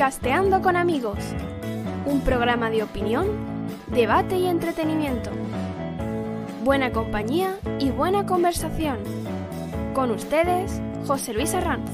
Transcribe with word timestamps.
Podcasteando 0.00 0.62
con 0.62 0.76
amigos, 0.76 1.18
un 2.06 2.22
programa 2.22 2.70
de 2.70 2.82
opinión, 2.82 3.26
debate 3.88 4.38
y 4.38 4.46
entretenimiento. 4.46 5.28
Buena 6.64 6.90
compañía 6.90 7.58
y 7.78 7.90
buena 7.90 8.24
conversación. 8.24 8.96
Con 9.92 10.10
ustedes, 10.10 10.80
José 11.06 11.34
Luis 11.34 11.52
Arranz. 11.52 11.90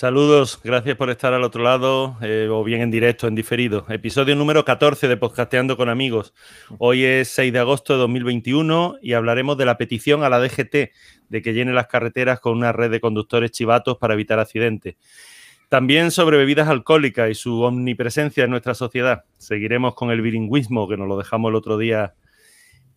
Saludos, 0.00 0.58
gracias 0.64 0.96
por 0.96 1.10
estar 1.10 1.34
al 1.34 1.44
otro 1.44 1.62
lado 1.62 2.16
eh, 2.22 2.48
o 2.50 2.64
bien 2.64 2.80
en 2.80 2.90
directo, 2.90 3.26
en 3.26 3.34
diferido. 3.34 3.84
Episodio 3.90 4.34
número 4.34 4.64
14 4.64 5.08
de 5.08 5.18
Podcasteando 5.18 5.76
con 5.76 5.90
Amigos. 5.90 6.32
Hoy 6.78 7.04
es 7.04 7.28
6 7.28 7.52
de 7.52 7.58
agosto 7.58 7.92
de 7.92 7.98
2021 7.98 8.96
y 9.02 9.12
hablaremos 9.12 9.58
de 9.58 9.66
la 9.66 9.76
petición 9.76 10.24
a 10.24 10.30
la 10.30 10.40
DGT 10.40 10.90
de 11.28 11.42
que 11.42 11.52
llene 11.52 11.74
las 11.74 11.88
carreteras 11.88 12.40
con 12.40 12.56
una 12.56 12.72
red 12.72 12.90
de 12.90 12.98
conductores 12.98 13.50
chivatos 13.50 13.98
para 13.98 14.14
evitar 14.14 14.38
accidentes. 14.38 14.96
También 15.68 16.10
sobre 16.10 16.38
bebidas 16.38 16.68
alcohólicas 16.68 17.30
y 17.30 17.34
su 17.34 17.60
omnipresencia 17.60 18.44
en 18.44 18.52
nuestra 18.52 18.72
sociedad. 18.72 19.24
Seguiremos 19.36 19.94
con 19.94 20.10
el 20.10 20.22
bilingüismo 20.22 20.88
que 20.88 20.96
nos 20.96 21.08
lo 21.08 21.18
dejamos 21.18 21.50
el 21.50 21.56
otro 21.56 21.76
día 21.76 22.14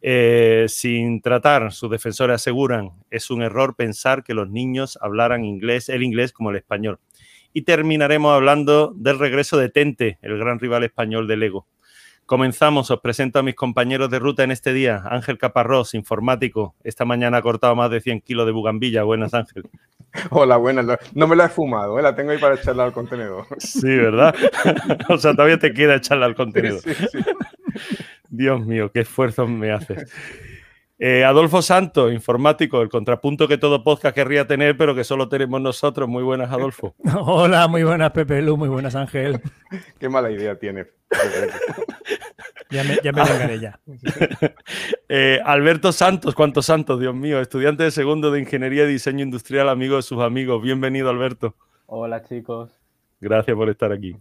eh, 0.05 0.65
sin 0.67 1.21
tratar, 1.21 1.71
sus 1.71 1.89
defensores 1.89 2.35
aseguran, 2.35 2.91
es 3.09 3.31
un 3.31 3.41
error 3.41 3.75
pensar 3.77 4.25
que 4.25 4.33
los 4.33 4.49
niños 4.49 4.99
hablaran 5.01 5.45
inglés, 5.45 5.87
el 5.87 6.03
inglés 6.03 6.33
como 6.33 6.49
el 6.49 6.57
español. 6.57 6.99
Y 7.53 7.61
terminaremos 7.61 8.35
hablando 8.35 8.93
del 8.97 9.17
regreso 9.17 9.57
de 9.57 9.69
Tente, 9.69 10.19
el 10.21 10.37
gran 10.37 10.59
rival 10.59 10.83
español 10.83 11.25
del 11.27 11.39
Lego. 11.39 11.67
Comenzamos, 12.25 12.91
os 12.91 12.99
presento 12.99 13.39
a 13.39 13.43
mis 13.43 13.55
compañeros 13.55 14.09
de 14.09 14.19
ruta 14.19 14.43
en 14.43 14.51
este 14.51 14.73
día. 14.73 15.03
Ángel 15.09 15.37
Caparrós, 15.37 15.93
informático. 15.93 16.75
Esta 16.83 17.05
mañana 17.05 17.37
ha 17.37 17.41
cortado 17.41 17.75
más 17.75 17.89
de 17.89 18.01
100 18.01 18.21
kilos 18.21 18.45
de 18.45 18.51
bugambilla. 18.51 19.03
Buenas, 19.03 19.33
Ángel. 19.33 19.63
Hola, 20.31 20.57
buenas. 20.57 20.85
No 21.13 21.27
me 21.27 21.35
la 21.35 21.45
he 21.45 21.49
fumado, 21.49 21.97
¿eh? 21.97 22.01
la 22.01 22.13
tengo 22.13 22.31
ahí 22.31 22.37
para 22.37 22.55
echarla 22.55 22.85
al 22.85 22.93
contenedor. 22.93 23.45
Sí, 23.57 23.87
¿verdad? 23.87 24.35
o 25.09 25.17
sea, 25.17 25.33
todavía 25.33 25.59
te 25.59 25.73
queda 25.73 25.95
echarla 25.95 26.25
al 26.25 26.35
contenedor. 26.35 26.81
Sí, 26.93 26.93
sí. 26.93 27.19
Dios 28.35 28.65
mío, 28.65 28.91
qué 28.91 29.01
esfuerzo 29.01 29.47
me 29.47 29.71
haces. 29.71 30.11
Eh, 30.97 31.23
Adolfo 31.23 31.61
Santos, 31.61 32.11
informático, 32.11 32.81
el 32.81 32.89
contrapunto 32.89 33.47
que 33.47 33.59
todo 33.59 33.83
podcast 33.83 34.15
querría 34.15 34.47
tener, 34.47 34.75
pero 34.75 34.95
que 34.95 35.03
solo 35.03 35.29
tenemos 35.29 35.61
nosotros. 35.61 36.09
Muy 36.09 36.23
buenas, 36.23 36.51
Adolfo. 36.51 36.95
Hola, 37.25 37.67
muy 37.67 37.83
buenas, 37.83 38.09
Pepe 38.09 38.41
Lu, 38.41 38.57
muy 38.57 38.69
buenas, 38.69 38.95
Ángel. 38.95 39.39
Qué 39.99 40.09
mala 40.09 40.31
idea 40.31 40.57
tiene. 40.57 40.87
ya 42.71 42.83
me, 42.83 42.97
ya 43.03 43.11
me 43.11 43.59
ya. 43.59 43.79
Eh, 45.09 45.39
Alberto 45.45 45.91
Santos, 45.91 46.33
¿cuántos 46.33 46.65
santos, 46.65 46.99
Dios 46.99 47.13
mío? 47.13 47.39
Estudiante 47.39 47.83
de 47.83 47.91
segundo 47.91 48.31
de 48.31 48.39
Ingeniería 48.39 48.85
y 48.85 48.93
Diseño 48.93 49.23
Industrial, 49.23 49.69
amigo 49.69 49.97
de 49.97 50.01
sus 50.01 50.23
amigos. 50.23 50.63
Bienvenido, 50.63 51.11
Alberto. 51.11 51.55
Hola, 51.85 52.23
chicos. 52.23 52.71
Gracias 53.21 53.55
por 53.55 53.69
estar 53.69 53.91
aquí. 53.91 54.15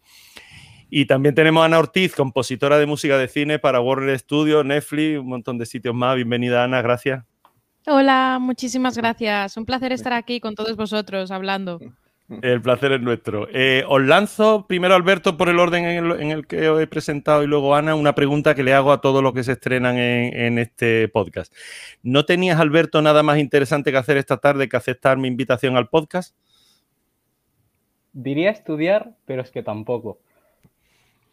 Y 0.94 1.06
también 1.06 1.34
tenemos 1.34 1.62
a 1.62 1.64
Ana 1.64 1.78
Ortiz, 1.78 2.14
compositora 2.14 2.76
de 2.76 2.84
música 2.84 3.16
de 3.16 3.26
cine 3.26 3.58
para 3.58 3.80
Warner 3.80 4.18
Studios, 4.18 4.62
Netflix, 4.62 5.20
un 5.20 5.26
montón 5.26 5.56
de 5.56 5.64
sitios 5.64 5.94
más. 5.94 6.16
Bienvenida, 6.16 6.64
Ana, 6.64 6.82
gracias. 6.82 7.24
Hola, 7.86 8.36
muchísimas 8.38 8.98
gracias. 8.98 9.56
Un 9.56 9.64
placer 9.64 9.92
estar 9.92 10.12
aquí 10.12 10.38
con 10.38 10.54
todos 10.54 10.76
vosotros 10.76 11.30
hablando. 11.30 11.80
El 12.42 12.60
placer 12.60 12.92
es 12.92 13.00
nuestro. 13.00 13.48
Eh, 13.54 13.84
os 13.88 14.02
lanzo 14.02 14.66
primero, 14.66 14.94
Alberto, 14.94 15.38
por 15.38 15.48
el 15.48 15.58
orden 15.60 15.86
en 15.86 16.30
el, 16.30 16.46
que 16.46 16.68
os 16.68 16.78
he 16.78 16.86
presentado 16.86 17.42
y 17.42 17.46
luego 17.46 17.74
Ana, 17.74 17.94
una 17.94 18.14
pregunta 18.14 18.54
que 18.54 18.62
le 18.62 18.74
hago 18.74 18.92
a 18.92 19.00
todos 19.00 19.22
los 19.22 19.32
que 19.32 19.44
se 19.44 19.52
estrenan 19.52 19.96
en, 19.96 20.38
en, 20.38 20.58
este 20.58 21.08
podcast. 21.08 21.54
¿No 22.02 22.26
tenías, 22.26 22.60
Alberto, 22.60 23.00
nada 23.00 23.22
más 23.22 23.38
interesante 23.38 23.92
que 23.92 23.96
hacer 23.96 24.18
esta 24.18 24.36
tarde 24.36 24.68
que 24.68 24.76
aceptar 24.76 25.16
mi 25.16 25.28
invitación 25.28 25.74
al 25.78 25.88
podcast? 25.88 26.36
Diría 28.12 28.50
estudiar, 28.50 29.14
pero 29.24 29.40
es 29.40 29.50
que 29.50 29.62
tampoco. 29.62 30.18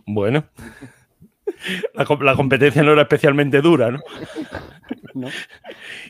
Bueno. 0.09 0.43
La, 1.93 2.35
competencia 2.35 2.83
no 2.83 2.93
era 2.93 3.01
especialmente 3.03 3.61
dura, 3.61 3.91
¿no? 3.91 3.99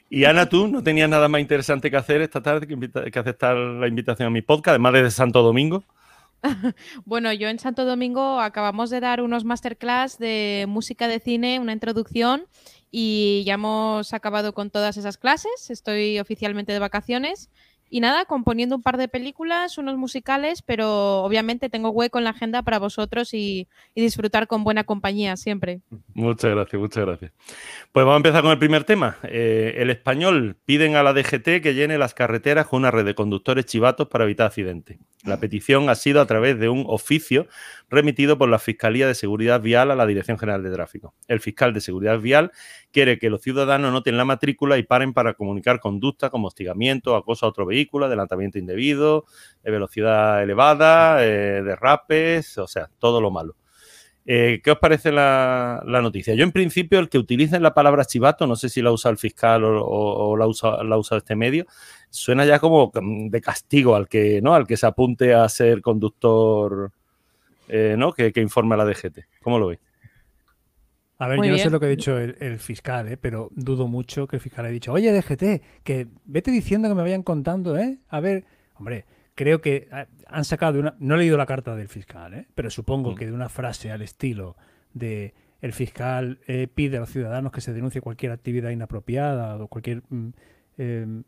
Y 0.09 0.25
Ana, 0.25 0.47
tú 0.47 0.67
no 0.67 0.83
tenías 0.83 1.09
nada 1.09 1.27
más 1.27 1.41
interesante 1.41 1.89
que 1.89 1.97
hacer 1.97 2.21
esta 2.21 2.41
tarde 2.41 2.67
que, 2.67 3.19
aceptar 3.19 3.55
la 3.55 3.87
invitación 3.87 4.27
a 4.27 4.29
mi 4.29 4.41
podcast, 4.41 4.73
además 4.73 4.93
de 4.93 5.09
Santo 5.11 5.41
Domingo. 5.41 5.83
bueno, 7.05 7.31
yo 7.33 7.47
en 7.47 7.59
Santo 7.59 7.85
Domingo 7.85 8.39
acabamos 8.39 8.89
de 8.89 8.99
dar 8.99 9.21
unos 9.21 9.45
masterclass 9.45 10.19
de 10.19 10.65
música 10.67 11.07
de 11.07 11.19
cine, 11.19 11.59
una 11.59 11.73
introducción, 11.73 12.45
y 12.91 13.43
ya 13.45 13.55
hemos 13.55 14.13
acabado 14.13 14.53
con 14.53 14.69
todas 14.69 14.97
esas 14.97 15.17
clases. 15.17 15.69
Estoy 15.69 16.19
oficialmente 16.19 16.73
de 16.73 16.79
vacaciones 16.79 17.49
y 17.89 18.01
nada, 18.01 18.25
componiendo 18.25 18.75
un 18.75 18.83
par 18.83 18.97
de 18.97 19.07
películas, 19.07 19.77
unos 19.77 19.97
musicales, 19.97 20.61
pero 20.61 21.23
obviamente 21.23 21.69
tengo 21.69 21.89
hueco 21.89 22.17
en 22.17 22.23
la 22.23 22.29
agenda 22.31 22.61
para 22.61 22.79
vosotros 22.79 23.33
y, 23.33 23.67
disfrutar 23.95 24.47
con 24.47 24.63
buena 24.63 24.85
compañía 24.85 25.35
siempre. 25.35 25.81
Muchas 26.13 26.51
gracias, 26.51 26.79
muchas 26.79 27.05
gracias. 27.05 27.31
Pues 27.91 28.05
vamos 28.05 28.13
a 28.13 28.17
empezar 28.17 28.41
con 28.41 28.51
el 28.51 28.57
primer 28.57 28.85
tema. 28.85 29.17
Eh, 29.23 29.75
el 29.77 29.89
español 29.89 30.55
piden 30.65 30.95
a 30.95 31.03
la 31.03 31.13
DGT 31.13 31.61
que 31.61 31.73
llene 31.73 31.97
las 31.97 32.13
carreteras 32.13 32.67
con 32.67 32.79
una 32.79 32.91
red 32.91 33.05
de 33.05 33.15
conductores 33.15 33.65
chivatos 33.65 34.07
para 34.07 34.23
evitar 34.23 34.47
accidentes. 34.47 34.97
La 35.25 35.37
petición 35.37 35.89
ha 35.89 35.95
sido 35.95 36.21
a 36.21 36.25
través 36.25 36.57
de 36.59 36.69
un 36.69 36.85
oficio 36.87 37.47
remitido 37.89 38.37
por 38.37 38.47
la 38.47 38.57
Fiscalía 38.57 39.05
de 39.05 39.15
Seguridad 39.15 39.59
Vial 39.59 39.91
a 39.91 39.95
la 39.95 40.05
Dirección 40.05 40.37
General 40.37 40.63
de 40.63 40.71
Tráfico. 40.71 41.13
El 41.27 41.41
fiscal 41.41 41.73
de 41.73 41.81
Seguridad 41.81 42.19
Vial 42.19 42.51
quiere 42.93 43.19
que 43.19 43.29
los 43.29 43.41
ciudadanos 43.41 43.91
noten 43.91 44.15
la 44.15 44.23
matrícula 44.23 44.77
y 44.77 44.83
paren 44.83 45.13
para 45.13 45.33
comunicar 45.33 45.81
conducta 45.81 46.29
como 46.29 46.47
hostigamiento, 46.47 47.17
acoso 47.17 47.45
a 47.45 47.49
otro 47.49 47.65
vehículo, 47.65 48.05
adelantamiento 48.05 48.59
indebido, 48.59 49.25
velocidad 49.61 50.41
elevada, 50.41 51.25
eh, 51.25 51.63
derrapes, 51.63 52.57
o 52.57 52.67
sea, 52.67 52.89
todo 52.97 53.19
lo 53.19 53.29
malo. 53.29 53.57
Eh, 54.31 54.61
¿Qué 54.63 54.69
os 54.69 54.77
parece 54.77 55.11
la, 55.11 55.81
noticia? 55.83 56.35
Yo, 56.35 56.43
en 56.43 56.51
principio, 56.51 56.99
el 56.99 57.09
que 57.09 57.17
utilice 57.17 57.59
la 57.59 57.73
palabra 57.73 58.05
chivato, 58.05 58.45
no 58.45 58.55
sé 58.55 58.69
si 58.69 58.79
la 58.79 58.91
usa 58.91 59.09
el 59.09 59.17
fiscal 59.17 59.63
o, 59.65 60.37
la, 60.37 60.45
usa, 60.45 60.83
la 60.83 60.99
usa 60.99 61.17
este 61.17 61.35
medio, 61.35 61.65
suena 62.11 62.45
ya 62.45 62.59
como 62.59 62.91
de 62.93 63.41
castigo 63.41 63.95
al 63.95 64.07
que, 64.07 64.39
¿no? 64.39 64.53
al 64.53 64.67
que 64.67 64.77
se 64.77 64.85
apunte 64.85 65.33
a 65.33 65.49
ser 65.49 65.81
conductor 65.81 66.91
eh, 67.69 67.95
¿no? 67.97 68.13
que, 68.13 68.31
que 68.31 68.39
informe 68.39 68.75
a 68.75 68.77
la 68.77 68.85
DGT. 68.85 69.17
¿Cómo 69.41 69.57
lo 69.57 69.65
veis? 69.65 69.79
A 71.17 71.27
ver, 71.27 71.43
yo 71.43 71.51
no 71.51 71.57
sé 71.57 71.71
lo 71.71 71.79
que 71.79 71.87
ha 71.87 71.89
dicho 71.89 72.15
el, 72.19 72.59
fiscal, 72.59 73.07
¿eh? 73.07 73.17
pero 73.17 73.49
dudo 73.55 73.87
mucho 73.87 74.27
que 74.27 74.35
el 74.35 74.43
fiscal 74.43 74.63
haya 74.63 74.73
dicho, 74.73 74.93
oye, 74.93 75.11
DGT, 75.11 75.83
que 75.83 76.07
vete 76.25 76.51
diciendo 76.51 76.87
que 76.87 76.93
me 76.93 77.01
vayan 77.01 77.23
contando, 77.23 77.79
¿eh? 77.79 77.97
A 78.09 78.19
ver, 78.19 78.45
hombre, 78.75 79.05
creo 79.39 79.61
que 79.61 79.87
han 80.27 80.43
sacado 80.43 80.73
de 80.73 80.79
una... 80.79 80.95
No 80.99 81.15
he 81.15 81.19
leído 81.19 81.37
la 81.37 81.45
carta 81.45 81.73
del 81.73 81.87
fiscal, 81.87 82.33
¿eh? 82.33 82.47
pero 82.55 82.69
supongo 82.69 83.13
mm. 83.13 83.15
que 83.15 83.25
de 83.25 83.31
una 83.31 83.47
frase 83.47 83.89
al 83.89 84.01
estilo 84.01 84.57
de 84.93 85.33
el 85.61 85.71
fiscal 85.71 86.41
eh, 86.45 86.67
pide 86.67 86.97
a 86.97 86.99
los 86.99 87.09
ciudadanos 87.09 87.53
que 87.53 87.61
se 87.61 87.71
denuncie 87.71 88.01
cualquier 88.01 88.33
actividad 88.33 88.71
inapropiada 88.71 89.55
o 89.55 89.69
cualquier 89.69 90.03
mm, 90.09 90.29
em, 90.77 91.23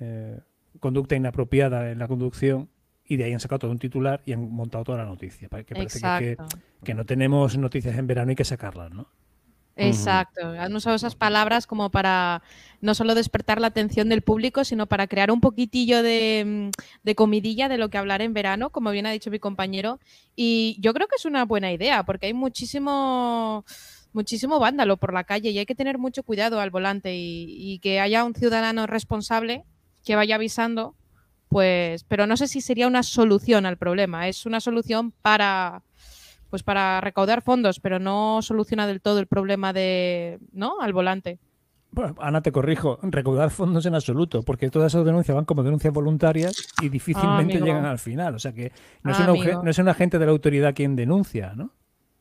eh, 0.00 0.40
conducta 0.80 1.14
inapropiada 1.14 1.92
en 1.92 2.00
la 2.00 2.08
conducción 2.08 2.68
y 3.04 3.16
de 3.16 3.24
ahí 3.24 3.32
han 3.32 3.38
sacado 3.38 3.60
todo 3.60 3.70
un 3.70 3.78
titular 3.78 4.22
y 4.26 4.32
han 4.32 4.50
montado 4.50 4.82
toda 4.82 4.98
la 4.98 5.04
noticia. 5.04 5.48
Que 5.48 5.74
parece 5.76 6.00
que, 6.18 6.36
que, 6.82 6.94
no 6.94 7.04
tenemos 7.04 7.56
noticias 7.56 7.96
en 7.96 8.08
verano 8.08 8.32
y 8.32 8.34
que 8.34 8.44
sacarlas, 8.44 8.90
¿no? 8.90 9.06
Exacto, 9.76 10.46
han 10.46 10.74
usado 10.74 10.96
esas 10.96 11.14
palabras 11.14 11.66
como 11.66 11.90
para 11.90 12.42
no 12.82 12.94
solo 12.94 13.14
despertar 13.14 13.60
la 13.60 13.68
atención 13.68 14.08
del 14.08 14.22
público, 14.22 14.64
sino 14.64 14.86
para 14.86 15.06
crear 15.06 15.30
un 15.30 15.40
poquitillo 15.40 16.02
de, 16.02 16.70
mm, 17.04 17.10
comidilla 17.14 17.68
de 17.68 17.78
lo 17.78 17.88
que 17.88 17.98
hablar 17.98 18.20
en 18.22 18.34
verano, 18.34 18.70
como 18.70 18.90
bien 18.90 19.06
ha 19.06 19.12
dicho 19.12 19.30
mi 19.30 19.38
compañero. 19.38 19.98
Y 20.36 20.76
yo 20.80 20.92
creo 20.92 21.06
que 21.08 21.16
es 21.16 21.24
una 21.24 21.44
buena 21.44 21.72
idea, 21.72 22.02
porque 22.04 22.26
hay 22.26 22.34
muchísimo, 22.34 23.64
muchísimo 24.12 24.58
vándalo 24.58 24.96
por 24.98 25.14
la 25.14 25.24
calle 25.24 25.50
y 25.50 25.58
hay 25.58 25.66
que 25.66 25.74
tener 25.74 25.98
mucho 25.98 26.22
cuidado 26.22 26.60
al 26.60 26.70
volante 26.70 27.14
y, 27.14 27.78
que 27.80 28.00
haya 28.00 28.24
un 28.24 28.34
ciudadano 28.34 28.86
responsable 28.86 29.64
que 30.04 30.16
vaya 30.16 30.34
avisando, 30.34 30.96
pues, 31.48 32.04
pero 32.04 32.26
no 32.26 32.36
sé 32.36 32.48
si 32.48 32.60
sería 32.60 32.86
una 32.88 33.02
solución 33.02 33.66
al 33.66 33.78
problema, 33.78 34.28
es 34.28 34.46
una 34.46 34.60
solución 34.60 35.12
para 35.22 35.82
pues 36.52 36.62
para 36.62 37.00
recaudar 37.00 37.40
fondos, 37.40 37.80
pero 37.80 37.98
no 37.98 38.42
soluciona 38.42 38.86
del 38.86 39.00
todo 39.00 39.20
el 39.20 39.26
problema 39.26 39.72
de, 39.72 40.38
¿no? 40.52 40.82
Al 40.82 40.92
volante. 40.92 41.38
Bueno, 41.92 42.14
Ana, 42.20 42.42
te 42.42 42.52
corrijo, 42.52 42.98
recaudar 43.00 43.48
fondos 43.48 43.86
en 43.86 43.94
absoluto, 43.94 44.42
porque 44.42 44.68
todas 44.68 44.92
esas 44.92 45.06
denuncias 45.06 45.34
van 45.34 45.46
como 45.46 45.62
denuncias 45.62 45.94
voluntarias 45.94 46.54
y 46.82 46.90
difícilmente 46.90 47.56
ah, 47.56 47.64
llegan 47.64 47.86
al 47.86 47.98
final. 47.98 48.34
O 48.34 48.38
sea 48.38 48.52
que 48.52 48.70
no, 49.02 49.12
es 49.12 49.20
ah, 49.20 49.32
un, 49.32 49.64
no 49.64 49.70
es 49.70 49.78
un 49.78 49.88
agente 49.88 50.18
de 50.18 50.26
la 50.26 50.32
autoridad 50.32 50.74
quien 50.74 50.94
denuncia, 50.94 51.54
¿no? 51.56 51.72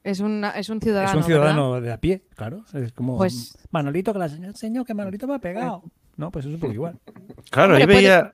Es, 0.02 0.22
una, 0.22 0.52
es 0.52 0.70
un 0.70 0.80
ciudadano. 0.80 1.10
Es 1.10 1.16
un 1.18 1.24
ciudadano 1.24 1.82
de 1.82 1.92
a 1.92 1.98
pie, 1.98 2.24
claro. 2.34 2.64
Es 2.74 2.94
como 2.94 3.18
pues, 3.18 3.58
Manolito, 3.70 4.14
que 4.14 4.20
la 4.20 4.30
señor, 4.30 4.56
señor, 4.56 4.86
que 4.86 4.94
Manolito 4.94 5.28
me 5.28 5.36
ha 5.36 5.40
pegado. 5.40 5.84
No, 6.16 6.32
pues 6.32 6.46
es 6.46 6.54
un 6.54 6.60
poco 6.62 6.72
igual. 6.72 6.98
Claro, 7.50 7.76
ahí 7.76 7.86
veía. 7.86 8.32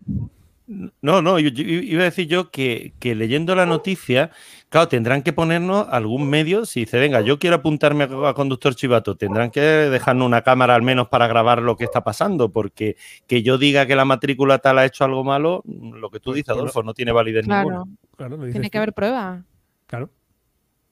No, 1.02 1.22
no, 1.22 1.40
yo, 1.40 1.50
iba 1.50 2.02
a 2.02 2.06
decir 2.06 2.28
yo 2.28 2.52
que, 2.52 2.94
leyendo 3.02 3.56
la 3.56 3.66
noticia, 3.66 4.32
claro, 4.70 4.88
tendrán 4.88 5.24
que 5.24 5.34
ponernos 5.34 5.88
algún 5.90 6.30
medio, 6.30 6.66
si 6.66 6.82
dice, 6.82 7.00
venga, 7.00 7.22
yo 7.22 7.40
quiero 7.40 7.58
apuntarme 7.58 8.06
a, 8.06 8.34
conductor 8.34 8.76
chivato, 8.76 9.16
tendrán 9.16 9.52
que 9.52 9.62
dejarnos 9.62 10.26
una 10.26 10.42
cámara 10.42 10.76
al 10.76 10.82
menos 10.82 11.08
para 11.08 11.28
grabar 11.28 11.62
lo 11.62 11.76
que 11.78 11.84
está 11.84 12.04
pasando, 12.04 12.50
porque 12.50 12.96
que 13.28 13.44
yo 13.44 13.58
diga 13.58 13.86
que 13.86 13.96
la 13.96 14.06
matrícula 14.06 14.60
tal 14.60 14.80
ha 14.80 14.86
hecho 14.86 15.04
algo 15.04 15.24
malo, 15.24 15.64
lo 15.66 16.10
que 16.10 16.20
tú 16.20 16.32
pues 16.32 16.38
dices, 16.38 16.50
Adolfo, 16.50 16.84
no 16.84 16.94
tiene 16.94 17.12
validez 17.12 17.48
ninguna. 17.48 17.84
Claro, 18.16 18.38
tiene 18.52 18.70
que 18.70 18.78
haber 18.78 18.94
prueba. 18.94 19.44
Claro. 19.86 20.10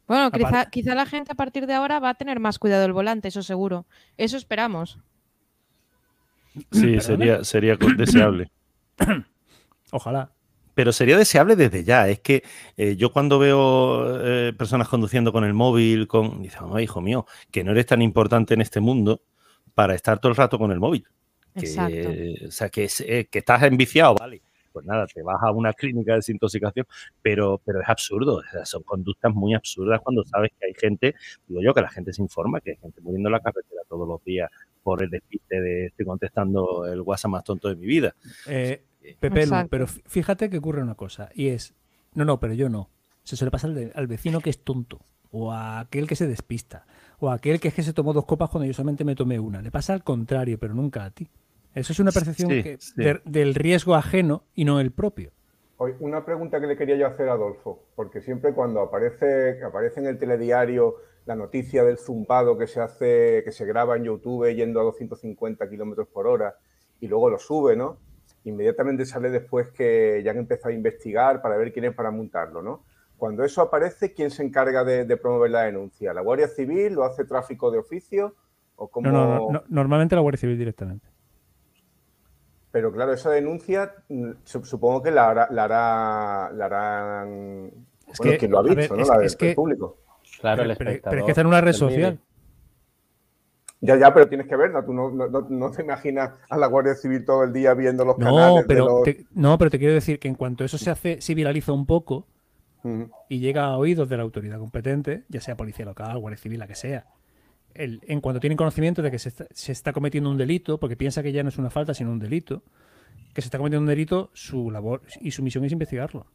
Bueno, 0.08 0.32
quizá, 0.32 0.70
quizá 0.70 0.94
la 0.94 1.06
gente 1.06 1.32
a 1.32 1.36
partir 1.36 1.66
de 1.66 1.74
ahora 1.74 2.00
va 2.00 2.10
a 2.10 2.14
tener 2.14 2.40
más 2.40 2.60
cuidado 2.60 2.84
del 2.84 2.94
volante, 2.94 3.30
eso 3.30 3.42
seguro. 3.42 3.86
Eso 4.18 4.38
esperamos. 4.38 5.00
Sí, 6.72 7.00
sería, 7.02 7.44
sería 7.44 7.76
deseable. 7.98 8.52
Ojalá. 9.92 10.35
Pero 10.76 10.92
sería 10.92 11.18
deseable 11.18 11.56
desde 11.56 11.84
ya. 11.84 12.08
Es 12.08 12.20
que 12.20 12.44
eh, 12.78 12.96
yo 12.96 13.12
cuando 13.12 13.40
veo 13.40 14.20
eh, 14.24 14.54
personas 14.54 14.88
conduciendo 14.88 15.32
con 15.32 15.44
el 15.44 15.54
móvil, 15.54 16.08
con. 16.08 16.42
Dicen, 16.42 16.64
oh, 16.64 16.80
hijo 16.80 17.02
mío, 17.02 17.26
que 17.50 17.64
no 17.64 17.72
eres 17.72 17.88
tan 17.88 18.02
importante 18.02 18.54
en 18.54 18.62
este 18.62 18.82
mundo 18.82 19.24
para 19.74 19.96
estar 19.96 20.20
todo 20.20 20.30
el 20.30 20.36
rato 20.36 20.60
con 20.60 20.72
el 20.72 20.80
móvil. 20.80 21.08
Que, 21.56 21.66
o 21.66 22.52
sea, 22.52 22.70
que, 22.70 22.90
eh, 23.00 23.26
que 23.32 23.40
estás 23.40 23.64
enviciado, 23.64 24.16
vale. 24.16 24.42
Pues 24.74 24.86
nada, 24.86 25.08
te 25.08 25.24
vas 25.24 25.38
a 25.42 25.52
una 25.52 25.72
clínica 25.72 26.12
de 26.12 26.18
desintoxicación, 26.18 26.86
pero, 27.22 27.62
pero 27.64 27.82
es 27.82 27.88
absurdo. 27.88 28.42
son 28.66 28.84
conductas 28.84 29.34
muy 29.34 29.54
absurdas 29.54 30.02
cuando 30.04 30.26
sabes 30.26 30.52
que 30.60 30.66
hay 30.66 30.74
gente, 30.74 31.16
digo 31.48 31.62
yo, 31.62 31.74
que 31.74 31.80
la 31.80 31.90
gente 31.90 32.12
se 32.12 32.22
informa, 32.22 32.60
que 32.60 32.72
hay 32.72 32.78
gente 32.78 33.00
muriendo 33.00 33.30
en 33.30 33.34
la 33.34 33.40
carretera 33.40 33.84
todos 33.88 34.06
los 34.06 34.22
días 34.26 34.52
por 34.84 35.02
el 35.02 35.10
despiste 35.10 35.62
de 35.62 35.86
estoy 35.88 36.06
contestando 36.06 36.86
el 36.86 37.02
WhatsApp 37.02 37.32
más 37.32 37.44
tonto 37.44 37.70
de 37.70 37.76
mi 37.76 37.88
vida. 37.88 38.16
Eh, 38.48 38.84
Pepe, 39.20 39.48
pero 39.70 39.88
fíjate 39.88 40.50
que 40.50 40.58
ocurre 40.58 40.82
una 40.82 40.96
cosa, 40.96 41.30
y 41.34 41.50
es, 41.50 41.74
no, 42.14 42.26
no, 42.26 42.40
pero 42.40 42.54
yo 42.54 42.70
no. 42.70 42.90
Se 43.24 43.36
suele 43.36 43.52
pasar 43.52 43.72
al, 43.96 44.08
vecino 44.08 44.40
que 44.40 44.50
es 44.50 44.64
tonto, 44.64 45.00
o 45.32 45.52
a 45.52 45.80
aquel 45.80 46.08
que 46.08 46.16
se 46.16 46.28
despista, 46.28 46.86
o 47.20 47.30
a 47.30 47.36
aquel 47.36 47.60
que 47.60 47.70
es 47.70 47.74
que 47.74 47.84
se 47.84 47.94
tomó 47.94 48.14
dos 48.14 48.26
copas 48.26 48.50
cuando 48.50 48.68
yo 48.68 48.74
solamente 48.74 49.04
me 49.04 49.16
tomé 49.16 49.40
una. 49.40 49.62
Le 49.62 49.72
pasa 49.72 49.94
al 49.94 50.04
contrario, 50.04 50.60
pero 50.60 50.74
nunca 50.74 51.06
a 51.06 51.10
ti. 51.10 51.30
Eso 51.74 51.92
es 51.92 52.00
una 52.00 52.12
percepción 52.12 52.50
del 53.26 53.56
riesgo 53.56 53.96
ajeno 53.96 54.44
y 54.54 54.64
no 54.64 54.80
el 54.80 54.92
propio. 54.92 55.32
Una 56.00 56.24
pregunta 56.24 56.62
que 56.62 56.68
le 56.68 56.78
quería 56.78 56.96
yo 56.96 57.08
hacer 57.08 57.28
a 57.28 57.34
Adolfo, 57.34 57.84
porque 57.96 58.22
siempre 58.22 58.54
cuando 58.54 58.80
aparece, 58.80 59.62
aparece 59.62 60.00
en 60.00 60.06
el 60.06 60.18
telediario 60.18 60.96
la 61.26 61.36
noticia 61.36 61.84
del 61.84 61.98
zumbado 61.98 62.58
que 62.58 62.68
se 62.68 62.80
hace, 62.80 63.42
que 63.44 63.52
se 63.52 63.66
graba 63.66 63.98
en 63.98 64.06
YouTube 64.06 64.54
yendo 64.54 64.80
a 64.80 64.84
250 64.84 65.70
kilómetros 65.70 66.08
por 66.08 66.28
hora 66.28 66.56
y 67.02 67.08
luego 67.08 67.30
lo 67.30 67.40
sube, 67.40 67.76
¿no? 67.76 67.98
Inmediatamente 68.46 69.06
sale 69.06 69.30
después 69.30 69.70
que 69.70 70.22
ya 70.24 70.32
han 70.32 70.38
empezado 70.38 70.70
a 70.70 70.74
investigar 70.74 71.42
para 71.42 71.58
ver 71.58 71.74
quién 71.74 71.86
es 71.86 71.94
para 71.94 72.12
montarlo, 72.12 72.62
¿no? 72.62 72.84
Cuando 73.18 73.44
eso 73.44 73.62
aparece, 73.62 74.14
¿quién 74.14 74.30
se 74.30 74.44
encarga 74.44 74.84
de, 74.84 75.18
promover 75.18 75.52
la 75.52 75.64
denuncia? 75.64 76.14
¿La 76.14 76.22
Guardia 76.22 76.48
Civil? 76.48 76.94
¿Lo 76.94 77.06
hace 77.06 77.26
tráfico 77.26 77.72
de 77.72 77.80
oficio? 77.80 78.36
¿O 78.76 78.90
no, 79.02 79.12
no, 79.12 79.52
no, 79.52 79.64
normalmente 79.70 80.16
la 80.16 80.22
Guardia 80.22 80.42
Civil 80.42 80.58
directamente. 80.58 81.08
Pero 82.72 82.92
claro, 82.92 83.14
esa 83.14 83.32
denuncia 83.32 83.96
mm, 84.10 84.32
supongo 84.44 85.02
que 85.02 85.12
la, 85.12 85.30
hará, 85.30 85.48
la, 85.50 86.66
harán... 86.66 87.72
Es 88.06 88.18
bueno, 88.20 88.38
quien 88.38 88.52
lo 88.52 88.60
ha 88.60 88.64
visto, 88.64 88.96
¿no? 88.98 89.06
la 89.06 89.18
del 89.18 89.56
público. 89.56 89.98
Claro, 90.42 90.64
el 90.64 90.76
pero, 90.76 90.92
pero, 91.02 91.20
es 91.20 91.24
que 91.24 91.32
está 91.32 91.42
en 91.42 91.48
una 91.48 91.62
red 91.62 91.74
social. 91.74 92.20
Ya, 93.82 93.98
ya, 93.98 94.14
pero 94.14 94.28
tienes 94.28 94.48
que 94.48 94.56
verla. 94.56 94.84
Tú 94.86 94.94
no, 94.94 95.72
te 95.72 95.84
imaginas 95.84 96.32
a 96.50 96.58
la 96.58 96.68
Guardia 96.68 96.96
Civil 96.96 97.26
todo 97.26 97.44
el 97.44 97.54
día 97.54 97.74
viendo 97.74 98.06
los 98.06 98.18
canales. 98.18 98.66
Pero 98.68 99.04
no, 99.34 99.58
pero 99.58 99.70
te 99.70 99.80
quiero 99.80 99.94
decir 99.94 100.20
que 100.20 100.28
en 100.28 100.36
cuanto 100.36 100.64
eso 100.64 100.78
se 100.78 100.90
hace, 100.90 101.22
se 101.22 101.36
viraliza 101.36 101.72
un 101.72 101.86
poco 101.86 102.28
y 103.30 103.40
llega 103.40 103.66
a 103.66 103.78
oídos 103.78 104.10
de 104.10 104.18
la 104.18 104.24
autoridad 104.24 104.60
competente, 104.60 105.24
ya 105.28 105.42
sea 105.42 105.58
policía 105.58 105.86
local, 105.86 106.18
Guardia 106.20 106.38
Civil, 106.38 106.60
la 106.60 106.68
que 106.68 106.76
sea, 106.76 107.08
en 107.74 108.22
cuanto 108.22 108.40
tienen 108.40 108.58
conocimiento 108.58 109.02
de 109.02 109.12
que 109.12 109.20
se 109.20 109.72
está, 109.72 109.92
cometiendo 109.92 110.30
un 110.30 110.38
delito, 110.38 110.80
porque 110.80 110.96
piensa 110.96 111.24
que 111.24 111.32
ya 111.32 111.44
no 111.44 111.50
es 111.50 111.58
una 111.58 111.70
falta, 111.70 111.94
sino 111.94 112.12
un 112.12 112.20
delito, 112.20 112.64
que 113.34 113.42
se 113.42 113.48
está 113.48 113.58
cometiendo 113.58 113.82
un 113.82 113.88
delito, 113.88 114.30
su 114.34 114.72
labor 114.72 115.02
y 115.20 115.32
su 115.32 115.44
misión 115.44 115.66
es 115.66 115.72
investigarlo. 115.72 116.28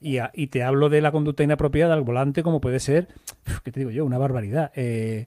Y, 0.00 0.18
y 0.34 0.46
te 0.46 0.62
hablo 0.62 0.88
de 0.88 1.00
la 1.00 1.12
conducta 1.12 1.42
inapropiada 1.42 1.94
al 1.94 2.02
volante, 2.02 2.42
como 2.42 2.60
puede 2.60 2.80
ser, 2.80 3.08
¿qué 3.64 3.72
te 3.72 3.80
digo 3.80 3.90
yo? 3.90 4.04
Una 4.04 4.18
barbaridad. 4.18 4.72
Eh, 4.74 5.26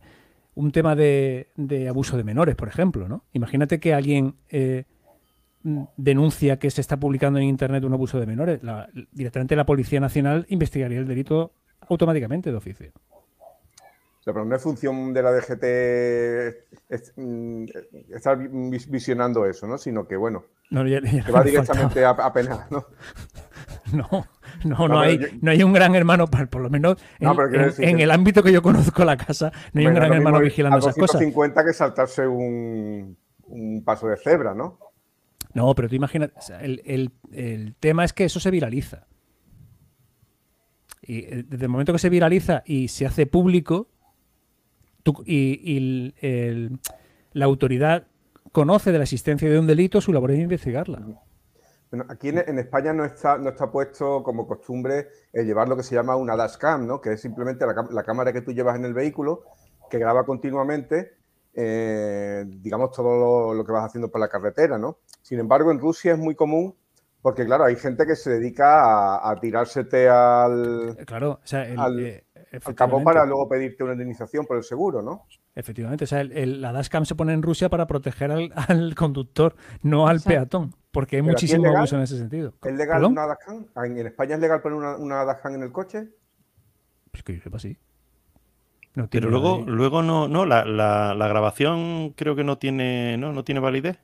un 0.59 0.73
tema 0.73 0.93
de, 0.93 1.47
abuso 1.89 2.17
de 2.17 2.25
menores, 2.25 2.53
por 2.55 2.67
ejemplo, 2.67 3.07
¿no? 3.07 3.23
Imagínate 3.31 3.79
que 3.79 3.93
alguien 3.93 4.35
eh, 4.49 4.83
denuncia 5.95 6.59
que 6.59 6.69
se 6.69 6.81
está 6.81 6.97
publicando 6.97 7.39
en 7.39 7.45
Internet 7.45 7.85
un 7.85 7.93
abuso 7.93 8.19
de 8.19 8.25
menores. 8.25 8.59
directamente 9.13 9.55
la 9.55 9.65
Policía 9.65 10.01
Nacional 10.01 10.45
investigaría 10.49 10.99
el 10.99 11.07
delito 11.07 11.53
automáticamente 11.87 12.51
de 12.51 12.57
oficio. 12.57 12.91
pero 14.25 14.43
no 14.43 14.53
es 14.53 14.61
función 14.61 15.13
de 15.13 15.23
la 15.23 15.31
DGT 15.31 15.63
mm, 17.15 17.65
estar 18.13 18.37
visionando 18.37 19.45
eso, 19.45 19.65
¿no? 19.65 19.77
Sino 19.77 20.05
que, 20.05 20.17
bueno, 20.17 20.43
que 20.69 21.31
va 21.31 21.43
directamente 21.45 22.03
a, 22.03 22.09
a 22.09 22.33
penar, 22.33 22.69
¿no? 22.69 22.85
No, 23.93 24.25
no, 24.63 24.87
no, 24.87 24.99
hay, 24.99 25.19
no 25.41 25.51
hay 25.51 25.63
un 25.63 25.73
gran 25.73 25.95
hermano, 25.95 26.27
por 26.27 26.61
lo 26.61 26.69
menos 26.69 26.97
en, 27.19 27.99
el 27.99 28.11
ámbito 28.11 28.43
que 28.43 28.51
yo 28.51 28.61
conozco 28.61 29.05
la 29.05 29.17
casa, 29.17 29.51
no 29.73 29.81
hay 29.81 29.87
un 29.87 29.93
gran 29.93 30.13
hermano 30.13 30.39
vigilando 30.39 30.79
esas 30.79 30.95
cosas. 30.95 31.19
50 31.21 31.65
que 31.65 31.73
saltarse 31.73 32.27
un, 32.27 33.17
paso 33.85 34.07
de 34.07 34.17
cebra, 34.17 34.53
¿no? 34.53 34.79
No, 35.53 35.73
pero 35.73 35.89
tú 35.89 35.95
imaginas, 35.95 36.31
el, 36.61 37.75
tema 37.79 38.05
es 38.05 38.13
que 38.13 38.25
eso 38.25 38.39
se 38.39 38.51
viraliza. 38.51 39.07
Y 41.01 41.19
eh, 41.19 41.43
desde 41.47 41.65
el 41.65 41.69
momento 41.69 41.91
que 41.93 41.99
se 41.99 42.09
viraliza 42.09 42.61
y 42.65 42.89
se 42.89 43.05
hace 43.05 43.25
público, 43.25 43.89
y, 45.25 46.13
la 47.31 47.45
autoridad 47.45 48.07
conoce 48.51 48.91
de 48.91 48.97
la 48.97 49.03
existencia 49.03 49.49
de 49.49 49.59
un 49.59 49.67
delito, 49.67 50.01
su 50.01 50.11
labor 50.11 50.31
es 50.31 50.39
investigarla. 50.39 50.99
Bueno, 51.91 52.05
aquí 52.07 52.29
en, 52.29 52.59
España 52.59 52.93
no 52.93 53.03
está, 53.03 53.37
no 53.37 53.49
está 53.49 53.71
puesto 53.71 54.21
como 54.21 54.47
costumbre 54.47 55.07
el 55.33 55.47
llevar 55.47 55.67
lo 55.67 55.75
que 55.75 55.81
se 55.81 55.95
llama 55.95 56.15
una 56.15 56.35
dashcam, 56.35 56.85
¿no? 56.85 57.01
que 57.01 57.13
es 57.13 57.21
simplemente 57.21 57.65
la, 57.65 58.03
cámara 58.03 58.31
que 58.31 58.41
tú 58.41 58.51
llevas 58.51 58.75
en 58.75 58.85
el 58.85 58.93
vehículo 58.93 59.43
que 59.89 59.97
graba 59.97 60.23
continuamente, 60.23 61.13
eh, 61.55 62.45
digamos, 62.47 62.91
todo 62.91 63.55
lo, 63.55 63.65
que 63.65 63.71
vas 63.71 63.85
haciendo 63.85 64.11
por 64.11 64.21
la 64.21 64.27
carretera. 64.27 64.77
¿no? 64.77 64.99
Sin 65.23 65.39
embargo, 65.39 65.71
en 65.71 65.79
Rusia 65.79 66.13
es 66.13 66.19
muy 66.19 66.35
común 66.35 66.75
porque, 67.23 67.43
claro, 67.45 67.65
hay 67.65 67.75
gente 67.75 68.05
que 68.05 68.15
se 68.15 68.29
dedica 68.31 69.27
a, 69.27 69.39
tirársete 69.39 70.07
al, 70.07 70.95
claro, 71.05 71.31
o 71.43 71.47
sea, 71.47 71.67
al, 71.77 71.99
eh, 71.99 72.23
para 73.03 73.25
luego 73.25 73.49
pedirte 73.49 73.83
una 73.83 73.93
indemnización 73.93 74.45
por 74.45 74.57
el 74.57 74.63
seguro, 74.63 75.01
¿no? 75.01 75.25
Efectivamente, 75.59 76.05
o 76.05 76.07
sea, 76.07 76.23
la 76.23 76.71
dashcam 76.71 77.05
se 77.05 77.15
pone 77.15 77.33
en 77.33 77.41
Rusia 77.41 77.69
para 77.69 77.85
proteger 77.85 78.31
al, 78.31 78.51
conductor, 78.95 79.55
no 79.81 80.07
al 80.07 80.21
peatón. 80.21 80.73
Porque 80.91 81.17
hay 81.17 81.21
muchísimo 81.21 81.67
abuso 81.67 81.97
en 81.97 82.01
ese 82.01 82.17
sentido. 82.17 82.53
¿Es 82.63 82.73
legal 82.73 83.03
una 83.03 83.27
dashcam? 83.27 83.65
¿En 83.75 84.07
España 84.07 84.35
es 84.35 84.41
legal 84.41 84.61
poner 84.61 84.77
una, 84.77 84.95
una 84.97 85.25
dashcam 85.25 85.53
en 85.55 85.63
el 85.63 85.71
coche? 85.71 86.07
Pues 87.11 87.23
que 87.23 87.35
yo 87.35 87.41
sepa, 87.41 87.59
sí. 87.59 87.77
Pero 89.09 89.29
luego, 89.29 89.63
luego 89.65 90.01
no, 90.01 90.27
no 90.27 90.45
la, 90.45 90.65
la, 90.65 91.27
grabación 91.27 92.13
creo 92.15 92.35
que 92.35 92.43
no 92.43 92.57
tiene, 92.57 93.17
no, 93.17 93.33
no 93.33 93.43
tiene 93.43 93.59
validez. 93.59 93.99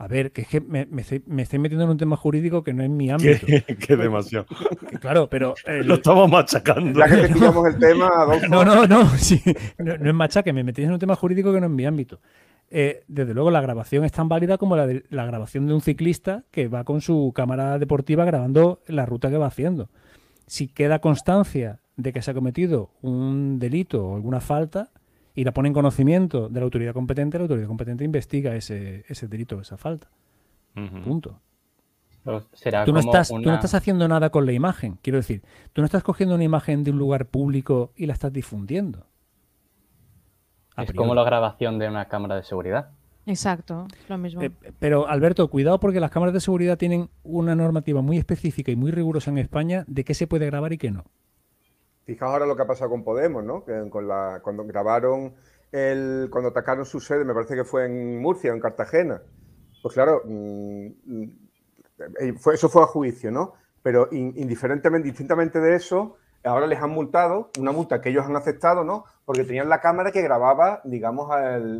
A 0.00 0.06
ver, 0.06 0.30
que 0.30 0.42
es 0.42 0.48
que 0.48 0.60
me, 0.60 0.86
me, 0.86 1.02
estoy, 1.02 1.24
metiendo 1.26 1.82
en 1.82 1.90
un 1.90 1.96
tema 1.96 2.16
jurídico 2.16 2.62
que 2.62 2.72
no 2.72 2.84
es 2.84 2.88
mi 2.88 3.10
ámbito. 3.10 3.44
que, 3.86 3.96
demasiado. 3.96 4.46
claro, 5.00 5.28
pero. 5.28 5.56
Lo 5.66 5.94
estamos 5.94 6.30
machacando. 6.30 7.00
Ya 7.00 7.08
que 7.08 7.16
te 7.16 7.34
pillamos 7.34 7.66
el 7.66 7.78
tema. 7.78 8.08
No, 8.48 8.64
no, 8.64 8.86
no, 8.86 9.08
sí, 9.16 9.42
no, 9.78 9.96
no, 9.98 10.08
es 10.08 10.14
machaque, 10.14 10.52
me 10.52 10.62
metí 10.62 10.84
en 10.84 10.92
un 10.92 11.00
tema 11.00 11.16
jurídico 11.16 11.52
que 11.52 11.60
no 11.60 11.66
es 11.66 11.72
mi 11.72 11.84
ámbito. 11.84 12.20
Eh, 12.70 13.02
desde 13.08 13.34
luego 13.34 13.50
la 13.50 13.60
grabación 13.60 14.04
es 14.04 14.12
tan 14.12 14.28
válida 14.28 14.56
como 14.56 14.76
la, 14.76 14.86
de, 14.86 15.04
la 15.10 15.26
grabación 15.26 15.66
de 15.66 15.74
un 15.74 15.80
ciclista 15.80 16.44
que 16.52 16.68
va 16.68 16.84
con 16.84 17.00
su 17.00 17.32
cámara 17.34 17.78
deportiva 17.78 18.24
grabando 18.24 18.82
la 18.86 19.04
ruta 19.04 19.30
que 19.30 19.38
va 19.38 19.46
haciendo. 19.46 19.90
Si 20.46 20.68
queda 20.68 21.00
constancia 21.00 21.80
de 21.96 22.12
que 22.12 22.22
se 22.22 22.30
ha 22.30 22.34
cometido 22.34 22.90
un 23.02 23.58
delito 23.58 24.06
o 24.06 24.16
alguna 24.16 24.40
falta 24.40 24.90
y 25.38 25.44
la 25.44 25.52
pone 25.52 25.68
en 25.68 25.72
conocimiento 25.72 26.48
de 26.48 26.58
la 26.58 26.64
autoridad 26.64 26.92
competente, 26.92 27.38
la 27.38 27.42
autoridad 27.42 27.68
competente 27.68 28.02
investiga 28.02 28.56
ese, 28.56 29.04
delito 29.28 29.58
o 29.58 29.60
esa 29.60 29.76
falta. 29.76 30.10
Punto. 30.74 31.38
tú, 32.24 32.92
no 32.92 32.98
estás, 32.98 33.28
tú 33.28 33.38
no 33.38 33.54
estás 33.54 33.72
haciendo 33.72 34.08
nada 34.08 34.30
con 34.30 34.46
la 34.46 34.52
imagen. 34.52 34.98
Quiero 35.00 35.18
decir, 35.18 35.44
tú 35.72 35.80
no 35.80 35.84
estás 35.84 36.02
cogiendo 36.02 36.34
una 36.34 36.42
imagen 36.42 36.82
de 36.82 36.90
un 36.90 36.98
lugar 36.98 37.26
público 37.26 37.92
y 37.94 38.06
la 38.06 38.14
estás 38.14 38.32
difundiendo. 38.32 39.06
Es 40.76 40.92
como 40.92 41.14
la 41.14 41.22
grabación 41.22 41.78
de 41.78 41.88
una 41.88 42.06
cámara 42.06 42.34
de 42.34 42.42
seguridad. 42.42 42.90
Exacto, 43.24 43.86
lo 44.08 44.18
mismo. 44.18 44.42
Eh, 44.42 44.50
pero 44.80 45.06
Alberto, 45.06 45.48
cuidado 45.50 45.78
porque 45.78 46.00
las 46.00 46.10
cámaras 46.10 46.34
de 46.34 46.40
seguridad 46.40 46.78
tienen 46.78 47.10
una 47.22 47.54
normativa 47.54 48.02
muy 48.02 48.18
específica 48.18 48.72
y 48.72 48.76
muy 48.76 48.90
rigurosa 48.90 49.30
en 49.30 49.38
España 49.38 49.84
de 49.86 50.02
qué 50.02 50.14
se 50.14 50.26
puede 50.26 50.46
grabar 50.46 50.72
y 50.72 50.78
qué 50.78 50.90
no. 50.90 51.04
Fijaos 52.08 52.32
ahora 52.32 52.46
lo 52.46 52.56
que 52.56 52.62
ha 52.62 52.66
pasado 52.66 52.88
con 52.88 53.04
Podemos, 53.04 53.44
¿no? 53.44 53.66
Que 53.66 53.86
cuando 53.90 54.64
grabaron, 54.64 55.34
el, 55.70 56.28
cuando 56.30 56.48
atacaron 56.48 56.86
su 56.86 57.00
sede, 57.00 57.22
me 57.22 57.34
parece 57.34 57.54
que 57.54 57.64
fue 57.64 57.84
en 57.84 58.18
Murcia, 58.18 58.50
en 58.50 58.60
Cartagena. 58.60 59.20
Pues 59.82 59.92
claro, 59.92 60.22
mm, 60.24 60.86
eh, 62.18 62.34
eso 62.54 62.70
fue 62.70 62.82
a 62.82 62.86
juicio, 62.86 63.30
¿no? 63.30 63.52
Pero 63.82 64.08
indiferentemente, 64.10 65.06
distintamente 65.06 65.60
de 65.60 65.76
eso, 65.76 66.16
ahora 66.44 66.66
les 66.66 66.80
han 66.80 66.88
multado, 66.88 67.50
una 67.58 67.72
multa 67.72 68.00
que 68.00 68.08
ellos 68.08 68.24
han 68.24 68.36
aceptado, 68.36 68.84
¿no? 68.84 69.04
Porque 69.26 69.44
tenían 69.44 69.68
la 69.68 69.82
cámara 69.82 70.10
que 70.10 70.22
grababa, 70.22 70.80
digamos, 70.84 71.30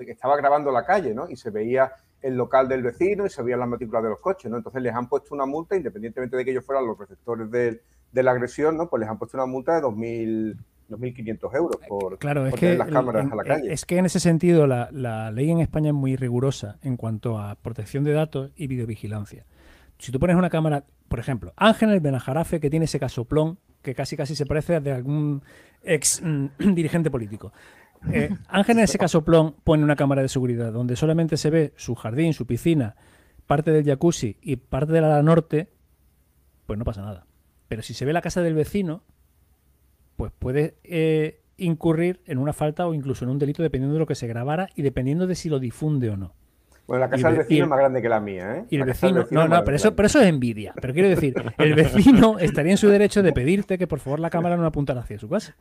estaba 0.08 0.36
grabando 0.36 0.70
la 0.70 0.84
calle, 0.84 1.14
¿no? 1.14 1.26
Y 1.30 1.36
se 1.36 1.48
veía 1.48 1.90
el 2.20 2.36
local 2.36 2.68
del 2.68 2.82
vecino 2.82 3.24
y 3.24 3.30
se 3.30 3.42
veían 3.42 3.60
las 3.60 3.68
matrículas 3.70 4.02
de 4.02 4.10
los 4.10 4.20
coches, 4.20 4.50
¿no? 4.50 4.58
Entonces 4.58 4.82
les 4.82 4.94
han 4.94 5.08
puesto 5.08 5.34
una 5.34 5.46
multa, 5.46 5.74
independientemente 5.74 6.36
de 6.36 6.44
que 6.44 6.50
ellos 6.50 6.66
fueran 6.66 6.84
los 6.84 6.98
receptores 6.98 7.50
de, 8.18 8.22
la 8.22 8.32
agresión, 8.32 8.76
¿no? 8.76 8.88
Pues 8.88 9.00
les 9.00 9.08
han 9.08 9.18
puesto 9.18 9.36
una 9.36 9.46
multa 9.46 9.74
de 9.74 9.82
2.000 9.82 10.56
2.500 10.88 11.54
euros 11.54 11.76
por, 11.86 12.18
claro, 12.18 12.46
es 12.46 12.54
que 12.54 12.74
las 12.74 12.88
cámaras 12.88 13.30
a 13.30 13.36
la 13.36 13.44
calle. 13.44 13.70
Es 13.70 13.84
que 13.84 13.98
en 13.98 14.06
ese 14.06 14.20
sentido 14.20 14.66
la, 14.66 14.88
la, 14.90 15.30
ley 15.30 15.50
en 15.50 15.60
España 15.60 15.88
es 15.88 15.94
muy 15.94 16.16
rigurosa 16.16 16.78
en 16.82 16.96
cuanto 16.96 17.38
a 17.38 17.56
protección 17.56 18.04
de 18.04 18.12
datos 18.12 18.52
y 18.56 18.68
videovigilancia. 18.68 19.44
Si 19.98 20.12
tú 20.12 20.18
pones 20.18 20.36
una 20.36 20.48
cámara, 20.48 20.84
por 21.08 21.18
ejemplo, 21.18 21.52
Ángel 21.56 22.00
Benajarafe, 22.00 22.58
que 22.58 22.70
tiene 22.70 22.86
ese 22.86 22.98
casoplón 22.98 23.58
que 23.82 23.94
casi 23.94 24.16
casi 24.16 24.34
se 24.34 24.46
parece 24.46 24.76
a 24.76 24.80
de 24.80 24.92
algún 24.92 25.42
ex 25.82 26.22
mm, 26.22 26.46
dirigente 26.74 27.10
político. 27.10 27.52
Eh, 28.12 28.30
Ángel 28.48 28.78
en 28.78 28.84
ese 28.84 28.98
casoplón 28.98 29.56
pone 29.64 29.82
una 29.82 29.96
cámara 29.96 30.22
de 30.22 30.28
seguridad 30.28 30.72
donde 30.72 30.94
solamente 30.94 31.36
se 31.36 31.50
ve 31.50 31.72
su 31.76 31.94
jardín, 31.94 32.32
su 32.32 32.46
piscina, 32.46 32.96
parte 33.46 33.72
del 33.72 33.84
jacuzzi 33.84 34.36
y 34.40 34.56
parte 34.56 34.92
de 34.92 35.00
la 35.00 35.22
norte, 35.22 35.68
pues 36.66 36.78
no 36.78 36.84
pasa 36.84 37.02
nada. 37.02 37.26
Pero 37.68 37.82
si 37.82 37.94
se 37.94 38.04
ve 38.04 38.12
la 38.12 38.22
casa 38.22 38.42
del 38.42 38.54
vecino, 38.54 39.02
pues 40.16 40.32
puede 40.36 40.76
eh, 40.84 41.42
incurrir 41.58 42.20
en 42.26 42.38
una 42.38 42.52
falta 42.52 42.86
o 42.86 42.94
incluso 42.94 43.24
en 43.24 43.30
un 43.30 43.38
delito 43.38 43.62
dependiendo 43.62 43.94
de 43.94 44.00
lo 44.00 44.06
que 44.06 44.14
se 44.14 44.26
grabara 44.26 44.68
y 44.74 44.82
dependiendo 44.82 45.26
de 45.26 45.34
si 45.34 45.48
lo 45.48 45.58
difunde 45.58 46.10
o 46.10 46.16
no. 46.16 46.34
Bueno, 46.86 47.00
la 47.04 47.10
casa 47.10 47.28
del 47.28 47.38
vecino 47.38 47.64
es 47.64 47.68
más 47.68 47.78
grande 47.78 48.00
que 48.00 48.08
la 48.08 48.18
mía, 48.18 48.56
¿eh? 48.56 48.64
Y 48.70 48.76
el 48.76 48.84
vecino, 48.84 49.26
no, 49.30 49.46
no, 49.46 49.62
pero 49.62 49.76
eso, 49.76 49.94
pero 49.94 50.06
eso 50.06 50.22
es 50.22 50.26
envidia. 50.26 50.72
Pero 50.80 50.94
quiero 50.94 51.10
decir, 51.10 51.34
el 51.58 51.74
vecino 51.74 52.38
estaría 52.38 52.72
en 52.72 52.78
su 52.78 52.88
derecho 52.88 53.22
de 53.22 53.34
pedirte 53.34 53.76
que 53.76 53.86
por 53.86 54.00
favor 54.00 54.20
la 54.20 54.30
cámara 54.30 54.56
no 54.56 54.64
apuntara 54.64 55.02
hacia 55.02 55.18
su 55.18 55.28
casa. 55.28 55.54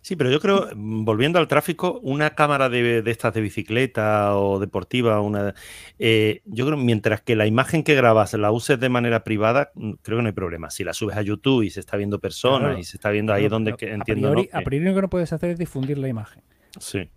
Sí, 0.00 0.16
pero 0.16 0.30
yo 0.30 0.40
creo, 0.40 0.68
mm, 0.74 1.04
volviendo 1.04 1.38
al 1.38 1.48
tráfico, 1.48 2.00
una 2.02 2.30
cámara 2.30 2.68
de, 2.68 3.02
estas 3.06 3.34
de 3.34 3.40
bicicleta 3.40 4.36
o 4.36 4.58
deportiva, 4.58 5.20
una, 5.20 5.54
eh, 5.98 6.42
yo 6.44 6.66
creo 6.66 6.76
mientras 6.76 7.20
que 7.22 7.36
la 7.36 7.46
imagen 7.46 7.82
que 7.82 7.94
grabas 7.94 8.34
la 8.34 8.50
uses 8.50 8.78
de 8.78 8.88
manera 8.88 9.24
privada, 9.24 9.70
mm, 9.74 9.92
creo 10.02 10.18
que 10.18 10.22
no 10.22 10.28
hay 10.28 10.34
problema. 10.34 10.70
Si 10.70 10.84
la 10.84 10.92
subes 10.92 11.16
a 11.16 11.22
YouTube 11.22 11.62
y 11.62 11.70
se 11.70 11.80
está 11.80 11.96
viendo 11.96 12.18
personas 12.18 12.78
y 12.78 12.84
se 12.84 12.96
está 12.96 13.10
viendo 13.10 13.32
ahí 13.32 13.44
es 13.44 13.50
donde 13.50 13.74
que, 13.74 13.92
entiendo. 13.92 14.28
A 14.28 14.32
priori, 14.32 14.50
a 14.52 14.60
priori, 14.62 14.84
lo 14.86 14.94
que 14.94 15.02
no 15.02 15.10
puedes 15.10 15.32
hacer 15.32 15.50
es 15.50 15.58
difundir 15.58 15.98
la 15.98 16.08
imagen. 16.08 16.42
Sí. 16.78 17.08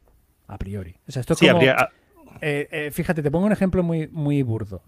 A 0.48 0.58
priori. 0.58 0.96
O 1.08 1.12
sea, 1.12 1.22
esto 1.22 1.34
es 1.34 1.40
como, 1.40 1.52
habría, 1.52 1.90
eh, 2.42 2.68
eh, 2.72 2.92
fíjate, 2.92 3.22
te 3.22 3.32
pongo 3.32 3.46
un 3.46 3.52
ejemplo 3.52 3.84
muy, 3.84 4.08
muy 4.08 4.42
burdo. 4.44 4.84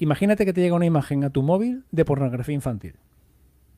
Imagínate 0.00 0.46
que 0.46 0.54
te 0.54 0.62
llega 0.62 0.74
una 0.74 0.86
imagen 0.86 1.24
a 1.24 1.30
tu 1.30 1.42
móvil 1.42 1.84
de 1.90 2.04
pornografía 2.06 2.54
infantil. 2.54 2.94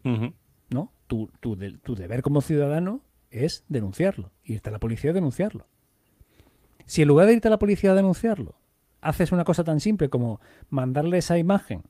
¿No? 0.05 0.93
Tu, 1.07 1.31
tu, 1.41 1.57
deber 1.57 2.23
como 2.23 2.41
ciudadano 2.41 3.03
es 3.33 3.65
denunciarlo. 3.69 4.31
Irte 4.45 4.69
a 4.69 4.73
la 4.73 4.79
policía 4.79 5.11
a 5.11 5.15
denunciarlo. 5.15 5.67
Si 6.87 7.03
en 7.03 7.09
lugar 7.09 7.27
de 7.27 7.35
irte 7.35 7.49
a 7.49 7.51
la 7.51 7.59
policía 7.59 7.93
a 7.93 7.95
denunciarlo, 7.95 8.55
haces 9.01 9.33
una 9.33 9.45
cosa 9.45 9.65
tan 9.65 9.81
simple 9.81 10.09
como 10.09 10.41
mandarle 10.71 11.19
esa 11.19 11.39
imagen 11.39 11.83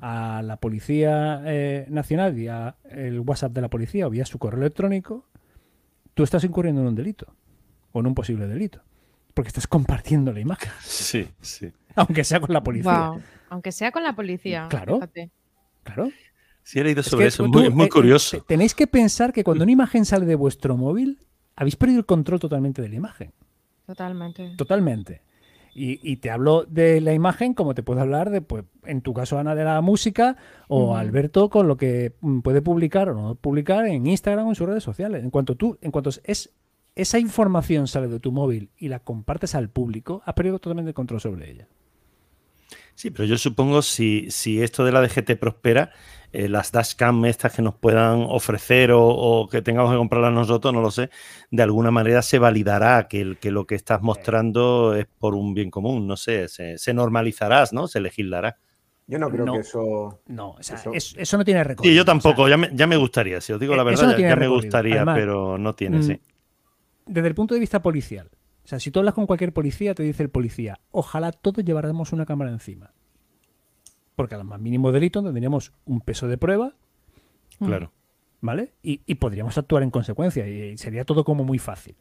a 0.00 0.42
la 0.42 0.58
Policía 0.58 1.42
Nacional 1.88 2.34
vía 2.34 2.76
el 2.90 3.20
WhatsApp 3.20 3.52
de 3.52 3.60
la 3.60 3.70
policía 3.70 4.06
o 4.06 4.10
vía 4.10 4.26
su 4.26 4.38
correo 4.38 4.60
electrónico, 4.60 5.26
tú 6.14 6.24
estás 6.24 6.44
incurriendo 6.44 6.82
en 6.82 6.88
un 6.88 6.94
delito 6.94 7.34
o 7.92 8.00
en 8.00 8.06
un 8.06 8.14
posible 8.14 8.46
delito 8.46 8.82
porque 9.34 9.48
estás 9.48 9.66
compartiendo 9.66 10.32
la 10.32 10.40
imagen. 10.40 10.70
Sí, 10.82 11.28
sí. 11.40 11.72
Aunque 11.96 12.24
sea 12.24 12.40
con 12.40 12.52
la 12.52 12.62
policía. 12.62 13.12
Aunque 13.50 13.72
sea 13.72 13.92
con 13.92 14.02
la 14.02 14.14
policía. 14.14 14.66
Claro. 14.70 15.00
Claro. 15.82 16.08
Sí, 16.64 16.80
he 16.80 16.84
leído 16.84 17.02
sobre 17.02 17.26
eso, 17.26 17.46
muy, 17.46 17.70
muy 17.70 17.86
eh, 17.86 17.88
curioso. 17.90 18.42
tenéis 18.48 18.74
que 18.74 18.86
pensar 18.86 19.32
que 19.32 19.44
cuando 19.44 19.64
una 19.64 19.72
imagen 19.72 20.04
sale 20.04 20.24
de 20.24 20.34
vuestro 20.34 20.76
móvil, 20.76 21.20
habéis 21.56 21.76
perdido 21.76 22.00
el 22.00 22.06
control 22.06 22.40
totalmente 22.40 22.80
de 22.80 22.88
la 22.88 22.96
imagen. 22.96 23.32
Totalmente. 23.86 24.54
Totalmente. 24.56 25.22
Y, 25.76 26.16
te 26.18 26.30
hablo 26.30 26.64
de 26.68 27.00
la 27.00 27.14
imagen 27.14 27.52
como 27.52 27.74
te 27.74 27.82
puedo 27.82 28.00
hablar 28.00 28.30
de, 28.30 28.40
pues, 28.40 28.64
en 28.84 29.02
tu 29.02 29.12
caso, 29.12 29.40
Ana, 29.40 29.56
de 29.56 29.64
la 29.64 29.80
música, 29.80 30.36
o 30.68 30.96
Alberto 30.96 31.50
con 31.50 31.66
lo 31.66 31.76
que 31.76 32.12
mm, 32.20 32.40
puede 32.40 32.62
publicar 32.62 33.08
o 33.08 33.14
no 33.14 33.34
publicar 33.34 33.84
en 33.86 34.06
Instagram 34.06 34.46
o 34.46 34.50
en 34.50 34.54
sus 34.54 34.68
redes 34.68 34.84
sociales. 34.84 35.24
En 35.24 35.30
cuanto 35.30 35.56
tú, 35.56 35.76
en 35.82 35.90
cuanto 35.90 36.10
es 36.22 36.52
esa 36.94 37.18
información 37.18 37.88
sale 37.88 38.06
de 38.06 38.20
tu 38.20 38.30
móvil 38.30 38.70
y 38.78 38.86
la 38.86 39.00
compartes 39.00 39.56
al 39.56 39.68
público, 39.68 40.22
has 40.24 40.34
perdido 40.34 40.60
totalmente 40.60 40.90
el 40.90 40.94
control 40.94 41.20
sobre 41.20 41.50
ella. 41.50 41.66
Sí, 42.94 43.10
pero 43.10 43.24
yo 43.24 43.36
supongo 43.36 43.82
si, 43.82 44.30
si 44.30 44.62
esto 44.62 44.84
de 44.84 44.92
la 44.92 45.00
DGT 45.00 45.32
prospera, 45.40 45.90
eh, 46.34 46.48
las 46.48 46.72
dashcam 46.72 47.24
estas 47.24 47.52
que 47.52 47.62
nos 47.62 47.74
puedan 47.74 48.26
ofrecer 48.28 48.90
o, 48.92 49.48
que 49.50 49.62
tengamos 49.62 49.92
que 49.92 49.98
comprarlas 49.98 50.32
nosotros, 50.32 50.74
no 50.74 50.80
lo 50.80 50.90
sé, 50.90 51.10
de 51.50 51.62
alguna 51.62 51.90
manera 51.90 52.22
se 52.22 52.38
validará 52.38 53.08
que, 53.08 53.36
que 53.40 53.50
lo 53.50 53.66
que 53.66 53.74
estás 53.74 54.02
mostrando 54.02 54.94
es 54.94 55.06
por 55.18 55.34
un 55.34 55.54
bien 55.54 55.70
común, 55.70 56.06
no 56.06 56.16
sé, 56.16 56.48
se, 56.48 56.94
normalizará, 56.94 57.64
¿no? 57.72 57.88
Se 57.88 58.00
legislará. 58.00 58.58
Yo 59.06 59.18
no 59.18 59.28
creo 59.28 59.44
que 59.52 59.60
eso. 59.60 60.20
No, 60.26 60.56
eso... 60.58 61.36
no 61.38 61.44
tiene 61.44 61.62
recorrido. 61.62 61.90
Sí, 61.90 61.96
yo 61.96 62.04
tampoco, 62.04 62.48
ya, 62.48 62.56
me, 62.56 62.70
ya, 62.72 62.86
me, 62.86 62.96
gustaría, 62.96 63.40
si 63.40 63.52
os 63.52 63.60
digo 63.60 63.76
la 63.76 63.82
eh, 63.82 63.86
verdad, 63.86 64.16
ya, 64.16 64.36
me 64.36 64.48
gustaría, 64.48 65.04
pero 65.04 65.58
no 65.58 65.74
tiene, 65.74 65.98
mm, 65.98 66.02
sí 66.02 66.20
desde 67.06 67.28
el 67.28 67.34
punto 67.34 67.54
de 67.54 67.60
vista 67.60 67.82
policial, 67.82 68.30
o 68.64 68.68
sea, 68.68 68.80
si 68.80 68.90
tú 68.90 68.98
hablas 68.98 69.14
con 69.14 69.26
cualquier 69.26 69.52
policía, 69.52 69.94
te 69.94 70.02
dice 70.02 70.22
el 70.22 70.30
policía, 70.30 70.80
ojalá 70.90 71.32
todos 71.32 71.64
lleváramos 71.64 72.12
una 72.12 72.24
cámara 72.24 72.50
encima. 72.50 72.92
Porque 74.16 74.34
a 74.34 74.38
los 74.38 74.46
más 74.46 74.60
mínimos 74.60 74.92
delitos 74.92 75.24
tendríamos 75.24 75.72
un 75.84 76.00
peso 76.00 76.28
de 76.28 76.38
prueba. 76.38 76.74
Mm. 77.58 77.66
Claro. 77.66 77.92
¿Vale? 78.40 78.74
Y, 78.82 79.14
podríamos 79.14 79.56
actuar 79.56 79.82
en 79.82 79.90
consecuencia. 79.90 80.46
Y 80.46 80.76
sería 80.76 81.04
todo 81.04 81.24
como 81.24 81.44
muy 81.44 81.58
fácil. 81.58 81.96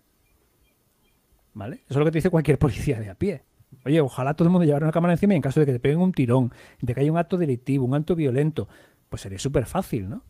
¿Vale? 1.53 1.77
Eso 1.85 1.85
es 1.93 1.97
lo 1.97 2.05
que 2.05 2.11
te 2.11 2.17
dice 2.17 2.29
cualquier 2.29 2.59
policía 2.59 2.99
de 2.99 3.09
a 3.09 3.15
pie. 3.15 3.43
Oye, 3.85 4.01
ojalá 4.01 4.33
todo 4.33 4.47
el 4.47 4.51
mundo 4.51 4.65
llevara 4.65 4.85
una 4.85 4.91
cámara 4.91 5.13
encima 5.13 5.33
y 5.33 5.37
en 5.37 5.41
caso 5.41 5.59
de 5.59 5.65
que 5.65 5.73
te 5.73 5.79
peguen 5.79 5.99
un 5.99 6.11
tirón, 6.11 6.51
de 6.81 6.93
que 6.93 7.01
haya 7.01 7.11
un 7.11 7.17
acto 7.17 7.37
delictivo, 7.37 7.85
un 7.85 7.95
acto 7.95 8.15
violento, 8.15 8.67
pues 9.09 9.21
sería 9.21 9.39
súper 9.39 9.65
fácil, 9.65 10.09
¿no? 10.09 10.23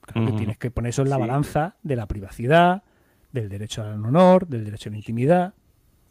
Claro 0.00 0.26
que 0.26 0.32
tienes 0.32 0.58
que 0.58 0.70
poner 0.70 0.90
eso 0.90 1.02
en 1.02 1.10
la 1.10 1.18
balanza 1.18 1.76
de 1.82 1.94
la 1.94 2.06
privacidad, 2.06 2.82
del 3.32 3.48
derecho 3.48 3.82
al 3.82 4.04
honor, 4.04 4.48
del 4.48 4.64
derecho 4.64 4.88
a 4.88 4.92
la 4.92 4.98
intimidad. 4.98 5.54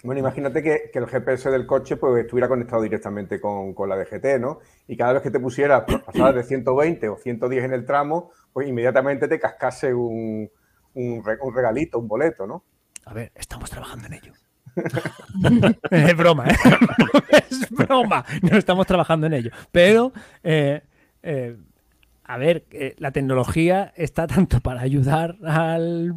Bueno, 0.01 0.20
imagínate 0.20 0.63
que, 0.63 0.91
el 0.94 1.08
GPS 1.08 1.50
del 1.50 1.65
coche 1.65 1.98
pues, 1.98 2.24
estuviera 2.24 2.48
conectado 2.48 2.82
directamente 2.82 3.41
con, 3.41 3.75
la 3.88 3.98
DGT, 3.98 4.39
¿no? 4.39 4.60
Y 4.88 4.96
cada 4.96 5.13
vez 5.13 5.22
que 5.22 5.32
te 5.32 5.39
pusieras 5.39 5.84
pues, 5.86 6.01
pasar 6.03 6.34
de 6.34 6.44
120 6.44 7.10
o 7.10 7.18
110 7.18 7.65
en 7.65 7.74
el 7.74 7.86
tramo, 7.86 8.32
pues 8.53 8.68
inmediatamente 8.68 9.27
te 9.27 9.39
cascase 9.39 9.94
un, 9.94 10.50
regalito, 11.53 12.00
un 12.00 12.08
boleto, 12.08 12.48
¿no? 12.48 12.63
A 13.06 13.13
ver, 13.13 13.32
estamos 13.36 13.70
trabajando 13.70 14.08
en 14.08 14.13
ello. 14.13 14.34
es 15.91 16.15
broma, 16.15 16.48
¿eh? 16.48 16.56
es 17.50 17.70
broma. 17.70 18.24
No 18.41 18.58
estamos 18.58 18.88
trabajando 18.88 19.27
en 19.27 19.34
ello. 19.34 19.51
Pero, 19.72 20.13
eh, 20.44 20.82
eh, 21.24 21.58
a 22.24 22.38
ver, 22.38 22.65
eh, 22.72 22.96
la 23.00 23.12
tecnología 23.12 23.91
está 23.98 24.27
tanto 24.27 24.62
para 24.62 24.79
ayudar 24.79 25.36
al 25.44 26.15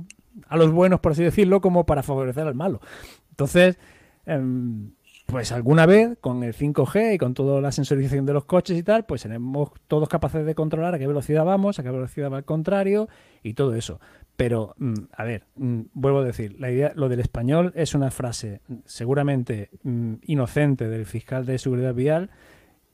a 0.48 0.56
los 0.56 0.70
buenos, 0.70 1.00
por 1.00 1.12
así 1.12 1.22
decirlo, 1.22 1.60
como 1.60 1.84
para 1.86 2.02
favorecer 2.02 2.46
al 2.46 2.54
malo. 2.54 2.80
Entonces, 3.32 3.78
em, 4.26 4.92
pues 5.26 5.50
alguna 5.50 5.86
vez 5.86 6.18
con 6.20 6.42
el 6.42 6.52
5G 6.52 7.14
y 7.14 7.18
con 7.18 7.32
toda 7.32 7.60
la 7.60 7.72
sensorización 7.72 8.26
de 8.26 8.34
los 8.34 8.44
coches 8.44 8.76
y 8.76 8.82
tal, 8.82 9.06
pues 9.06 9.22
seremos 9.22 9.70
todos 9.88 10.08
capaces 10.08 10.44
de 10.44 10.54
controlar 10.54 10.94
a 10.94 10.98
qué 10.98 11.06
velocidad 11.06 11.44
vamos, 11.44 11.78
a 11.78 11.82
qué 11.82 11.90
velocidad 11.90 12.30
va 12.30 12.36
al 12.36 12.44
contrario 12.44 13.08
y 13.42 13.54
todo 13.54 13.74
eso. 13.74 13.98
Pero, 14.36 14.74
mm, 14.78 14.94
a 15.16 15.24
ver, 15.24 15.46
mm, 15.56 15.80
vuelvo 15.94 16.18
a 16.18 16.24
decir, 16.24 16.56
la 16.60 16.70
idea, 16.70 16.92
lo 16.96 17.08
del 17.08 17.20
español 17.20 17.72
es 17.74 17.94
una 17.94 18.10
frase 18.10 18.60
seguramente 18.84 19.70
mm, 19.82 20.14
inocente 20.24 20.88
del 20.88 21.06
fiscal 21.06 21.46
de 21.46 21.58
seguridad 21.58 21.94
vial 21.94 22.30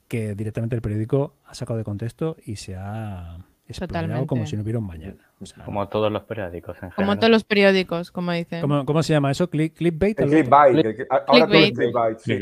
que 0.07 0.35
directamente 0.35 0.77
el 0.77 0.83
periódico 0.83 1.35
ha 1.45 1.55
sacado 1.55 1.79
de 1.79 1.85
contexto 1.85 2.37
y 2.45 2.57
se 2.57 2.77
ha 2.77 3.39
explicado 3.69 4.27
como 4.27 4.47
si 4.47 4.57
no 4.57 4.63
hubiera 4.63 4.79
un 4.79 4.87
mañana 4.87 5.29
como 5.65 5.89
todos 5.89 6.11
los 6.11 6.23
periódicos. 6.25 6.77
En 6.83 6.91
como 6.91 7.17
todos 7.17 7.31
los 7.31 7.45
periódicos, 7.45 8.11
como 8.11 8.33
dicen. 8.33 8.61
¿Cómo, 8.61 9.03
se 9.03 9.13
llama 9.13 9.31
eso? 9.31 9.49
¿Clickbait? 9.49 10.17
clickbait. 10.17 11.07
Ahora 11.27 11.47
clickbait. 11.47 12.19
Sí. 12.19 12.39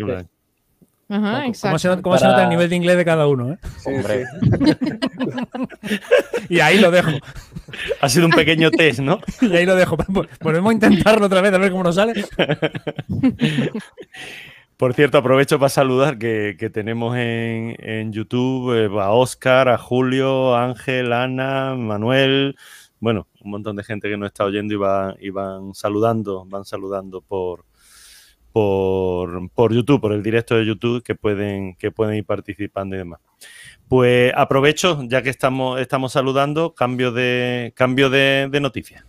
Ajá, 1.08 1.44
¿Cómo, 1.62 1.78
se, 1.78 2.02
cómo 2.02 2.18
se, 2.18 2.26
nota 2.26 2.42
el 2.42 2.48
nivel 2.48 2.68
de 2.68 2.74
inglés 2.74 2.96
de 2.96 3.04
cada 3.04 3.28
uno? 3.28 3.52
¿eh? 3.52 3.58
Hombre. 3.84 4.24
y 6.48 6.58
ahí 6.58 6.80
lo 6.80 6.90
dejo. 6.90 7.10
Ha 8.00 8.08
sido 8.08 8.26
un 8.26 8.32
pequeño 8.32 8.72
test, 8.72 8.98
¿no? 8.98 9.20
y 9.40 9.54
ahí 9.54 9.64
lo 9.64 9.76
dejo. 9.76 9.96
Volvemos 10.40 10.70
a 10.70 10.74
intentarlo 10.74 11.26
otra 11.26 11.42
vez 11.42 11.52
a 11.52 11.58
ver 11.58 11.70
cómo 11.70 11.84
nos 11.84 11.94
sale. 11.94 12.24
Por 14.76 14.92
cierto, 14.92 15.16
aprovecho 15.16 15.58
para 15.58 15.70
saludar 15.70 16.18
que, 16.18 16.70
tenemos 16.72 17.16
en, 17.16 18.12
YouTube 18.12 18.74
eh, 18.74 19.00
a 19.00 19.10
Oscar, 19.10 19.70
a 19.70 19.78
Julio, 19.78 20.54
Ángel, 20.54 21.14
Ana, 21.14 21.74
Manuel, 21.74 22.56
bueno, 23.00 23.26
un 23.40 23.52
montón 23.52 23.76
de 23.76 23.84
gente 23.84 24.10
que 24.10 24.18
nos 24.18 24.26
está 24.26 24.44
oyendo 24.44 24.74
y, 24.74 24.76
va, 24.76 25.14
y 25.18 25.30
van 25.30 25.74
saludando, 25.74 26.44
van 26.44 26.66
saludando 26.66 27.22
por, 27.22 27.64
por, 28.52 29.50
por, 29.50 29.72
YouTube, 29.72 29.98
por 29.98 30.12
el 30.12 30.22
directo 30.22 30.56
de 30.56 30.66
YouTube, 30.66 31.02
que 31.02 31.14
pueden, 31.14 31.76
que 31.76 31.90
pueden 31.90 32.16
ir 32.16 32.26
participando 32.26 32.96
y 32.96 32.98
demás. 32.98 33.20
Pues 33.88 34.30
aprovecho, 34.36 35.02
ya 35.04 35.22
que 35.22 35.30
estamos, 35.30 35.80
estamos 35.80 36.12
saludando, 36.12 36.74
cambio 36.74 37.12
de, 37.12 37.72
cambio 37.74 38.10
de, 38.10 38.48
de 38.50 38.60
noticia. 38.60 39.06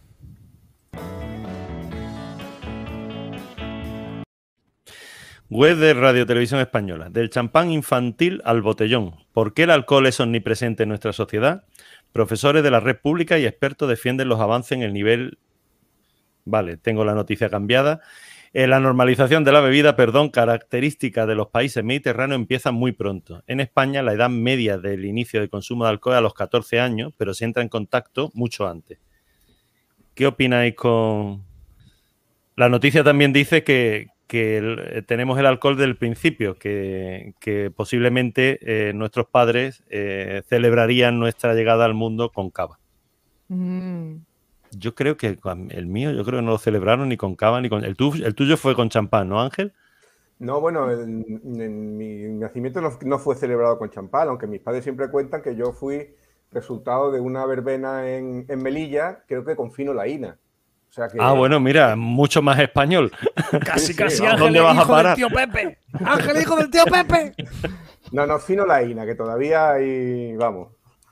Web 5.50 5.78
de 5.78 5.94
Radio 5.94 6.26
Televisión 6.26 6.60
Española. 6.60 7.10
Del 7.10 7.30
champán 7.30 7.72
infantil 7.72 8.42
al 8.44 8.62
botellón. 8.62 9.16
¿Por 9.32 9.54
qué 9.54 9.64
el 9.64 9.70
alcohol 9.70 10.06
es 10.06 10.20
omnipresente 10.20 10.84
en 10.84 10.90
nuestra 10.90 11.14
sociedad? 11.14 11.64
Profesores 12.12 12.64
de 12.64 12.72
la 12.72 12.82
red 12.82 12.98
pública 12.98 13.40
y 13.40 13.46
expertos 13.46 13.88
defienden 13.88 14.28
los 14.28 14.42
avances 14.42 14.74
en 14.74 14.82
el 14.82 14.92
nivel. 14.92 15.38
Vale, 16.44 16.76
tengo 16.76 17.06
la 17.06 17.14
noticia 17.14 17.50
cambiada. 17.50 18.02
La 18.52 18.82
normalización 18.82 19.46
de 19.46 19.54
la 19.54 19.62
bebida, 19.62 19.96
perdón, 19.96 20.32
característica 20.32 21.26
de 21.26 21.36
los 21.36 21.48
países 21.48 21.82
mediterráneos 21.82 22.42
empieza 22.42 22.72
muy 22.72 22.92
pronto. 22.92 23.42
En 23.48 23.62
España, 23.62 24.02
la 24.02 24.14
edad 24.14 24.30
media 24.30 24.78
del 24.78 25.06
inicio 25.06 25.40
de 25.40 25.48
consumo 25.48 25.86
de 25.86 25.92
alcohol 25.92 26.16
es 26.16 26.18
a 26.18 26.22
los 26.22 26.34
14 26.34 26.82
años, 26.82 27.14
pero 27.16 27.34
se 27.34 27.46
entra 27.46 27.64
en 27.64 27.70
contacto 27.70 28.32
mucho 28.34 28.68
antes. 28.68 29.00
¿Qué 30.14 30.28
opináis 30.28 30.76
con.? 30.76 31.46
La 32.58 32.68
noticia 32.68 33.04
también 33.04 33.32
dice 33.32 33.64
que, 33.64 34.08
que 34.28 34.58
eh, 34.58 35.02
tenemos 35.02 35.40
el 35.40 35.46
alcohol 35.46 35.78
del 35.78 35.98
principio, 35.98 36.58
que, 36.60 37.34
posiblemente 37.76 38.60
eh, 38.62 38.94
nuestros 38.94 39.28
padres 39.28 39.84
eh, 39.90 40.44
celebrarían 40.48 41.20
nuestra 41.20 41.54
llegada 41.54 41.86
al 41.86 41.94
mundo 41.94 42.32
con 42.32 42.52
cava. 42.52 42.78
Mm. 43.48 44.18
Yo 44.72 44.96
creo 44.96 45.16
que 45.16 45.40
el 45.70 45.88
mío, 45.88 46.12
yo 46.12 46.26
creo 46.26 46.40
que 46.40 46.46
no 46.46 46.52
lo 46.52 46.58
celebraron 46.58 47.08
ni 47.08 47.16
con 47.16 47.36
cava 47.36 47.62
ni 47.62 47.70
con... 47.70 47.86
El, 47.86 47.96
el 48.24 48.36
tuyo 48.36 48.58
fue 48.58 48.76
con 48.76 48.90
champán, 48.90 49.30
¿no, 49.30 49.42
Ángel? 49.42 49.74
No, 50.40 50.60
bueno, 50.60 50.92
en, 50.92 51.98
mi 51.98 52.24
nacimiento 52.34 52.82
no, 52.82 53.18
fue 53.18 53.36
celebrado 53.36 53.80
con 53.80 53.90
champán, 53.90 54.28
aunque 54.28 54.46
mis 54.46 54.62
padres 54.62 54.84
siempre 54.84 55.10
cuentan 55.10 55.42
que 55.42 55.56
yo 55.56 55.72
fui 55.72 56.14
resultado 56.52 57.12
de 57.12 57.20
una 57.22 57.46
verbena 57.46 58.10
en, 58.10 58.46
en 58.48 58.62
Melilla, 58.62 59.24
creo 59.28 59.46
que 59.46 59.56
con 59.56 59.72
fino 59.72 59.94
laína. 59.94 60.38
Ah, 61.20 61.34
bueno, 61.34 61.60
mira, 61.60 61.96
mucho 61.96 62.42
más 62.42 62.60
español. 62.60 63.12
Casi, 63.66 63.96
casi 63.96 64.26
Ángel, 64.26 64.40
¿Dónde 64.40 64.60
vas 64.60 64.74
hijo 64.76 64.84
a 64.84 64.88
parar? 64.88 65.18
del 65.18 65.28
tío 65.28 65.36
Pepe. 65.36 65.78
Ángel, 66.04 66.42
hijo 66.42 66.56
del 66.56 66.70
tío 66.70 66.86
Pepe. 66.86 67.34
No, 68.10 68.26
no, 68.26 68.40
fino 68.40 68.66
la 68.66 68.82
INA, 68.82 69.06
que 69.06 69.16
todavía 69.16 69.72
hay, 69.72 70.34
vamos. 70.38 70.70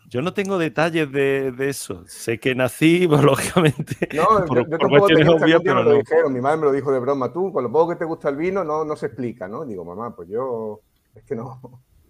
Yo 0.07 0.21
no 0.21 0.33
tengo 0.33 0.57
detalles 0.57 1.11
de, 1.11 1.53
eso. 1.59 2.05
Sé 2.07 2.39
que 2.39 2.55
nací, 2.55 3.05
pues, 3.05 3.21
lógicamente. 3.23 4.07
No, 4.13 4.45
por, 4.45 4.59
yo, 4.59 4.69
yo 4.69 4.77
tampoco 4.77 5.07
tenía, 5.07 5.59
pero 5.59 5.75
no. 5.75 5.83
lo 5.83 5.93
dijeron. 5.97 6.31
Mi 6.31 6.39
madre 6.39 6.57
me 6.57 6.65
lo 6.67 6.71
dijo 6.71 6.93
de 6.93 6.99
broma. 6.99 7.33
Tú, 7.33 7.51
con 7.51 7.65
lo 7.65 7.69
poco 7.69 7.89
que 7.89 7.95
te 7.97 8.05
gusta 8.05 8.29
el 8.29 8.37
vino, 8.37 8.63
no, 8.63 8.85
no 8.85 8.95
se 8.95 9.07
explica, 9.07 9.45
¿no? 9.45 9.65
Digo, 9.65 9.83
mamá, 9.83 10.15
pues 10.15 10.29
yo. 10.29 10.79
Es 11.13 11.23
que 11.23 11.35
no. 11.35 11.59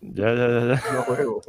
Ya, 0.01 0.35
ya, 0.35 0.47
ya. 0.47 0.75
ya. 0.75 0.93
No 0.93 1.01
juego. 1.01 1.41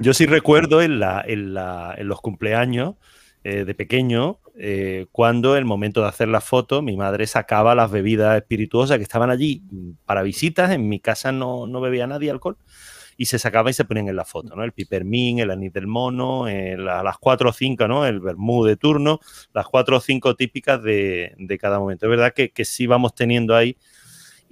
Yo 0.00 0.14
sí 0.14 0.26
recuerdo 0.26 0.82
en, 0.82 0.98
la, 0.98 1.22
en, 1.24 1.54
la, 1.54 1.94
en 1.96 2.08
los 2.08 2.20
cumpleaños 2.20 2.96
eh, 3.42 3.64
de 3.64 3.74
pequeño, 3.74 4.38
eh, 4.58 5.06
cuando 5.12 5.56
el 5.56 5.64
momento 5.64 6.02
de 6.02 6.08
hacer 6.08 6.28
la 6.28 6.40
foto, 6.40 6.82
mi 6.82 6.96
madre 6.96 7.26
sacaba 7.26 7.74
las 7.74 7.90
bebidas 7.90 8.36
espirituosas 8.36 8.98
que 8.98 9.02
estaban 9.02 9.30
allí 9.30 9.62
para 10.04 10.22
visitas. 10.22 10.70
En 10.70 10.88
mi 10.88 11.00
casa 11.00 11.32
no, 11.32 11.66
no 11.66 11.80
bebía 11.80 12.06
nadie 12.06 12.30
alcohol 12.30 12.58
y 13.16 13.26
se 13.26 13.38
sacaba 13.38 13.70
y 13.70 13.74
se 13.74 13.84
ponían 13.84 14.08
en 14.08 14.16
la 14.16 14.24
foto, 14.24 14.56
¿no? 14.56 14.64
El 14.64 14.72
pipermín, 14.72 15.40
el 15.40 15.50
anís 15.50 15.72
del 15.72 15.86
mono, 15.86 16.46
las 16.48 17.18
cuatro 17.18 17.50
o 17.50 17.52
cinco, 17.52 17.86
¿no? 17.86 18.06
El 18.06 18.20
vermú 18.20 18.64
de 18.64 18.76
turno, 18.76 19.20
las 19.52 19.66
cuatro 19.66 19.98
o 19.98 20.00
cinco 20.00 20.36
típicas 20.36 20.82
de, 20.82 21.34
de 21.38 21.58
cada 21.58 21.78
momento. 21.78 22.06
Es 22.06 22.10
verdad 22.10 22.32
que, 22.34 22.50
que, 22.50 22.64
sí 22.64 22.86
vamos 22.86 23.14
teniendo 23.14 23.54
ahí 23.54 23.76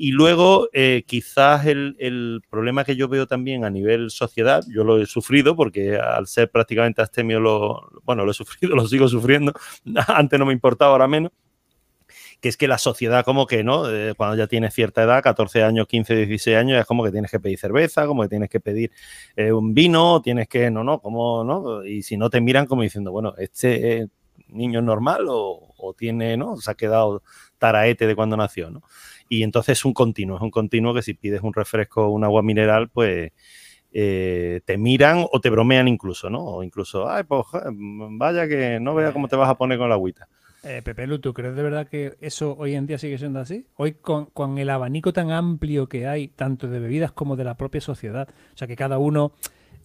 y 0.00 0.12
luego, 0.12 0.69
eh, 0.73 1.02
quizás 1.05 1.67
el, 1.67 2.40
problema 2.49 2.85
que 2.85 2.95
yo 2.95 3.09
veo 3.09 3.26
también 3.26 3.64
a 3.64 3.71
nivel 3.71 4.11
sociedad, 4.11 4.62
yo 4.73 4.85
lo 4.85 5.02
he 5.02 5.07
sufrido 5.07 5.57
porque 5.57 5.97
al 5.97 6.28
ser 6.28 6.52
prácticamente 6.52 7.02
astemio, 7.02 7.40
lo, 7.40 7.90
bueno, 8.05 8.25
lo 8.25 8.31
he 8.31 8.35
sufrido, 8.35 8.76
lo 8.76 8.87
sigo 8.87 9.09
sufriendo, 9.09 9.52
antes 10.07 10.38
no 10.38 10.47
me 10.47 10.52
importaba, 10.52 10.93
ahora 10.93 11.09
menos, 11.09 11.33
que 12.40 12.49
es 12.49 12.57
que 12.57 12.69
la 12.69 12.78
sociedad 12.78 13.25
como 13.25 13.49
que, 13.49 13.64
¿no? 13.64 13.90
Eh, 13.90 14.14
cuando 14.17 14.37
ya 14.37 14.47
tienes 14.47 14.73
cierta 14.73 15.02
edad, 15.02 15.21
14 15.21 15.65
años, 15.65 15.89
15, 15.89 16.15
16 16.15 16.56
años, 16.56 16.78
es 16.78 16.87
como 16.87 17.02
que 17.02 17.11
tienes 17.11 17.32
que 17.32 17.41
pedir 17.41 17.58
cerveza, 17.58 18.06
como 18.06 18.23
que 18.23 18.28
tienes 18.28 18.50
que 18.50 18.61
pedir 18.61 18.93
eh, 19.34 19.50
un 19.50 19.75
vino, 19.75 20.23
tienes 20.23 20.47
que, 20.47 20.71
no, 20.71 20.84
no, 20.84 21.00
como, 21.00 21.43
¿no? 21.43 21.84
Y 21.84 22.04
si 22.04 22.17
no 22.17 22.30
te 22.30 22.41
miran 22.41 22.67
como 22.67 22.82
diciendo, 22.82 23.11
bueno, 23.11 23.34
este 23.37 24.06
niño 24.47 24.78
es 24.78 24.84
normal 24.84 25.26
o, 25.28 25.75
o 25.76 25.95
tiene, 25.95 26.37
¿no? 26.37 26.56
Se 26.56 26.71
ha 26.71 26.75
quedado 26.75 27.25
taraete 27.58 28.06
de 28.06 28.15
cuando 28.15 28.37
nació, 28.37 28.71
¿no? 28.71 28.82
Y 29.28 29.43
entonces 29.43 29.78
es 29.78 29.84
un 29.84 29.93
continuo, 29.93 30.36
es 30.36 30.43
un 30.43 30.50
continuo 30.50 30.95
que 30.95 31.02
si 31.02 31.14
pides 31.14 31.43
un 31.43 31.52
refresco 31.52 32.06
o 32.06 32.10
un 32.10 32.25
agua 32.25 32.43
mineral, 32.43 32.88
pues 32.88 33.32
eh, 33.93 34.60
te 34.64 34.78
miran 34.78 35.25
o 35.30 35.41
te 35.41 35.50
bromean 35.50 35.88
incluso, 35.88 36.30
¿no? 36.30 36.45
O 36.45 36.62
incluso, 36.62 37.08
ay, 37.08 37.25
pues 37.25 37.45
vaya 37.73 38.49
que 38.49 38.78
no 38.80 38.95
vea 38.95 39.12
cómo 39.12 39.28
te 39.28 39.36
vas 39.36 39.49
a 39.49 39.56
poner 39.56 39.78
con 39.78 39.88
la 39.88 39.95
agüita. 39.95 40.28
Eh, 40.64 40.82
Pepe 40.82 41.06
Lu, 41.06 41.21
¿tú 41.21 41.32
crees 41.32 41.54
de 41.54 41.62
verdad 41.62 41.86
que 41.88 42.17
eso 42.21 42.56
hoy 42.58 42.75
en 42.75 42.86
día 42.86 42.99
sigue 42.99 43.17
siendo 43.17 43.38
así? 43.38 43.67
Hoy 43.76 43.95
con, 43.95 44.26
con, 44.26 44.58
el 44.58 44.71
abanico 44.71 45.12
tan 45.12 45.30
amplio 45.30 45.88
que 45.88 46.08
hay, 46.08 46.28
tanto 46.28 46.69
de 46.69 46.80
bebidas 46.80 47.12
como 47.12 47.36
de 47.36 47.45
la 47.45 47.56
propia 47.56 47.80
sociedad, 47.80 48.28
o 48.28 48.56
sea 48.56 48.67
que 48.67 48.75
cada 48.75 48.99
uno 48.99 49.32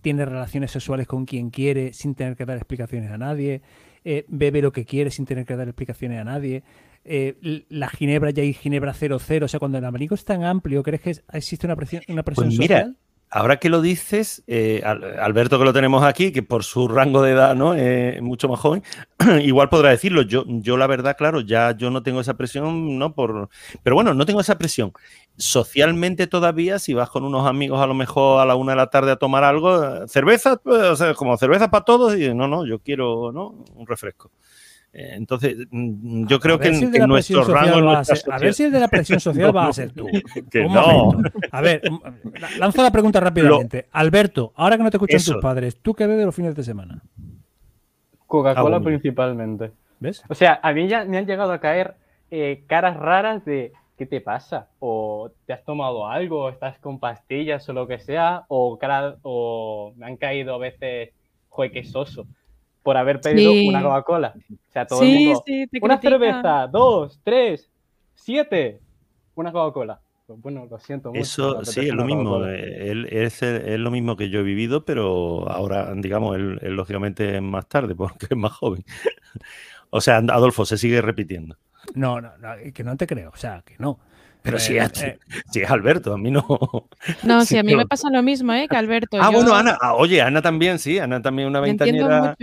tiene 0.01 0.25
relaciones 0.25 0.71
sexuales 0.71 1.07
con 1.07 1.25
quien 1.25 1.51
quiere 1.51 1.93
sin 1.93 2.15
tener 2.15 2.35
que 2.35 2.45
dar 2.45 2.57
explicaciones 2.57 3.11
a 3.11 3.17
nadie, 3.17 3.61
eh, 4.03 4.25
bebe 4.27 4.61
lo 4.61 4.71
que 4.71 4.83
quiere 4.83 5.11
sin 5.11 5.25
tener 5.25 5.45
que 5.45 5.55
dar 5.55 5.67
explicaciones 5.67 6.19
a 6.19 6.23
nadie, 6.23 6.63
eh, 7.05 7.65
la 7.69 7.89
ginebra 7.89 8.31
ya 8.31 8.43
hay 8.43 8.53
ginebra 8.53 8.93
00, 8.93 9.45
o 9.45 9.47
sea, 9.47 9.59
cuando 9.59 9.77
el 9.77 9.85
abanico 9.85 10.15
es 10.15 10.25
tan 10.25 10.43
amplio, 10.43 10.83
¿crees 10.83 11.01
que 11.01 11.15
existe 11.33 11.67
una 11.67 11.75
presión, 11.75 12.03
una 12.07 12.23
presión 12.23 12.47
pues 12.47 12.59
mira, 12.59 12.79
social? 12.79 12.97
Ahora 13.35 13.57
que 13.57 13.67
lo 13.67 13.81
dices, 13.81 14.43
eh, 14.45 14.83
Alberto 14.85 15.57
que 15.57 15.65
lo 15.65 15.73
tenemos 15.73 16.03
aquí, 16.03 16.31
que 16.31 16.43
por 16.43 16.63
su 16.63 16.87
rango 16.87 17.23
de 17.23 17.31
edad 17.31 17.55
no 17.55 17.73
es 17.73 18.21
mucho 18.21 18.47
más 18.47 18.59
joven, 18.59 18.83
igual 19.41 19.69
podrá 19.69 19.89
decirlo. 19.89 20.21
Yo, 20.21 20.43
yo 20.47 20.77
la 20.77 20.85
verdad, 20.85 21.17
claro, 21.17 21.41
ya 21.41 21.75
yo 21.75 21.89
no 21.89 22.03
tengo 22.03 22.21
esa 22.21 22.35
presión, 22.35 22.99
no 22.99 23.15
por, 23.15 23.49
pero 23.81 23.95
bueno, 23.95 24.13
no 24.13 24.27
tengo 24.27 24.39
esa 24.39 24.59
presión. 24.59 24.93
Socialmente 25.35 26.27
todavía, 26.27 26.77
si 26.77 26.93
vas 26.93 27.09
con 27.09 27.23
unos 27.23 27.47
amigos 27.47 27.81
a 27.81 27.87
lo 27.87 27.95
mejor 27.95 28.39
a 28.39 28.45
la 28.45 28.55
una 28.55 28.73
de 28.73 28.77
la 28.77 28.91
tarde 28.91 29.09
a 29.09 29.15
tomar 29.15 29.43
algo, 29.43 30.07
cerveza, 30.07 30.57
pues, 30.57 30.83
o 30.83 30.95
sea, 30.95 31.15
como 31.15 31.35
cerveza 31.35 31.71
para 31.71 31.85
todos 31.85 32.15
y 32.15 32.31
no, 32.35 32.47
no, 32.47 32.67
yo 32.67 32.77
quiero, 32.77 33.31
¿no? 33.31 33.65
Un 33.73 33.87
refresco. 33.87 34.29
Eh, 34.93 35.15
entonces, 35.15 35.57
mm, 35.71 36.27
yo 36.27 36.39
creo 36.39 36.59
que 36.59 36.67
en, 36.67 37.07
nuestro 37.07 37.43
rango. 37.43 37.89
A, 37.89 38.37
ver 38.37 38.53
si 38.53 38.65
el 38.65 38.71
de 38.71 38.79
la 38.79 38.87
presión 38.87 39.19
social 39.19 39.53
va 39.55 39.67
a 39.67 39.73
ser 39.73 39.91
tú. 39.91 40.05
que 40.51 40.65
no. 40.65 41.13
A 41.51 41.61
ver, 41.61 41.81
lanza 42.59 42.83
la 42.83 42.91
pregunta 42.91 43.19
rápidamente. 43.19 43.87
Alberto, 43.91 44.53
ahora 44.55 44.77
que 44.77 44.83
no 44.83 44.91
te 44.91 44.97
escuchan 44.97 45.21
tus 45.23 45.41
padres, 45.41 45.77
¿tú 45.81 45.95
qué 45.95 46.05
bebes 46.05 46.25
los 46.25 46.35
fines 46.35 46.55
de 46.55 46.63
semana? 46.63 47.01
Coca-Cola 48.27 48.79
principalmente. 48.79 49.71
¿Ves? 49.99 50.23
O 50.29 50.35
sea, 50.35 50.59
a 50.61 50.73
mí 50.73 50.87
ya 50.87 51.05
me 51.05 51.17
han 51.17 51.25
llegado 51.25 51.53
a 51.53 51.59
caer 51.59 51.95
eh, 52.29 52.63
caras 52.67 52.97
raras 52.97 53.45
de 53.45 53.71
¿qué 53.97 54.05
te 54.05 54.21
pasa? 54.21 54.67
O 54.79 55.31
te 55.45 55.53
has 55.53 55.63
tomado 55.63 56.07
algo, 56.07 56.43
o 56.43 56.49
estás 56.49 56.77
con 56.79 56.99
pastillas 56.99 57.67
o 57.69 57.73
lo 57.73 57.87
que 57.87 57.99
sea, 57.99 58.43
o, 58.47 58.77
cara, 58.77 59.15
o 59.23 59.93
me 59.95 60.05
han 60.05 60.17
caído 60.17 60.55
a 60.55 60.57
veces, 60.57 61.11
juequesoso 61.49 62.27
por 62.83 62.97
haber 62.97 63.21
pedido 63.21 63.53
una 63.67 63.81
Coca-Cola. 63.81 64.33
O 64.35 64.71
sea, 64.71 64.85
todo 64.85 65.01
el 65.01 65.09
mundo. 65.09 65.43
una 65.81 65.99
cerveza, 65.99 66.67
dos, 66.67 67.19
tres, 67.23 67.71
siete, 68.13 68.79
una 69.35 69.51
Coca-Cola. 69.51 69.99
Bueno, 70.27 70.67
lo 70.69 70.79
siento 70.79 71.09
mucho. 71.09 71.21
Eso 71.21 71.65
sí, 71.65 71.81
es 71.81 71.93
lo 71.93 72.05
mismo. 72.05 72.45
Eh, 72.45 72.91
él, 72.91 73.07
es, 73.11 73.41
es, 73.43 73.79
lo 73.79 73.91
mismo 73.91 74.15
que 74.15 74.29
yo 74.29 74.39
he 74.39 74.43
vivido, 74.43 74.85
pero 74.85 75.49
ahora, 75.49 75.93
digamos, 75.95 76.35
él, 76.35 76.59
lógicamente 76.75 77.35
es 77.35 77.41
más 77.41 77.67
tarde 77.67 77.95
porque 77.95 78.27
es 78.29 78.37
más 78.37 78.53
joven. 78.53 78.83
o 79.89 80.01
sea, 80.01 80.17
Adolfo 80.17 80.65
se 80.65 80.77
sigue 80.77 81.01
repitiendo. 81.01 81.57
No, 81.93 82.21
no, 82.21 82.37
no, 82.37 82.53
que 82.73 82.83
no 82.83 82.95
te 82.95 83.07
creo. 83.07 83.31
O 83.31 83.37
sea, 83.37 83.61
que 83.65 83.75
no. 83.77 83.99
Pero 84.43 84.59
si, 84.59 84.77
es, 84.77 85.01
eh, 85.01 85.17
si, 85.51 85.61
es 85.61 85.71
Alberto, 85.71 86.13
a 86.13 86.17
mí 86.17 86.29
no. 86.29 86.45
No, 87.23 87.45
si 87.45 87.57
a 87.57 87.63
mí 87.63 87.75
me 87.75 87.85
pasa 87.85 88.09
lo 88.11 88.21
mismo, 88.21 88.51
¿eh? 88.53 88.67
Que 88.69 88.75
Alberto. 88.75 89.17
Ah, 89.19 89.29
bueno, 89.29 89.55
Ana. 89.55 89.77
Ah, 89.81 89.95
oye, 89.95 90.21
Ana 90.21 90.41
también, 90.41 90.79
sí. 90.79 90.99
Ana 90.99 91.21
también 91.21 91.47
una 91.47 91.61
veintañera. 91.61 92.35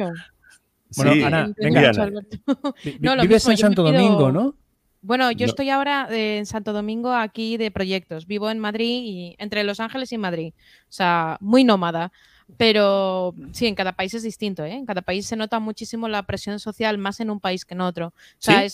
Bueno, 0.96 1.26
Ana, 1.26 1.52
venga. 1.58 1.92
no, 3.00 3.16
vives 3.20 3.46
en 3.46 3.56
Santo 3.58 3.82
Domingo, 3.82 4.32
¿no? 4.32 4.54
Bueno, 5.02 5.30
yo 5.32 5.46
estoy 5.46 5.70
ahora 5.70 6.08
en 6.10 6.44
Santo 6.46 6.72
Domingo 6.72 7.12
aquí 7.12 7.56
de 7.56 7.70
proyectos. 7.70 8.26
Vivo 8.26 8.50
en 8.50 8.58
Madrid 8.58 9.02
y 9.04 9.36
entre 9.38 9.62
Los 9.64 9.78
Ángeles 9.80 10.12
y 10.12 10.18
Madrid. 10.18 10.52
O 10.56 10.92
sea, 10.92 11.36
muy 11.40 11.64
nómada. 11.64 12.12
Pero 12.56 13.34
sí, 13.52 13.66
en 13.66 13.74
cada 13.74 13.92
país 13.92 14.14
es 14.14 14.22
distinto, 14.22 14.64
¿eh? 14.64 14.72
En 14.72 14.86
cada 14.86 15.02
país 15.02 15.26
se 15.26 15.36
nota 15.36 15.58
muchísimo 15.60 16.08
la 16.08 16.22
presión 16.24 16.58
social, 16.58 16.98
más 16.98 17.20
en 17.20 17.30
un 17.30 17.40
país 17.40 17.64
que 17.64 17.74
en 17.74 17.80
otro. 17.80 18.08
O 18.08 18.12
sea, 18.38 18.66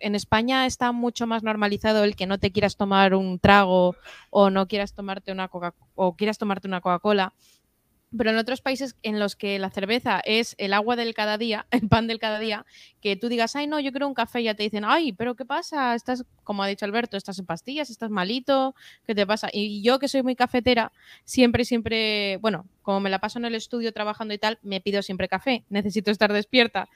en 0.00 0.14
España 0.14 0.66
está 0.66 0.92
mucho 0.92 1.26
más 1.26 1.42
normalizado 1.42 2.04
el 2.04 2.16
que 2.16 2.26
no 2.26 2.38
te 2.38 2.52
quieras 2.52 2.76
tomar 2.76 3.14
un 3.14 3.38
trago 3.38 3.96
o 4.30 4.50
no 4.50 4.66
quieras 4.68 4.94
tomarte 4.94 5.32
una 5.32 5.48
Coca 5.48 5.74
o 5.94 6.16
quieras 6.16 6.38
tomarte 6.38 6.68
una 6.68 6.80
Coca-Cola. 6.80 7.32
Pero 8.16 8.30
en 8.30 8.36
otros 8.36 8.60
países 8.60 8.96
en 9.02 9.18
los 9.18 9.36
que 9.36 9.58
la 9.58 9.70
cerveza 9.70 10.20
es 10.24 10.54
el 10.58 10.72
agua 10.72 10.96
del 10.96 11.14
cada 11.14 11.38
día, 11.38 11.66
el 11.70 11.88
pan 11.88 12.06
del 12.06 12.18
cada 12.18 12.38
día, 12.38 12.66
que 13.00 13.16
tú 13.16 13.28
digas, 13.28 13.56
ay, 13.56 13.66
no, 13.66 13.80
yo 13.80 13.90
quiero 13.90 14.08
un 14.08 14.14
café, 14.14 14.42
ya 14.42 14.54
te 14.54 14.62
dicen, 14.62 14.84
ay, 14.86 15.12
pero 15.12 15.34
¿qué 15.34 15.44
pasa? 15.44 15.94
Estás, 15.94 16.24
como 16.44 16.62
ha 16.62 16.66
dicho 16.66 16.84
Alberto, 16.84 17.16
estás 17.16 17.38
en 17.38 17.46
pastillas, 17.46 17.90
estás 17.90 18.10
malito, 18.10 18.74
¿qué 19.06 19.14
te 19.14 19.26
pasa? 19.26 19.48
Y 19.52 19.82
yo 19.82 19.98
que 19.98 20.08
soy 20.08 20.22
muy 20.22 20.36
cafetera, 20.36 20.92
siempre, 21.24 21.64
siempre, 21.64 22.36
bueno, 22.38 22.66
como 22.82 23.00
me 23.00 23.10
la 23.10 23.20
paso 23.20 23.38
en 23.38 23.44
el 23.44 23.54
estudio 23.54 23.92
trabajando 23.92 24.34
y 24.34 24.38
tal, 24.38 24.58
me 24.62 24.80
pido 24.80 25.02
siempre 25.02 25.28
café, 25.28 25.64
necesito 25.68 26.10
estar 26.10 26.32
despierta. 26.32 26.88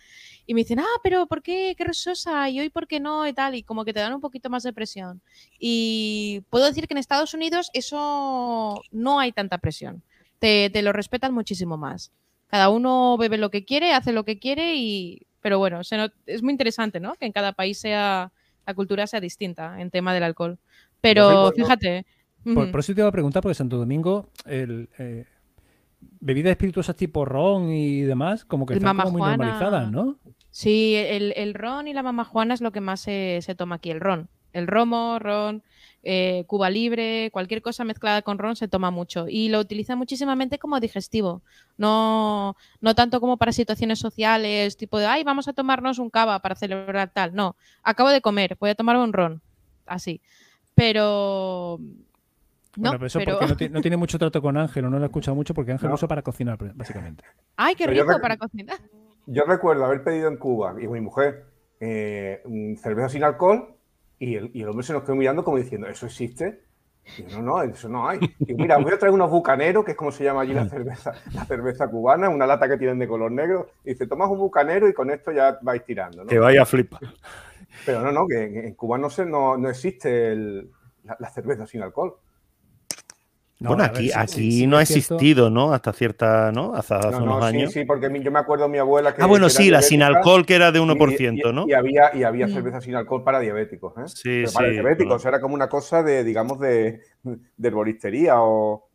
Y 0.47 0.55
me 0.55 0.61
dicen, 0.61 0.81
ah, 0.81 1.01
pero 1.03 1.27
¿por 1.27 1.43
qué? 1.43 1.75
Qué 1.77 1.85
rososa, 1.85 2.49
y 2.51 2.61
hoy 2.61 2.71
¿por 2.71 2.87
qué 2.87 3.01
no? 3.01 3.27
Y 3.27 3.33
tal, 3.33 3.55
y 3.55 3.63
como 3.63 3.85
que 3.85 3.93
te 3.93 4.01
dan 4.01 4.15
un 4.15 4.21
poquito 4.21 4.51
más 4.51 4.63
de 4.63 4.73
presión. 4.73 5.23
Y 5.59 6.43
puedo 6.51 6.67
decir 6.67 6.87
que 6.87 6.95
en 6.95 6.99
Estados 6.99 7.35
Unidos 7.35 7.71
eso 7.73 8.83
no 8.91 9.19
hay 9.19 9.33
tanta 9.33 9.59
presión 9.59 10.03
te, 10.39 10.71
lo 10.83 10.93
respetan 10.93 11.35
muchísimo 11.35 11.77
más. 11.77 12.13
Cada 12.49 12.69
uno 12.69 13.17
bebe 13.19 13.39
lo 13.39 13.51
que 13.51 13.65
quiere, 13.65 13.93
hace 13.93 14.13
lo 14.13 14.25
que 14.25 14.39
quiere 14.39 14.77
y... 14.77 15.27
Pero 15.41 15.59
bueno, 15.59 15.81
es 15.81 16.43
muy 16.43 16.51
interesante, 16.51 16.99
¿no? 16.99 17.15
Que 17.15 17.27
en 17.27 17.33
cada 17.33 17.53
país 17.53 17.79
sea 17.79 18.33
la 18.67 18.75
cultura 18.75 19.07
sea 19.07 19.21
distinta 19.21 19.81
en 19.81 19.91
tema 19.91 20.13
del 20.13 20.25
alcohol. 20.25 20.59
Pero 21.01 21.53
fíjate... 21.53 22.05
Por, 22.43 22.79
eso 22.79 22.95
te 22.95 23.01
iba 23.01 23.09
a 23.09 23.13
preguntar, 23.13 23.43
porque 23.43 23.55
Santo 23.55 23.77
Domingo, 23.77 24.31
el, 24.45 24.89
eh, 24.99 25.25
bebidas 26.21 26.53
espirituosas 26.53 26.95
tipo 26.95 27.25
ron 27.25 27.71
y 27.71 28.03
demás, 28.03 28.45
como 28.45 28.67
que 28.67 28.75
están 28.75 28.97
muy 28.97 29.21
normalizadas, 29.21 29.91
¿no? 29.91 30.19
Sí, 30.51 30.95
el, 30.97 31.55
ron 31.55 31.89
y 31.89 31.93
la 31.93 32.03
mamajuana 32.03 32.55
es 32.55 32.61
lo 32.61 32.73
que 32.73 32.81
más 32.81 33.01
se, 33.01 33.41
se 33.43 33.55
toma 33.55 33.77
aquí, 33.77 33.91
el 33.91 34.01
ron. 34.01 34.29
El 34.57 34.67
romo, 34.67 35.19
ron, 35.19 35.63
eh, 36.03 36.45
Cuba 36.47 36.71
Libre, 36.71 37.31
cualquier 37.33 37.61
cosa 37.63 37.85
mezclada 37.85 38.23
con 38.23 38.39
ron 38.39 38.57
se 38.57 38.69
toma 38.69 38.91
mucho 38.91 39.27
y 39.29 39.49
lo 39.49 39.59
utiliza 39.59 39.97
muchísimamente 39.97 40.59
como 40.59 40.81
digestivo, 40.81 41.43
no, 41.77 42.57
no 42.81 42.95
tanto 42.95 43.21
como 43.21 43.37
para 43.37 43.53
situaciones 43.53 43.99
sociales, 43.99 44.77
tipo 44.77 44.99
de, 44.99 45.07
ay, 45.07 45.25
vamos 45.25 45.49
a 45.49 45.53
tomarnos 45.53 45.99
un 45.99 46.09
cava 46.09 46.39
para 46.39 46.55
celebrar 46.55 47.11
tal, 47.13 47.35
no, 47.35 47.57
acabo 47.83 48.11
de 48.11 48.21
comer, 48.21 48.57
voy 48.61 48.71
a 48.71 48.75
tomar 48.75 48.97
un 48.97 49.13
ron, 49.13 49.43
así, 49.85 50.21
pero... 50.75 51.81
No, 52.77 52.93
pero 52.93 53.07
eso 53.07 53.19
porque 53.19 53.69
no, 53.71 53.81
tiene 53.81 53.97
mucho 53.97 54.19
trato 54.19 54.41
con 54.41 54.57
Ángel, 54.57 54.85
o 54.85 54.91
no 54.91 54.99
lo 54.99 55.05
he 55.05 55.09
escuchado 55.09 55.35
mucho 55.35 55.55
porque 55.55 55.73
Ángel 55.73 55.89
lo 55.89 55.97
usa 55.97 56.07
para 56.07 56.23
cocinar, 56.23 56.57
básicamente. 56.75 57.25
¡Ay, 57.57 57.75
qué 57.75 57.87
rico 57.87 58.19
para 58.23 58.37
cocinar! 58.37 58.79
Yo 59.27 59.45
recuerdo 59.45 59.85
haber 59.85 60.05
pedido 60.05 60.29
en 60.29 60.37
Cuba, 60.37 60.77
y 60.81 60.87
mi 60.87 61.01
mujer, 61.01 61.47
eh, 61.81 62.43
cerveza 62.81 63.09
sin 63.09 63.25
alcohol 63.25 63.76
y 64.19 64.37
el, 64.37 64.51
y 64.55 64.63
el, 64.63 64.69
hombre 64.69 64.85
se 64.85 64.93
nos 64.93 65.03
quedó 65.03 65.15
mirando 65.15 65.45
como 65.45 65.59
diciendo, 65.59 65.87
¿eso 65.89 66.07
existe? 66.07 66.61
Y 67.19 67.25
yo, 67.25 67.41
no, 67.41 67.43
no, 67.43 67.63
eso 67.63 67.89
no 67.89 68.09
hay. 68.09 68.19
Y 68.41 68.55
mira, 68.55 68.79
voy 68.79 68.93
a 68.93 68.99
traer 68.99 69.15
unos 69.15 69.31
bucaneros, 69.31 69.85
que 69.85 69.93
es 69.93 69.97
como 69.97 70.11
se 70.11 70.25
llama 70.25 70.43
allí 70.43 70.55
la 70.55 70.69
cerveza, 70.69 71.13
la 71.33 71.45
cerveza 71.45 71.89
cubana, 71.89 72.29
una 72.29 72.47
lata 72.47 72.69
que 72.69 72.79
tienen 72.79 72.99
de 72.99 73.07
color 73.07 73.31
negro. 73.31 73.71
Y 73.85 73.91
dice, 73.91 74.07
tomas 74.07 74.29
un 74.29 74.39
bucanero 74.39 74.89
y 74.89 74.95
con 74.95 75.11
esto 75.11 75.31
ya 75.31 75.59
vais 75.63 75.85
tirando. 75.85 76.25
¿no? 76.25 76.29
Que 76.29 76.39
vaya 76.39 76.63
a 76.63 76.67
flipar. 76.67 77.01
Pero 77.85 78.01
no, 78.01 78.11
no, 78.11 78.27
que 78.27 78.43
en, 78.43 78.75
Cuba 78.75 78.99
no, 78.99 79.11
se, 79.11 79.25
no, 79.25 79.57
no 79.57 79.69
existe 79.69 80.35
la, 80.35 81.31
cerveza 81.33 81.67
sin 81.67 81.83
alcohol 81.83 82.17
bueno, 83.59 83.85
aquí, 83.85 84.11
aquí 84.15 84.67
no 84.67 84.77
ha 84.77 84.83
existido, 84.83 85.49
¿no? 85.49 85.73
Hasta 85.73 85.93
cierta, 85.93 86.53
¿no? 86.53 86.75
Hasta 86.75 86.99
hace 86.99 87.23
unos 87.23 87.43
años. 87.43 87.73
Sí, 87.73 87.85
porque 87.85 88.11
yo 88.23 88.31
me 88.31 88.39
acuerdo 88.39 88.65
de 88.65 88.71
mi 88.71 88.79
abuela 88.79 89.15
que. 89.15 89.23
Ah, 89.23 89.27
bueno, 89.27 89.49
sí, 89.49 89.71
la 89.71 89.81
sin 89.81 90.03
alcohol 90.03 90.45
que 90.45 90.55
era 90.55 90.73
de 90.73 90.81
1%, 90.81 91.55
¿no? 91.55 91.65
Y 91.67 91.73
había, 91.73 92.15
y 92.15 92.23
había 92.23 92.47
mm. 92.47 92.53
cerveza 92.53 92.81
sin 92.83 92.95
alcohol 92.95 93.25
para 93.25 93.41
diabéticos, 93.41 93.97
¿eh? 93.97 94.09
Sí, 94.09 94.47
sí. 94.47 94.55
Para 94.55 94.69
diabéticos, 94.69 95.25
era 95.25 95.41
como 95.41 95.55
una 95.55 95.69
cosa 95.69 96.03
de, 96.03 96.23
digamos, 96.23 96.61
de, 96.61 97.01
de 97.23 97.69
herboristería 97.69 98.35
o. 98.37 98.91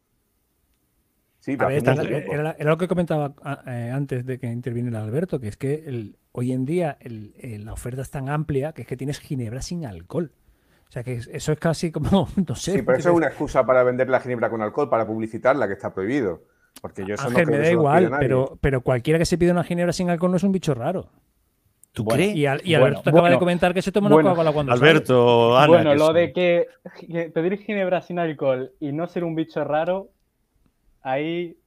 Sí, 1.40 1.58
era, 1.60 2.56
lo 2.60 2.78
que 2.78 2.88
comentaba 2.88 3.34
ah, 3.44 3.64
eh, 3.66 3.92
antes 3.92 4.28
de 4.28 4.38
que 4.38 4.46
interviniera 4.46 5.02
Alberto, 5.02 5.40
que 5.40 5.48
es 5.48 5.58
que 5.58 5.86
el, 5.88 6.18
hoy 6.34 6.52
en 6.52 6.66
día 6.66 7.00
la 7.02 7.74
oferta 7.74 8.04
es 8.04 8.12
tan 8.12 8.30
amplia 8.30 8.74
que 8.74 8.84
es 8.84 8.88
que 8.88 8.96
tienes 8.96 9.20
ginebra 9.20 9.64
sin 9.64 9.88
alcohol. 9.88 10.34
O 10.92 10.94
sea 10.94 11.06
que 11.06 11.14
eso 11.14 11.54
es 11.54 11.58
casi 11.58 11.90
como, 11.90 12.28
no 12.48 12.54
sé. 12.54 12.74
Sí, 12.74 12.82
pero 12.82 12.98
eso 12.98 13.12
es 13.12 13.16
una 13.16 13.28
excusa 13.28 13.66
para 13.66 13.82
vender 13.82 14.10
la 14.10 14.20
ginebra 14.20 14.50
con 14.50 14.62
alcohol, 14.62 14.90
para 14.90 15.08
publicitarla, 15.08 15.66
que 15.66 15.74
está 15.76 15.94
prohibido. 15.94 16.42
Porque 16.82 17.06
yo 17.06 17.16
eso 17.16 17.30
no 17.30 17.46
me 17.46 17.58
da 17.58 17.72
igual, 17.72 18.12
pero, 18.20 18.58
pero 18.60 18.82
cualquiera 18.82 19.18
que 19.18 19.24
se 19.24 19.38
pide 19.38 19.52
una 19.52 19.64
ginebra 19.64 19.94
sin 19.94 20.10
alcohol 20.10 20.32
no 20.32 20.38
es 20.38 20.44
un 20.44 20.52
bicho 20.52 20.74
raro. 20.74 21.08
¿Tú 21.94 22.04
crees? 22.04 22.36
Y, 22.36 22.46
Alberto 22.46 23.04
te 23.04 23.10
acaba 23.10 23.30
de 23.30 23.40
comentar 23.40 23.74
que 23.74 23.82
se 23.82 23.94
toma 23.94 24.08
una 24.08 24.22
Coca-Cola 24.22 24.52
cuando 24.52 24.74
Alberto, 24.74 25.58
Ana, 25.58 25.68
Bueno, 25.68 25.96
lo 25.96 26.12
de 26.12 26.34
que, 26.34 26.68
pedir 27.34 27.58
ginebra 27.60 28.02
sin 28.02 28.20
alcohol 28.20 28.74
y 28.82 28.92
no 28.92 29.08
ser 29.08 29.24
un 29.24 29.34
bicho 29.34 29.64
raro, 29.64 30.10
ahí 31.04 31.58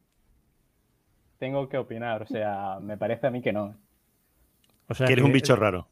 tengo 1.38 1.70
que 1.70 1.78
opinar. 1.78 2.20
O 2.20 2.26
sea, 2.26 2.78
me 2.78 2.98
parece 2.98 3.26
a 3.26 3.30
mí 3.30 3.40
que 3.40 3.54
no. 3.54 3.74
O 4.86 4.92
sea, 4.94 5.06
que 5.06 5.14
eres 5.14 5.24
un 5.24 5.32
bicho 5.32 5.56
raro. 5.56 5.88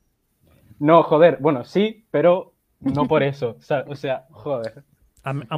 No, 0.78 1.02
joder, 1.02 1.38
bueno, 1.40 1.64
sí, 1.64 2.04
pero 2.10 2.52
no 2.82 3.06
por 3.06 3.22
eso. 3.22 3.56
O 3.86 3.94
sea, 3.96 4.26
joder. 4.30 4.82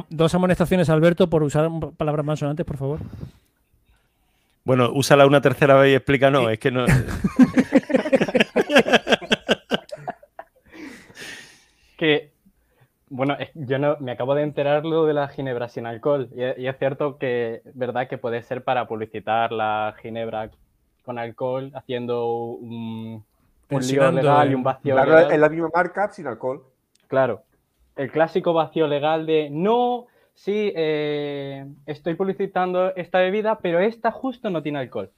dos 0.09 0.33
amonestaciones, 0.35 0.89
Alberto, 0.89 1.29
por 1.29 1.43
usar 1.43 1.69
palabras 1.97 2.25
más 2.25 2.39
sonantes, 2.39 2.65
por 2.65 2.77
favor. 2.77 2.99
Bueno, 4.65 4.91
úsala 4.93 5.27
una 5.27 5.41
tercera 5.41 5.75
vez 5.75 5.91
y 5.91 5.95
explícanos. 5.95 6.51
Es 6.51 6.59
que 6.59 6.71
no. 6.71 6.85
que. 11.97 12.31
Bueno, 13.07 13.37
yo 13.53 13.77
no, 13.77 13.97
me 13.99 14.11
acabo 14.13 14.33
de 14.33 14.41
enterar 14.41 14.83
lo 14.83 15.05
de 15.05 15.13
la 15.13 15.27
ginebra 15.27 15.69
sin 15.69 15.85
alcohol. 15.85 16.29
Y, 16.35 16.65
es 16.65 16.77
cierto 16.79 17.19
que, 17.19 17.61
verdad, 17.75 18.07
que 18.07 18.17
puede 18.17 18.41
ser 18.41 18.63
para 18.63 18.87
publicitar 18.87 19.51
la 19.51 19.93
ginebra 20.01 20.49
con 21.03 21.19
alcohol, 21.19 21.71
haciendo 21.75 22.25
un, 22.25 23.23
un 23.69 23.87
lío 23.87 24.11
legal 24.11 24.51
y 24.51 24.55
un 24.55 24.63
vacío. 24.63 24.95
Legal. 24.95 25.31
En 25.31 25.41
la 25.41 25.49
misma 25.49 25.69
marca 25.71 26.11
sin 26.11 26.25
alcohol. 26.25 26.63
Claro, 27.07 27.43
el 27.95 28.11
clásico 28.11 28.53
vacío 28.53 28.87
legal 28.87 29.25
de 29.25 29.49
no, 29.49 30.07
sí, 30.33 30.71
eh, 30.75 31.65
estoy 31.85 32.15
publicitando 32.15 32.95
esta 32.95 33.19
bebida, 33.19 33.59
pero 33.59 33.79
esta 33.79 34.11
justo 34.11 34.49
no 34.49 34.61
tiene 34.61 34.79
alcohol. 34.79 35.11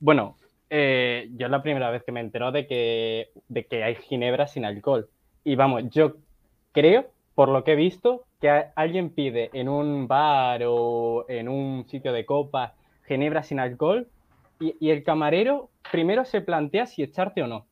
Bueno, 0.00 0.36
eh, 0.70 1.28
yo 1.36 1.46
es 1.46 1.50
la 1.50 1.62
primera 1.62 1.90
vez 1.90 2.02
que 2.02 2.12
me 2.12 2.20
entero 2.20 2.50
de 2.50 2.66
que, 2.66 3.30
de 3.48 3.66
que 3.66 3.84
hay 3.84 3.94
ginebra 3.96 4.46
sin 4.46 4.64
alcohol. 4.64 5.08
Y 5.44 5.56
vamos, 5.56 5.84
yo 5.90 6.16
creo, 6.72 7.06
por 7.34 7.48
lo 7.48 7.62
que 7.64 7.72
he 7.72 7.76
visto, 7.76 8.24
que 8.40 8.50
alguien 8.74 9.10
pide 9.10 9.50
en 9.52 9.68
un 9.68 10.08
bar 10.08 10.62
o 10.66 11.26
en 11.28 11.48
un 11.48 11.86
sitio 11.88 12.12
de 12.12 12.26
copas 12.26 12.72
ginebra 13.06 13.42
sin 13.42 13.60
alcohol 13.60 14.08
y, 14.58 14.74
y 14.80 14.90
el 14.90 15.04
camarero 15.04 15.68
primero 15.90 16.24
se 16.24 16.40
plantea 16.40 16.86
si 16.86 17.02
echarte 17.02 17.42
o 17.42 17.46
no. 17.46 17.66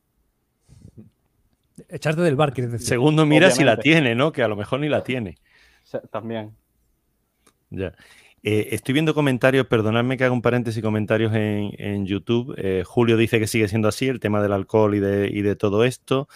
Echarte 1.89 2.21
del 2.21 2.35
bar, 2.35 2.53
quieres 2.53 2.71
decir. 2.71 2.87
Segundo, 2.87 3.25
mira 3.25 3.51
si 3.51 3.63
la 3.63 3.77
tiene, 3.77 4.15
¿no? 4.15 4.31
Que 4.31 4.43
a 4.43 4.47
lo 4.47 4.55
mejor 4.55 4.79
ni 4.79 4.89
la 4.89 5.03
tiene. 5.03 5.37
También. 6.11 6.55
Ya. 7.69 7.93
Eh, 8.45 8.69
estoy 8.71 8.91
viendo 8.91 9.13
comentarios, 9.13 9.67
perdonadme 9.67 10.17
que 10.17 10.25
haga 10.25 10.33
un 10.33 10.41
paréntesis, 10.41 10.83
comentarios 10.83 11.33
en, 11.33 12.05
YouTube. 12.05 12.53
Eh, 12.57 12.83
Julio 12.85 13.15
dice 13.15 13.39
que 13.39 13.47
sigue 13.47 13.69
siendo 13.69 13.87
así, 13.87 14.09
el 14.09 14.19
tema 14.19 14.41
del 14.41 14.51
alcohol 14.51 14.95
y 14.95 14.99
de, 14.99 15.55
todo 15.55 15.85
esto, 15.85 16.27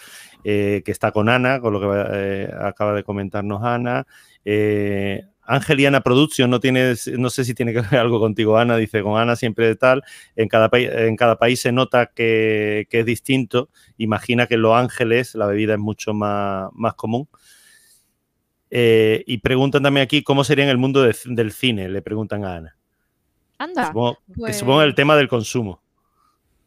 eh, 0.45 0.83
que 0.85 0.91
está 0.91 1.11
con 1.11 1.27
Ana, 1.27 1.59
con 1.59 1.73
lo 1.73 1.81
que 1.81 2.49
acaba 2.57 2.93
de 2.93 3.03
comentarnos 3.03 3.61
Ana. 3.61 4.07
Angeliana 5.47 6.01
Production 6.01 6.49
no 6.49 6.59
tiene, 6.59 6.93
no 7.17 7.29
sé 7.29 7.45
si 7.45 7.53
tiene 7.53 7.73
que 7.73 7.81
ver 7.81 7.95
algo 7.95 8.19
contigo, 8.19 8.57
Ana, 8.57 8.75
dice 8.75 9.01
con 9.01 9.19
Ana 9.19 9.35
siempre 9.35 9.65
de 9.65 9.75
tal, 9.75 10.03
en 10.35 10.49
cada, 10.49 10.69
en 10.73 11.15
cada 11.15 11.37
país 11.37 11.61
se 11.61 11.71
nota 11.71 12.07
que, 12.07 12.87
es 12.89 13.05
distinto, 13.05 13.69
imagina 13.97 14.45
que 14.47 14.55
en 14.55 14.61
Los 14.61 14.75
Ángeles 14.75 15.35
la 15.35 15.47
bebida 15.47 15.73
es 15.73 15.79
mucho 15.79 16.13
más, 16.13 16.69
más 16.73 16.93
común. 16.95 17.27
Eh, 18.69 19.23
y 19.25 19.37
preguntan 19.37 19.81
también 19.81 20.03
aquí 20.03 20.23
cómo 20.23 20.43
sería 20.43 20.65
en 20.65 20.69
el 20.69 20.77
mundo 20.77 21.01
del 21.01 21.51
cine, 21.53 21.87
le 21.87 22.01
preguntan 22.01 22.43
a 22.43 22.57
Ana. 22.57 22.77
Anda. 23.57 23.87
Supongo, 23.87 24.17
pues... 24.35 24.57
supongo 24.57 24.81
el 24.83 24.93
tema 24.93 25.15
del 25.15 25.29
consumo. 25.29 25.81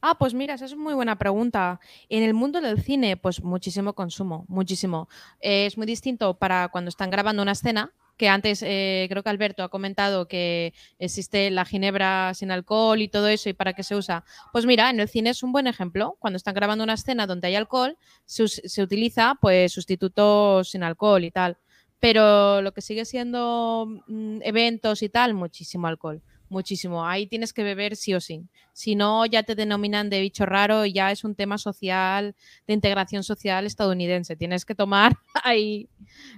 Ah, 0.02 0.16
pues 0.18 0.32
mira, 0.32 0.54
esa 0.54 0.64
es 0.64 0.76
muy 0.76 0.94
buena 0.94 1.18
pregunta. 1.18 1.78
En 2.08 2.22
el 2.22 2.32
mundo 2.32 2.60
del 2.60 2.82
cine, 2.82 3.16
pues 3.18 3.42
muchísimo 3.42 3.92
consumo, 3.92 4.46
muchísimo. 4.48 5.08
es 5.40 5.76
muy 5.76 5.86
distinto 5.86 6.38
para 6.38 6.68
cuando 6.68 6.88
están 6.88 7.10
grabando 7.10 7.42
una 7.42 7.52
escena, 7.52 7.92
que 8.16 8.28
antes 8.28 8.62
eh, 8.62 9.06
creo 9.10 9.22
que 9.22 9.30
Alberto 9.30 9.62
ha 9.62 9.70
comentado 9.70 10.28
que 10.28 10.74
existe 10.98 11.50
la 11.50 11.64
ginebra 11.64 12.34
sin 12.34 12.50
alcohol 12.50 13.00
y 13.00 13.08
todo 13.08 13.28
eso 13.28 13.48
y 13.48 13.54
para 13.54 13.72
qué 13.72 13.82
se 13.82 13.94
usa. 13.96 14.24
Pues 14.52 14.66
mira, 14.66 14.90
en 14.90 15.00
el 15.00 15.08
cine 15.08 15.30
es 15.30 15.42
un 15.42 15.52
buen 15.52 15.66
ejemplo. 15.66 16.16
Cuando 16.18 16.36
están 16.36 16.54
grabando 16.54 16.84
una 16.84 16.94
escena 16.94 17.26
donde 17.26 17.48
hay 17.48 17.54
alcohol, 17.56 17.96
se, 18.26 18.82
utiliza 18.82 19.36
pues 19.40 19.72
sustitutos 19.72 20.70
sin 20.70 20.82
alcohol 20.82 21.24
y 21.24 21.30
tal. 21.30 21.58
Pero 21.98 22.62
lo 22.62 22.72
que 22.72 22.82
sigue 22.82 23.04
siendo 23.04 23.86
mm, 24.06 24.40
eventos 24.42 25.02
y 25.02 25.08
tal, 25.08 25.34
muchísimo 25.34 25.86
alcohol 25.86 26.22
muchísimo. 26.50 27.06
Ahí 27.06 27.26
tienes 27.26 27.52
que 27.52 27.62
beber 27.62 27.96
sí 27.96 28.14
o 28.14 28.20
sí. 28.20 28.42
Si 28.72 28.94
no, 28.94 29.26
ya 29.26 29.42
te 29.42 29.54
denominan 29.54 30.10
de 30.10 30.20
bicho 30.20 30.46
raro 30.46 30.84
y 30.84 30.92
ya 30.92 31.10
es 31.10 31.24
un 31.24 31.34
tema 31.34 31.58
social, 31.58 32.34
de 32.66 32.74
integración 32.74 33.22
social 33.22 33.66
estadounidense. 33.66 34.36
Tienes 34.36 34.64
que 34.64 34.74
tomar 34.74 35.16
ahí, 35.44 35.88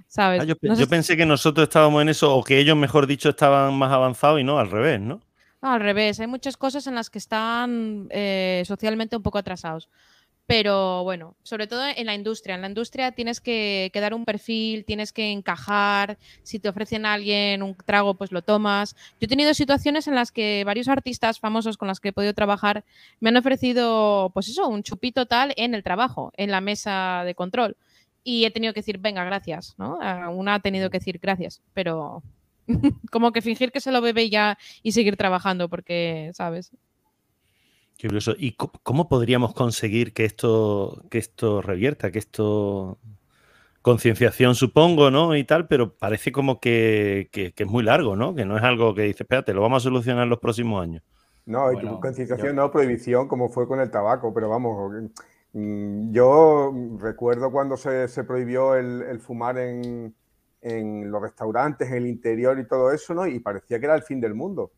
¿sabes? 0.07 0.41
Ah, 0.41 0.45
yo, 0.45 0.87
pensé 0.87 1.17
que 1.17 1.25
nosotros 1.25 1.67
estábamos 1.67 2.01
en 2.01 2.09
eso, 2.09 2.35
o 2.35 2.43
que 2.43 2.59
ellos, 2.59 2.77
mejor 2.77 3.07
dicho, 3.07 3.29
estaban 3.29 3.73
más 3.75 3.91
avanzados 3.91 4.39
y 4.39 4.43
no, 4.43 4.59
al 4.59 4.69
revés, 4.69 5.01
¿no? 5.01 5.21
al 5.61 5.79
revés, 5.79 6.19
hay 6.19 6.27
muchas 6.27 6.57
cosas 6.57 6.87
en 6.87 6.95
las 6.95 7.09
que 7.09 7.17
están 7.17 8.07
eh, 8.09 8.63
socialmente 8.65 9.15
un 9.15 9.23
poco 9.23 9.37
atrasados. 9.37 9.89
Pero 10.45 11.03
bueno, 11.03 11.35
sobre 11.43 11.67
todo 11.67 11.83
en 11.87 12.05
la 12.05 12.15
industria. 12.15 12.55
En 12.55 12.61
la 12.61 12.67
industria 12.67 13.13
tienes 13.13 13.39
que, 13.39 13.89
dar 13.93 14.13
un 14.13 14.25
perfil, 14.25 14.83
tienes 14.83 15.13
que 15.13 15.31
encajar. 15.31 16.17
Si 16.43 16.59
te 16.59 16.67
ofrecen 16.67 17.05
a 17.05 17.13
alguien 17.13 17.63
un 17.63 17.75
trago, 17.75 18.15
pues 18.15 18.31
lo 18.31 18.41
tomas. 18.41 18.95
Yo 19.21 19.25
he 19.25 19.27
tenido 19.27 19.53
situaciones 19.53 20.07
en 20.07 20.15
las 20.15 20.31
que 20.31 20.63
varios 20.65 20.89
artistas 20.89 21.39
famosos 21.39 21.77
con 21.77 21.87
los 21.87 21.99
que 22.01 22.09
he 22.09 22.13
podido 22.13 22.33
trabajar 22.33 22.83
me 23.21 23.29
han 23.29 23.37
ofrecido, 23.37 24.31
pues 24.33 24.49
eso, 24.49 24.67
un 24.67 24.83
chupito 24.83 25.25
tal 25.25 25.53
en 25.55 25.75
el 25.75 25.83
trabajo, 25.83 26.33
en 26.35 26.51
la 26.51 26.59
mesa 26.59 27.23
de 27.25 27.35
control. 27.35 27.77
Y 28.25 28.45
he 28.45 28.51
tenido 28.51 28.73
que 28.73 28.81
decir, 28.81 28.97
venga, 28.97 29.23
gracias, 29.23 29.75
¿no? 29.77 29.99
Una 30.31 30.55
ha 30.55 30.59
tenido 30.59 30.89
que 30.89 30.99
decir 30.99 31.19
gracias, 31.21 31.61
pero 31.73 32.21
como 33.11 33.31
que 33.31 33.41
fingir 33.41 33.71
que 33.71 33.81
se 33.81 33.91
lo 33.91 34.01
bebe 34.01 34.29
ya 34.29 34.57
y 34.81 34.91
seguir 34.91 35.17
trabajando, 35.17 35.69
porque, 35.69 36.31
¿sabes? 36.33 36.71
Qué 38.03 38.09
curioso. 38.09 38.33
¿Y 38.37 38.57
cómo 38.57 39.07
podríamos 39.07 39.53
conseguir 39.53 40.11
que 40.11 40.25
esto, 40.25 41.05
que 41.09 41.19
esto 41.19 41.61
revierta, 41.61 42.11
que 42.11 42.19
esto 42.19 42.97
concienciación 43.81 44.55
supongo, 44.55 45.09
¿no? 45.09 45.37
Y 45.37 45.45
tal, 45.45 45.69
pero 45.69 45.95
parece 45.95 46.33
como 46.33 46.59
que, 46.59 47.29
es 47.31 47.67
muy 47.67 47.81
largo, 47.81 48.17
¿no? 48.17 48.35
Que 48.35 48.43
no 48.43 48.57
es 48.57 48.63
algo 48.63 48.93
que 48.93 49.03
dice, 49.03 49.23
espérate, 49.23 49.53
lo 49.53 49.61
vamos 49.61 49.81
a 49.81 49.87
solucionar 49.87 50.23
en 50.23 50.31
los 50.31 50.39
próximos 50.39 50.83
años. 50.83 51.01
No, 51.45 51.69
concienciación 52.01 52.57
no, 52.57 52.69
prohibición, 52.71 53.29
como 53.29 53.47
fue 53.47 53.69
con 53.69 53.79
el 53.79 53.89
tabaco, 53.89 54.33
pero 54.33 54.49
vamos, 54.49 54.91
mm, 55.53 56.11
yo 56.11 56.73
recuerdo 56.99 57.53
cuando 57.53 57.77
se, 57.77 58.09
prohibió 58.25 58.75
el, 58.75 59.17
fumar 59.21 59.57
en, 59.57 60.13
en, 60.59 61.09
los 61.09 61.21
restaurantes, 61.21 61.87
en 61.87 61.95
el 61.95 62.07
interior 62.07 62.59
y 62.59 62.67
todo 62.67 62.91
eso, 62.91 63.13
¿no? 63.13 63.25
Y 63.27 63.39
parecía 63.39 63.79
que 63.79 63.85
era 63.85 63.95
el 63.95 64.03
fin 64.03 64.19
del 64.19 64.33
mundo 64.33 64.73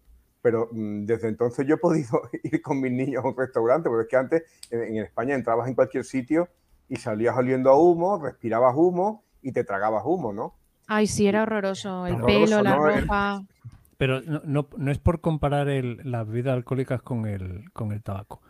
pero 0.45 0.69
mm, 0.71 1.05
desde 1.05 1.27
entonces 1.27 1.65
yo 1.65 1.73
he 1.73 1.77
podido 1.79 2.21
ir 2.43 2.61
con 2.61 2.79
mis 2.79 2.91
niños 2.91 3.25
a 3.25 3.27
un 3.27 3.35
restaurante, 3.35 3.89
porque 3.89 4.03
es 4.03 4.09
que 4.09 4.15
antes 4.15 4.43
en, 4.69 4.97
España 4.97 5.33
entrabas 5.33 5.67
en 5.67 5.73
cualquier 5.73 6.03
sitio 6.03 6.49
y 6.87 6.97
salías 6.97 7.35
oliendo 7.35 7.71
a 7.71 7.81
humo, 7.81 8.21
respirabas 8.21 8.75
humo 8.77 9.23
y 9.41 9.53
te 9.53 9.63
tragabas 9.63 10.03
humo, 10.05 10.33
¿no? 10.33 10.53
Ay, 10.85 11.07
sí, 11.07 11.25
era 11.25 11.41
horroroso. 11.41 12.05
El 12.05 12.21
pelo, 12.21 12.61
la 12.61 12.75
ropa. 12.75 13.43
Pero 13.97 14.21
no, 14.21 14.67
es 14.87 14.99
por 14.99 15.19
comparar 15.19 15.65
las 15.65 16.27
bebidas 16.27 16.53
alcohólicas 16.53 17.01
con 17.01 17.25
el, 17.25 17.71
con 17.73 17.91
el 17.91 18.03
tabaco. 18.03 18.43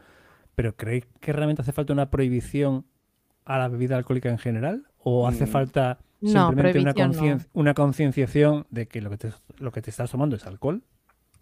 ¿Pero 0.53 0.75
creéis 0.75 1.05
que 1.21 1.31
realmente 1.31 1.61
hace 1.61 1.71
falta 1.71 1.93
una 1.93 2.09
prohibición 2.09 2.85
a 3.45 3.57
la 3.57 3.69
bebida 3.69 3.95
alcohólica 3.95 4.27
en 4.27 4.37
general? 4.37 4.85
¿O 4.97 5.29
hace 5.29 5.45
mm. 5.45 5.47
falta 5.47 5.99
simplemente 6.21 6.83
una 7.53 7.73
concienciación 7.73 8.65
de 8.69 8.85
que 8.89 8.99
lo 8.99 9.09
que, 9.11 9.17
te, 9.17 9.33
lo 9.59 9.71
que 9.71 9.81
te 9.81 9.91
estás 9.91 10.11
tomando 10.11 10.35
es 10.35 10.45
alcohol 10.45 10.83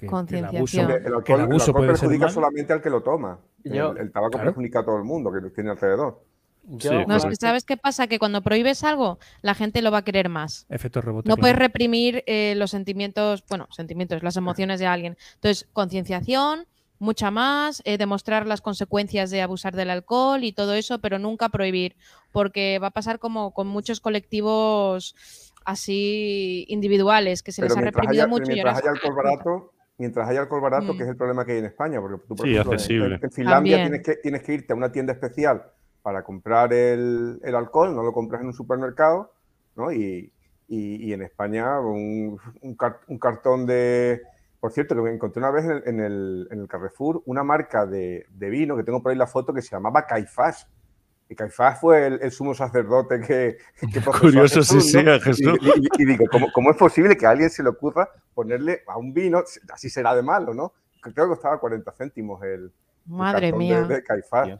Concienciación. 0.07 0.91
El, 0.91 1.13
abuso, 1.41 1.73
perjudica 1.73 2.29
solamente 2.29 2.73
al 2.73 2.81
que 2.81 2.89
lo 2.89 3.01
toma. 3.01 3.39
el, 3.63 4.11
tabaco 4.11 4.37
perjudica 4.37 4.79
a 4.79 4.85
todo 4.85 4.97
el 4.97 5.03
mundo 5.03 5.31
que 5.31 5.41
lo 5.41 5.51
tiene 5.51 5.71
alrededor. 5.71 6.23
no, 6.63 7.15
es 7.15 7.25
que 7.25 7.35
¿sabes 7.35 7.63
qué 7.63 7.77
pasa? 7.77 8.07
Que 8.07 8.19
cuando 8.19 8.41
prohíbes 8.41 8.83
algo, 8.83 9.19
la 9.41 9.53
gente 9.53 9.81
lo 9.81 9.91
va 9.91 9.99
a 9.99 10.03
querer 10.03 10.29
más. 10.29 10.65
Efecto 10.69 11.01
rebote. 11.01 11.29
No 11.29 11.37
puedes 11.37 11.55
reprimir 11.55 12.23
eh, 12.27 12.53
los 12.55 12.71
sentimientos, 12.71 13.43
bueno, 13.49 13.67
sentimientos, 13.71 14.23
las 14.23 14.37
emociones 14.37 14.79
de 14.79 14.85
alguien. 14.85 15.17
Entonces, 15.35 15.67
concienciación, 15.73 16.67
mucha 16.99 17.31
más, 17.31 17.81
eh, 17.85 17.97
demostrar 17.97 18.47
las 18.47 18.61
consecuencias 18.61 19.29
de 19.29 19.41
abusar 19.41 19.75
del 19.75 19.89
alcohol 19.89 20.43
y 20.43 20.53
todo 20.53 20.73
eso, 20.73 20.99
pero 20.99 21.19
nunca 21.19 21.49
prohibir, 21.49 21.95
porque 22.31 22.79
va 22.79 22.87
a 22.87 22.91
pasar 22.91 23.19
como 23.19 23.53
con 23.53 23.67
muchos 23.67 23.99
colectivos 23.99 25.15
así 25.65 26.65
individuales 26.67 27.43
que 27.43 27.51
se 27.51 27.61
les 27.61 27.75
ha 27.75 27.81
reprimido 27.81 28.27
mucho. 28.27 28.51
y 28.51 28.59
ahora 28.59 28.81
barato, 29.15 29.72
mientras 29.97 30.27
haya 30.27 30.41
alcohol 30.41 30.61
barato, 30.61 30.93
mm. 30.93 30.97
que 30.97 31.03
es 31.03 31.09
el 31.09 31.17
problema 31.17 31.45
que 31.45 31.53
hay 31.53 31.59
en 31.59 31.65
España. 31.65 31.99
Porque 32.01 32.25
tú, 32.27 32.35
por 32.35 32.47
sí, 32.47 32.57
accesible. 32.57 33.19
En, 33.21 33.31
Finlandia 33.31 33.77
tienes 33.77 34.01
que, 34.01 34.15
tienes 34.17 34.43
que 34.43 34.53
irte 34.53 34.73
a 34.73 34.75
una 34.75 34.91
tienda 34.91 35.13
especial 35.13 35.63
para 36.01 36.23
comprar 36.23 36.73
el, 36.73 37.39
alcohol, 37.55 37.95
no 37.95 38.03
lo 38.03 38.11
compras 38.11 38.41
en 38.41 38.47
un 38.47 38.53
supermercado, 38.53 39.33
¿no? 39.75 39.91
Y, 39.91 40.31
en 40.69 41.21
España 41.21 41.79
un, 41.79 42.39
cartón 43.19 43.65
de... 43.67 44.21
Por 44.59 44.71
cierto, 44.71 44.95
que 44.95 45.01
me 45.01 45.13
encontré 45.13 45.39
una 45.39 45.51
vez 45.51 45.65
en 45.85 45.99
el, 45.99 46.67
Carrefour 46.69 47.21
una 47.25 47.43
marca 47.43 47.85
de, 47.85 48.25
de, 48.31 48.49
vino, 48.49 48.75
que 48.75 48.83
tengo 48.83 49.03
por 49.03 49.11
ahí 49.11 49.17
la 49.17 49.27
foto, 49.27 49.53
que 49.53 49.61
se 49.61 49.71
llamaba 49.71 50.07
Caifás. 50.07 50.67
Y 51.33 51.35
Caifás 51.35 51.81
fue 51.81 52.05
el, 52.05 52.31
sumo 52.31 52.53
sacerdote 52.53 53.19
que, 53.19 53.57
que 53.91 54.01
Curioso 54.01 54.61
si 54.61 54.79
sea 54.81 55.19
Jesús. 55.19 55.57
Y, 55.97 56.05
digo, 56.05 56.25
¿cómo, 56.53 56.69
es 56.69 56.77
posible 56.77 57.17
que 57.17 57.25
a 57.25 57.31
alguien 57.31 57.49
se 57.49 57.63
le 57.63 57.69
ocurra 57.69 58.07
ponerle 58.35 58.83
a 58.87 58.99
un 58.99 59.15
vino, 59.15 59.41
así 59.71 59.89
será 59.89 60.15
de 60.15 60.21
malo, 60.21 60.53
¿no? 60.53 60.73
Creo 61.01 61.25
que 61.25 61.29
costaba 61.29 61.59
40 61.59 61.91
céntimos 61.93 62.43
el, 62.43 62.71
Madre 63.07 63.51
mía. 63.51 63.81
De, 63.81 64.03
Caifás. 64.03 64.59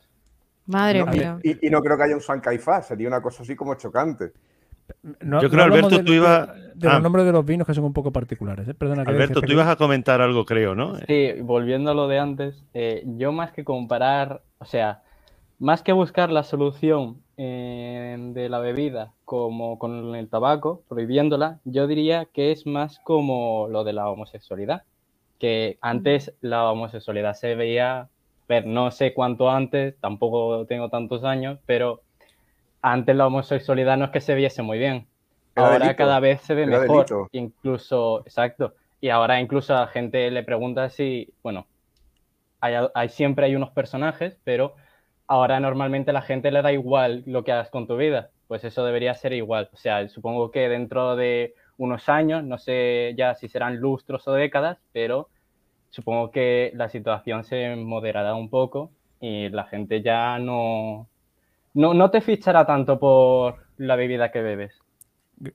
Madre 0.66 1.06
mía. 1.06 1.38
Y, 1.44 1.70
no 1.70 1.80
creo 1.82 1.96
que 1.96 2.04
haya 2.06 2.16
un 2.16 2.22
San 2.22 2.40
Caifás, 2.40 2.88
sería 2.88 3.08
una 3.08 3.22
cosa 3.22 3.44
así 3.44 3.56
como 3.56 3.76
chocante. 3.76 4.34
Yo 5.04 5.50
creo, 5.52 5.64
Alberto, 5.66 6.04
tú 6.04 6.12
ibas. 6.12 6.50
De, 6.74 6.88
los 6.88 6.96
ah. 6.96 7.00
nombres 7.00 7.24
de 7.28 7.34
los 7.34 7.46
vinos 7.46 7.68
que 7.68 7.76
son 7.76 7.84
un 7.84 7.94
poco 7.94 8.12
particulares. 8.12 8.68
¿eh? 8.68 8.74
Perdona, 8.74 9.04
Alberto, 9.04 9.42
tú 9.44 9.52
ibas 9.52 9.68
a 9.68 9.76
comentar 9.76 10.22
algo, 10.22 10.44
creo, 10.44 10.74
¿no? 10.74 10.98
Sí, 11.06 11.34
volviendo 11.40 11.92
a 11.92 11.94
lo 11.94 12.08
de 12.08 12.18
antes, 12.18 12.66
eh, 12.74 13.04
yo 13.06 13.32
más 13.32 13.52
que 13.52 13.64
comparar, 13.64 14.42
o 14.58 14.66
sea, 14.66 15.04
más 15.60 15.84
que 15.84 15.94
buscar 15.94 16.32
la 16.32 16.44
solución 16.44 17.22
eh, 17.38 18.16
de 18.34 18.50
la 18.50 18.60
bebida 18.60 19.14
como 19.26 19.80
con 19.80 20.16
el 20.16 20.30
tabaco, 20.30 20.84
prohibiéndola, 20.88 21.60
yo 21.64 21.88
diría 21.88 22.26
que 22.26 22.52
es 22.52 22.66
más 22.66 23.00
como 23.00 23.68
lo 23.70 23.84
de 23.84 23.94
la 23.94 24.10
homosexualidad, 24.10 24.84
que 25.40 25.78
antes 25.82 26.34
la 26.42 26.72
homosexualidad 26.72 27.34
se 27.34 27.56
veía, 27.56 28.10
pero 28.48 28.68
no 28.68 28.92
sé 28.92 29.14
cuánto 29.14 29.50
antes, 29.50 29.96
tampoco 30.00 30.66
tengo 30.68 30.90
tantos 30.90 31.24
años, 31.24 31.60
pero 31.66 32.02
antes 32.82 33.16
la 33.16 33.28
homosexualidad 33.28 33.98
no 33.98 34.06
es 34.06 34.12
que 34.12 34.22
se 34.22 34.36
viese 34.36 34.62
muy 34.62 34.78
bien. 34.78 35.08
ahora 35.56 35.96
cada 35.96 36.20
vez 36.20 36.42
se 36.42 36.54
ve 36.54 36.66
mejor, 36.66 37.06
incluso, 37.32 38.22
exacto. 38.26 38.74
Y 39.02 39.10
ahora 39.10 39.40
incluso 39.42 39.76
a 39.76 39.82
la 39.82 39.88
gente 39.88 40.30
le 40.30 40.44
pregunta 40.44 40.90
si, 40.90 41.34
bueno, 41.42 41.66
hay 42.62 43.10
siempre 43.10 43.46
hay 43.46 43.56
unos 43.56 43.72
personajes, 43.72 44.38
pero 44.44 44.76
ahora 45.28 45.60
normalmente 45.60 46.14
la 46.14 46.22
gente 46.22 46.52
le 46.52 46.62
da 46.62 46.72
igual 46.72 47.24
lo 47.26 47.44
que 47.44 47.52
hagas 47.52 47.70
con 47.70 47.88
tu 47.88 47.98
vida. 47.98 48.32
Pues 48.48 48.64
eso 48.64 48.86
debería 48.86 49.14
ser 49.16 49.34
igual. 49.34 49.70
O 49.74 49.78
sea, 49.78 50.08
supongo 50.10 50.52
que 50.52 50.70
dentro 50.70 51.16
de 51.16 51.56
unos 51.78 52.10
años, 52.10 52.44
no 52.44 52.58
sé 52.58 53.14
ya 53.18 53.36
si 53.36 53.48
serán 53.48 53.78
lustros 53.78 54.28
o 54.28 54.34
décadas, 54.34 54.78
pero 54.92 55.30
supongo 55.90 56.32
que 56.32 56.72
la 56.76 56.90
situación 56.90 57.44
se 57.44 57.76
moderará 57.76 58.36
un 58.36 58.50
poco 58.50 58.92
y 59.20 59.50
la 59.50 59.66
gente 59.66 60.02
ya 60.02 60.38
no, 60.40 61.08
no, 61.74 61.94
no 61.94 62.12
te 62.12 62.22
fichará 62.22 62.66
tanto 62.66 63.00
por 63.00 63.58
la 63.78 63.96
bebida 63.96 64.32
que 64.32 64.42
bebes. 64.42 64.83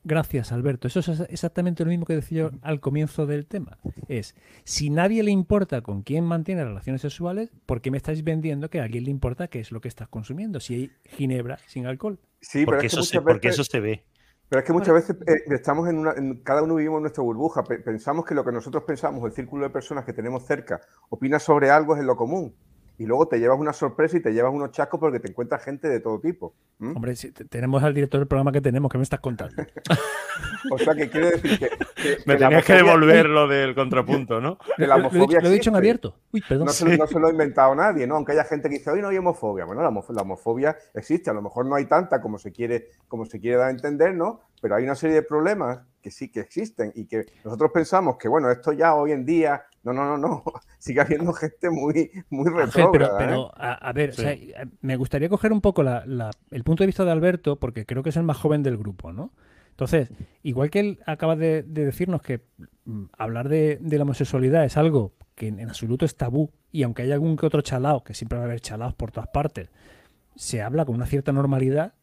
Gracias, 0.05 0.53
Alberto. 0.53 0.89
Eso 0.89 1.01
es 1.01 1.21
exactamente 1.31 1.85
lo 1.85 1.91
mismo 1.91 2.05
que 2.05 2.15
decía 2.15 2.39
yo 2.39 2.51
al 2.63 2.81
comienzo 2.81 3.27
del 3.27 3.47
tema. 3.47 3.79
Es, 4.09 4.35
si 4.65 4.91
nadie 4.91 5.23
le 5.23 5.31
importa 5.31 5.81
con 5.83 6.03
quién 6.03 6.25
mantiene 6.25 6.65
relaciones 6.65 7.01
sexuales, 7.01 7.51
¿por 7.67 7.81
qué 7.81 7.91
me 7.91 7.97
estáis 7.97 8.23
vendiendo 8.25 8.71
que 8.71 8.81
a 8.81 8.85
alguien 8.85 9.05
le 9.05 9.11
importa 9.11 9.49
qué 9.49 9.61
es 9.61 9.73
lo 9.73 9.81
que 9.81 9.89
estás 9.89 10.09
consumiendo? 10.09 10.61
Si 10.61 10.75
hay 10.75 10.91
ginebra 11.05 11.59
sin 11.67 11.87
alcohol. 11.87 12.19
Sí, 12.41 12.65
porque, 12.65 12.87
eso, 12.87 13.03
se, 13.03 13.21
porque 13.21 13.49
eso 13.49 13.65
se 13.65 13.81
ve. 13.81 14.05
Pero 14.49 14.61
es 14.61 14.67
que 14.67 14.73
muchas 14.73 14.95
veces 14.95 15.17
eh, 15.27 15.55
estamos 15.55 15.89
en 15.89 15.99
una, 15.99 16.15
cada 16.43 16.63
uno 16.63 16.77
vivimos 16.77 16.99
en 16.99 17.03
nuestra 17.03 17.23
burbuja. 17.23 17.63
Pensamos 17.65 18.25
que 18.25 18.35
lo 18.35 18.45
que 18.45 18.53
nosotros 18.53 18.85
pensamos, 18.85 19.25
el 19.25 19.33
círculo 19.33 19.65
de 19.65 19.71
personas 19.71 20.05
que 20.05 20.13
tenemos 20.13 20.47
cerca, 20.47 20.81
opina 21.11 21.39
sobre 21.39 21.71
algo 21.71 21.95
es 21.95 22.01
en 22.01 22.07
lo 22.07 22.17
común 22.17 22.55
y 22.99 23.07
luego 23.07 23.29
te 23.29 23.39
llevas 23.39 23.59
una 23.59 23.73
sorpresa 23.73 24.17
y 24.17 24.21
te 24.21 24.33
llevas 24.33 24.53
unos 24.53 24.73
chascos 24.73 24.99
porque 24.99 25.21
te 25.21 25.31
encuentras 25.31 25.63
gente 25.63 25.89
de 25.89 26.01
todo 26.01 26.19
tipo. 26.19 26.55
Hombre, 26.81 27.15
si 27.15 27.31
tenemos 27.31 27.83
al 27.85 27.95
director 27.95 28.19
del 28.21 28.27
programa 28.27 28.51
que 28.51 28.61
tenemos, 28.61 28.91
¿qué 28.91 28.99
me 28.99 29.05
estás 29.05 29.21
contando? 29.21 29.63
o 30.73 30.79
sea, 30.79 30.97
que 30.97 31.09
quiere 31.09 31.31
decir 31.31 31.59
que. 31.61 31.71
me 32.27 32.37
tenías 32.37 32.65
que 32.65 32.75
devolver 32.75 33.27
lo 33.27 33.47
del 33.47 33.77
contrapunto, 33.77 34.41
¿no? 34.41 34.59
la 34.79 34.97
homofobia 34.97 35.41
lo, 35.41 35.49
he 35.49 35.53
dicho 35.53 35.71
en 35.71 35.77
abierto. 35.77 36.17
Uy, 36.33 36.43
perdón. 36.47 36.67
No, 36.67 36.73
se, 36.73 37.19
lo 37.19 37.29
ha 37.29 37.31
inventado 37.31 37.73
nadie, 37.77 38.05
¿no? 38.07 38.17
Aunque 38.17 38.33
haya 38.33 38.45
gente 38.45 38.69
que 38.69 38.79
dice, 38.79 38.91
hoy 38.91 39.01
no 39.01 39.09
hay 39.09 39.17
homofobia. 39.17 39.65
Bueno, 39.65 39.81
la, 39.81 39.89
homofobia 39.89 40.77
existe, 40.93 41.31
a 41.31 41.35
lo 41.35 41.43
mejor 41.43 41.67
no 41.67 41.77
hay 41.77 41.87
tanta 41.87 42.21
como 42.21 42.37
se 42.39 42.51
quiere, 42.51 42.89
como 43.07 43.27
se 43.27 43.41
quiere 43.41 43.59
dar 43.59 43.69
a 43.69 43.71
entender, 43.71 44.15
¿no? 44.15 44.41
Pero 44.61 44.75
hay 44.75 44.83
una 44.83 44.97
serie 44.97 45.15
de 45.15 45.23
problemas 45.23 45.81
que 46.03 46.11
sí 46.11 46.33
que 46.33 46.41
existen 46.41 46.93
y 46.97 47.07
que 47.07 47.27
nosotros 47.45 47.71
pensamos 47.73 48.17
que, 48.17 48.29
bueno, 48.29 48.51
esto 48.51 48.73
ya 48.73 48.95
hoy 48.95 49.13
en 49.13 49.25
día 49.25 49.65
no, 49.93 50.05
no, 50.05 50.19
no, 50.19 50.29
no. 50.29 50.45
Sigue 50.79 51.01
habiendo 51.01 51.33
gente 51.33 51.71
muy, 51.71 52.11
muy 52.31 52.51
retrógrada. 52.51 53.19
Pero, 53.19 53.49
¿eh? 53.49 53.53
a, 53.57 53.93
ver, 53.93 54.15
me 54.81 54.97
gustaría 54.97 55.29
coger 55.29 55.53
un 55.53 55.61
poco 55.61 55.83
el 55.83 56.65
punto 56.65 56.83
de 56.83 56.87
vista 56.87 57.05
de 57.05 57.11
Alberto, 57.11 57.59
porque 57.59 57.87
creo 57.87 58.03
que 58.03 58.11
es 58.11 58.17
el 58.17 58.23
más 58.23 58.37
joven 58.37 58.63
del 58.63 58.77
grupo, 58.77 59.13
¿no? 59.13 59.33
Entonces, 59.79 60.11
igual 60.43 60.71
que 60.71 60.81
él 60.81 60.99
acaba 61.07 61.37
de, 61.37 61.63
decirnos 61.63 62.21
que 62.21 62.41
mm, 62.85 63.05
hablar 63.17 63.49
de, 63.49 63.79
la 63.81 64.03
homosexualidad 64.03 64.65
es 64.65 64.77
algo 64.77 65.13
que 65.37 65.47
en, 65.47 65.69
absoluto 65.69 66.05
es 66.05 66.17
tabú, 66.17 66.51
y 66.73 66.83
aunque 66.83 67.03
haya 67.03 67.15
algún 67.15 67.37
que 67.37 67.47
otro 67.47 67.61
chalao, 67.61 68.03
que 68.03 68.13
siempre 68.13 68.39
va 68.39 68.45
a 68.45 68.47
haber 68.49 68.61
chalaos 68.61 68.95
por 68.95 69.13
todas 69.13 69.29
partes, 69.29 69.71
se 70.35 70.63
habla 70.63 70.85
con 70.85 70.97
una 70.97 71.07
cierta 71.07 71.31
normalidad, 71.31 71.95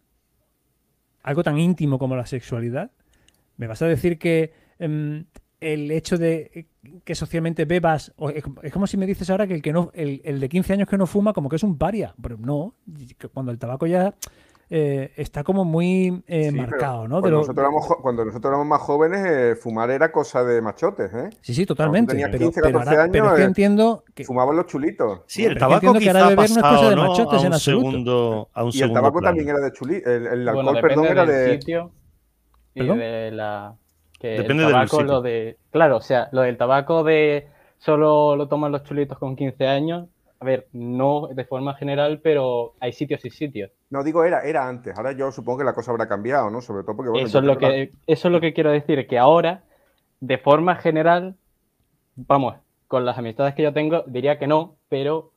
algo 1.21 1.43
tan 1.43 1.57
íntimo 1.57 1.99
como 1.99 2.15
la 2.15 2.25
sexualidad, 2.25 2.91
¿me 3.57 3.67
vas 3.67 3.81
a 3.81 3.87
decir 3.87 4.19
que 4.19 4.53
em, 4.79 5.25
el 5.73 5.91
hecho 5.91 6.17
de 6.17 6.67
que 7.03 7.15
socialmente 7.15 7.65
bebas, 7.65 8.13
es 8.63 8.71
como 8.71 8.85
si 8.85 8.97
me 8.97 9.07
dices 9.07 9.29
ahora 9.29 9.47
que 9.47 9.55
el 9.55 9.61
que 9.61 9.73
no, 9.73 9.89
el, 9.93 10.21
el, 10.23 10.39
de 10.39 10.47
15 10.47 10.73
años 10.73 10.87
que 10.87 10.97
no 10.97 11.07
fuma, 11.07 11.33
como 11.33 11.49
que 11.49 11.55
es 11.55 11.63
un 11.63 11.77
paria. 11.77 12.13
Pero 12.21 12.37
no, 12.37 12.75
cuando 13.33 13.51
el 13.51 13.57
tabaco 13.57 13.87
ya 13.87 14.13
eh, 14.69 15.11
está 15.15 15.43
como 15.43 15.65
muy 15.65 16.23
eh, 16.27 16.51
marcado, 16.51 17.07
¿no? 17.07 17.19
Cuando, 17.19 17.37
nosotros 17.37 17.63
éramos, 17.63 17.87
cuando, 18.01 18.25
nosotros 18.25 18.49
éramos, 18.51 18.67
más 18.67 18.81
jóvenes, 18.81 19.25
eh, 19.25 19.55
fumar 19.55 19.89
era 19.89 20.11
cosa 20.11 20.43
de 20.43 20.61
machotes, 20.61 21.11
¿eh? 21.13 21.29
Sí, 21.41 21.55
sí, 21.55 21.65
totalmente. 21.65 22.15
pero, 22.15 22.37
15, 22.37 22.61
14 22.61 22.89
años, 22.89 23.09
pero 23.11 23.31
es 23.31 23.37
que 23.37 23.43
entiendo 23.43 24.03
que... 24.13 24.23
Fumaban 24.23 24.55
los 24.55 24.67
chulitos. 24.67 25.21
Sí, 25.25 25.45
el 25.45 25.57
tabaco 25.57 25.93
que 25.93 26.07
ahora 26.09 26.29
beber 26.29 26.49
no 26.51 26.57
es 26.57 26.61
cosa 26.61 26.89
de 26.89 26.95
machotes 26.95 27.43
en 27.43 27.53
absoluto. 27.53 27.89
Segundo, 27.89 28.49
a 28.53 28.63
un 28.63 28.71
y 28.73 28.81
el 28.81 28.93
tabaco 28.93 29.19
también 29.21 29.49
era 29.49 29.59
de 29.59 29.71
chulitos. 29.71 30.11
El, 30.11 30.47
alcohol, 30.47 30.79
perdón, 30.79 31.05
era 31.05 31.25
de... 31.25 31.53
Sitio 31.53 31.91
y 32.75 32.85
de 32.85 33.31
la... 33.31 33.75
Que 34.19 34.29
Depende 34.29 34.63
el 34.63 34.71
tabaco, 34.71 35.03
lo 35.03 35.21
de... 35.21 35.57
Claro, 35.71 35.97
o 35.97 36.01
sea, 36.01 36.29
lo 36.31 36.41
del 36.41 36.57
tabaco 36.57 37.03
de 37.03 37.47
solo 37.77 38.35
lo 38.35 38.47
toman 38.47 38.71
los 38.71 38.83
chulitos 38.83 39.17
con 39.17 39.35
15 39.35 39.67
años 39.67 40.07
a 40.39 40.45
ver, 40.45 40.67
no 40.73 41.27
de 41.33 41.45
forma 41.45 41.75
general, 41.75 42.19
pero 42.21 42.75
hay 42.79 42.91
sitios 42.91 43.23
y 43.25 43.29
sitios. 43.29 43.71
No, 43.89 44.03
digo 44.03 44.23
era, 44.23 44.41
era 44.41 44.67
antes. 44.67 44.97
Ahora 44.97 45.13
yo 45.13 45.31
supongo 45.31 45.59
que 45.59 45.63
la 45.63 45.73
cosa 45.73 45.91
habrá 45.91 46.07
cambiado, 46.07 46.49
¿no? 46.49 46.61
Sobre 46.61 46.83
todo 46.83 46.95
porque... 46.97 47.09
Bueno, 47.09 47.27
eso, 47.27 47.39
es 47.39 47.45
lo 47.45 47.57
que, 47.57 47.91
eso 48.05 48.27
es 48.27 48.31
lo 48.31 48.41
que 48.41 48.53
quiero 48.53 48.71
decir, 48.71 49.07
que 49.07 49.17
ahora, 49.17 49.63
de 50.19 50.37
forma 50.37 50.75
general, 50.75 51.35
vamos, 52.15 52.55
con 52.87 53.05
las 53.05 53.17
amistades 53.17 53.55
que 53.55 53.63
yo 53.63 53.73
tengo, 53.73 54.03
diría 54.07 54.37
que 54.37 54.47
no, 54.47 54.75
pero 54.89 55.31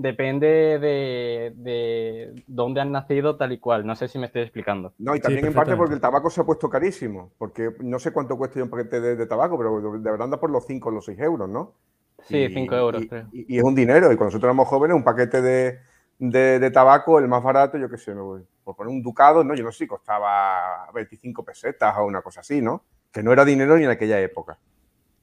depende 0.00 0.78
de, 0.78 1.52
de, 1.56 2.42
dónde 2.46 2.80
han 2.80 2.92
nacido 2.92 3.36
tal 3.36 3.52
y 3.52 3.58
cual. 3.58 3.86
No 3.86 3.94
sé 3.94 4.08
si 4.08 4.18
me 4.18 4.26
estoy 4.26 4.42
explicando. 4.42 4.94
No, 4.98 5.14
y 5.14 5.20
también 5.20 5.46
en 5.46 5.54
parte 5.54 5.76
porque 5.76 5.94
el 5.94 6.00
tabaco 6.00 6.30
se 6.30 6.40
ha 6.40 6.44
puesto 6.44 6.70
carísimo, 6.70 7.32
porque 7.38 7.70
no 7.80 7.98
sé 7.98 8.12
cuánto 8.12 8.36
cuesta 8.38 8.62
un 8.62 8.70
paquete 8.70 9.00
de, 9.00 9.16
de 9.16 9.26
tabaco, 9.26 9.58
pero 9.58 9.80
de 9.80 10.10
verdad 10.10 10.24
anda 10.24 10.40
por 10.40 10.50
los 10.50 10.66
5 10.66 10.88
o 10.88 10.92
los 10.92 11.04
6 11.04 11.18
euros, 11.20 11.48
¿no? 11.48 11.74
Sí, 12.22 12.48
5 12.48 12.74
euros, 12.74 13.02
y, 13.32 13.58
es 13.58 13.62
un 13.62 13.74
dinero. 13.74 14.06
Y 14.06 14.16
cuando 14.16 14.26
nosotros 14.26 14.48
éramos 14.48 14.68
jóvenes, 14.68 14.96
un 14.96 15.04
paquete 15.04 15.42
de, 15.42 16.70
tabaco, 16.70 17.18
el 17.18 17.28
más 17.28 17.42
barato, 17.42 17.78
yo 17.78 17.88
qué 17.88 17.98
sé, 17.98 18.14
por 18.14 18.76
poner 18.76 18.92
un 18.92 19.02
ducado, 19.02 19.44
¿no? 19.44 19.54
Yo 19.54 19.64
no 19.64 19.72
sé 19.72 19.78
si 19.78 19.86
costaba 19.86 20.90
25 20.94 21.44
pesetas 21.44 21.94
o 21.98 22.04
una 22.04 22.22
cosa 22.22 22.40
así, 22.40 22.62
¿no? 22.62 22.84
Que 23.12 23.22
no 23.22 23.32
era 23.32 23.44
dinero 23.44 23.76
ni 23.76 23.84
en 23.84 23.90
aquella 23.90 24.20
época. 24.20 24.58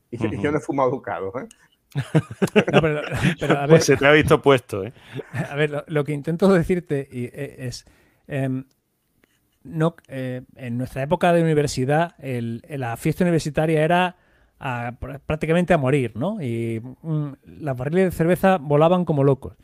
Y 0.10 0.18
yo 0.42 0.52
no 0.52 0.58
he 0.58 0.62
fumado 0.62 0.90
ducado, 0.90 1.34
¿eh? 1.40 1.48
pues 3.69 3.86
se 3.86 3.97
te 3.97 4.06
ha 4.06 4.12
visto 4.12 4.41
puesto, 4.41 4.84
¿eh? 4.84 4.93
A 5.50 5.56
ver, 5.56 5.86
lo, 5.88 6.04
que 6.04 6.13
intento 6.13 6.52
decirte 6.54 7.08
e, 7.12 7.67
es. 7.67 7.86
Em, 8.28 8.65
no, 9.63 9.95
eh, 10.08 10.43
en 10.56 10.78
nuestra 10.78 11.04
época 11.04 11.34
de 11.34 11.41
universidad, 11.41 12.15
la 12.19 12.95
fiesta 12.95 13.23
universitaria 13.23 13.84
era 13.84 14.15
prácticamente 15.26 15.73
a 15.73 15.78
morir, 15.78 16.15
¿no? 16.15 16.41
Y 16.41 16.82
mm, 17.02 17.32
las 17.60 17.78
barriles 17.78 18.06
de 18.06 18.12
cerveza 18.12 18.58
volaban 18.58 19.06
como 19.06 19.23
locos. 19.23 19.56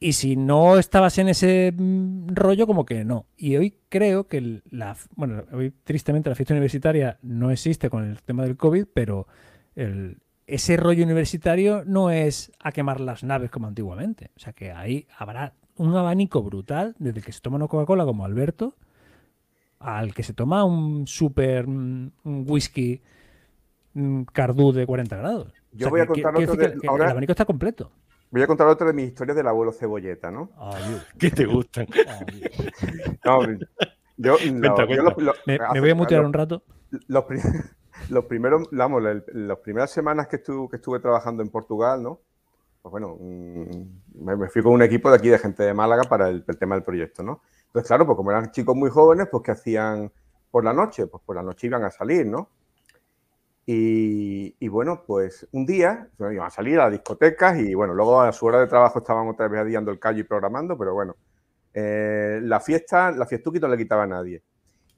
Y 0.00 0.12
si 0.12 0.36
no 0.36 0.78
estabas 0.78 1.18
en 1.18 1.28
ese 1.28 1.72
mm, 1.76 2.28
rollo, 2.34 2.66
como 2.66 2.84
que 2.84 3.04
no. 3.04 3.26
Y 3.36 3.56
hoy 3.56 3.78
creo 3.88 4.28
que 4.28 4.62
la, 4.70 4.96
bueno, 5.16 5.42
hoy 5.52 5.72
tristemente 5.84 6.28
la 6.28 6.36
fiesta 6.36 6.54
universitaria 6.54 7.18
no 7.22 7.50
existe 7.50 7.90
con 7.90 8.04
el 8.04 8.22
tema 8.22 8.44
del 8.44 8.56
COVID, 8.56 8.86
pero 8.92 9.26
ese 10.48 10.78
rollo 10.78 11.04
universitario 11.04 11.84
no 11.84 12.10
es 12.10 12.50
a 12.58 12.72
quemar 12.72 13.00
las 13.00 13.22
naves 13.22 13.50
como 13.50 13.66
antiguamente. 13.68 14.30
O 14.34 14.40
sea 14.40 14.54
que 14.54 14.72
ahí 14.72 15.06
habrá 15.16 15.52
un 15.76 15.94
abanico 15.94 16.42
brutal, 16.42 16.96
desde 16.98 17.18
el 17.18 17.24
que 17.24 17.32
se 17.32 17.40
toma 17.40 17.56
una 17.56 17.68
Coca-Cola 17.68 18.06
como 18.06 18.24
Alberto, 18.24 18.74
al 19.78 20.14
que 20.14 20.22
se 20.22 20.32
toma 20.32 20.64
un 20.64 21.06
super 21.06 21.66
mm, 21.68 22.10
whisky 22.24 23.02
Cardú 24.32 24.72
de 24.72 24.86
40 24.86 25.16
grados. 25.16 25.52
Yo 25.72 25.90
voy 25.90 26.00
a 26.00 26.06
contar 26.06 26.34
otro 26.34 26.54
de, 26.54 26.78
ahora, 26.88 27.04
el 27.04 27.10
abanico 27.10 27.32
está 27.32 27.44
completo. 27.44 27.92
Voy 28.30 28.42
a 28.42 28.46
contar 28.46 28.68
otra 28.68 28.86
de 28.86 28.94
mis 28.94 29.08
historias 29.08 29.36
del 29.36 29.46
abuelo 29.46 29.72
Cebolleta, 29.72 30.30
¿no? 30.30 30.50
¿Qué 31.18 31.30
te 31.30 31.44
gustan? 31.44 31.86
no, 33.24 33.42
yo, 34.16 34.36
me, 35.46 35.80
voy 35.80 35.90
a 35.90 35.94
mutear 35.94 36.24
un 36.24 36.32
rato. 36.32 36.62
Los, 37.06 37.24
los 38.10 38.24
primeros, 38.24 38.68
vamos, 38.70 39.02
las 39.32 39.58
primeras 39.58 39.90
semanas 39.90 40.28
que 40.28 40.36
estuve, 40.36 40.68
que 40.70 40.76
estuve 40.76 41.00
trabajando 41.00 41.42
en 41.42 41.50
Portugal, 41.50 42.02
¿no? 42.02 42.20
Pues 42.82 42.90
bueno, 42.90 43.16
mm, 43.20 44.24
me, 44.24 44.48
fui 44.48 44.62
con 44.62 44.72
un 44.72 44.82
equipo 44.82 45.10
de 45.10 45.16
aquí 45.16 45.28
de 45.28 45.38
gente 45.38 45.62
de 45.62 45.74
Málaga 45.74 46.04
para 46.04 46.28
el, 46.28 46.44
tema 46.58 46.74
del 46.74 46.84
proyecto, 46.84 47.22
¿no? 47.22 47.42
Entonces, 47.66 47.88
claro, 47.88 48.06
pues 48.06 48.16
como 48.16 48.30
eran 48.30 48.50
chicos 48.50 48.74
muy 48.76 48.90
jóvenes, 48.90 49.28
pues 49.30 49.42
¿qué 49.44 49.50
hacían 49.50 50.12
por 50.50 50.64
la 50.64 50.72
noche? 50.72 51.06
Pues 51.06 51.22
por 51.24 51.36
la 51.36 51.42
noche 51.42 51.66
iban 51.66 51.84
a 51.84 51.90
salir, 51.90 52.26
¿no? 52.26 52.50
Y, 53.70 54.66
bueno, 54.68 55.02
pues 55.06 55.46
un 55.52 55.66
día 55.66 56.08
iban 56.18 56.40
a 56.40 56.50
salir 56.50 56.80
a 56.80 56.84
las 56.84 56.92
discotecas 56.92 57.58
y 57.58 57.74
bueno, 57.74 57.92
luego 57.92 58.22
a 58.22 58.32
su 58.32 58.46
hora 58.46 58.60
de 58.60 58.66
trabajo 58.66 59.00
estaban 59.00 59.28
otra 59.28 59.46
vez 59.46 59.60
adiando 59.60 59.90
el 59.90 59.98
callo 59.98 60.20
y 60.20 60.24
programando, 60.24 60.78
pero 60.78 60.94
bueno, 60.94 61.16
eh, 61.74 62.40
la 62.42 62.60
fiesta, 62.60 63.10
la 63.10 63.26
fiestuquita 63.26 63.66
no 63.66 63.74
le 63.74 63.82
quitaba 63.82 64.04
a 64.04 64.06
nadie. 64.06 64.42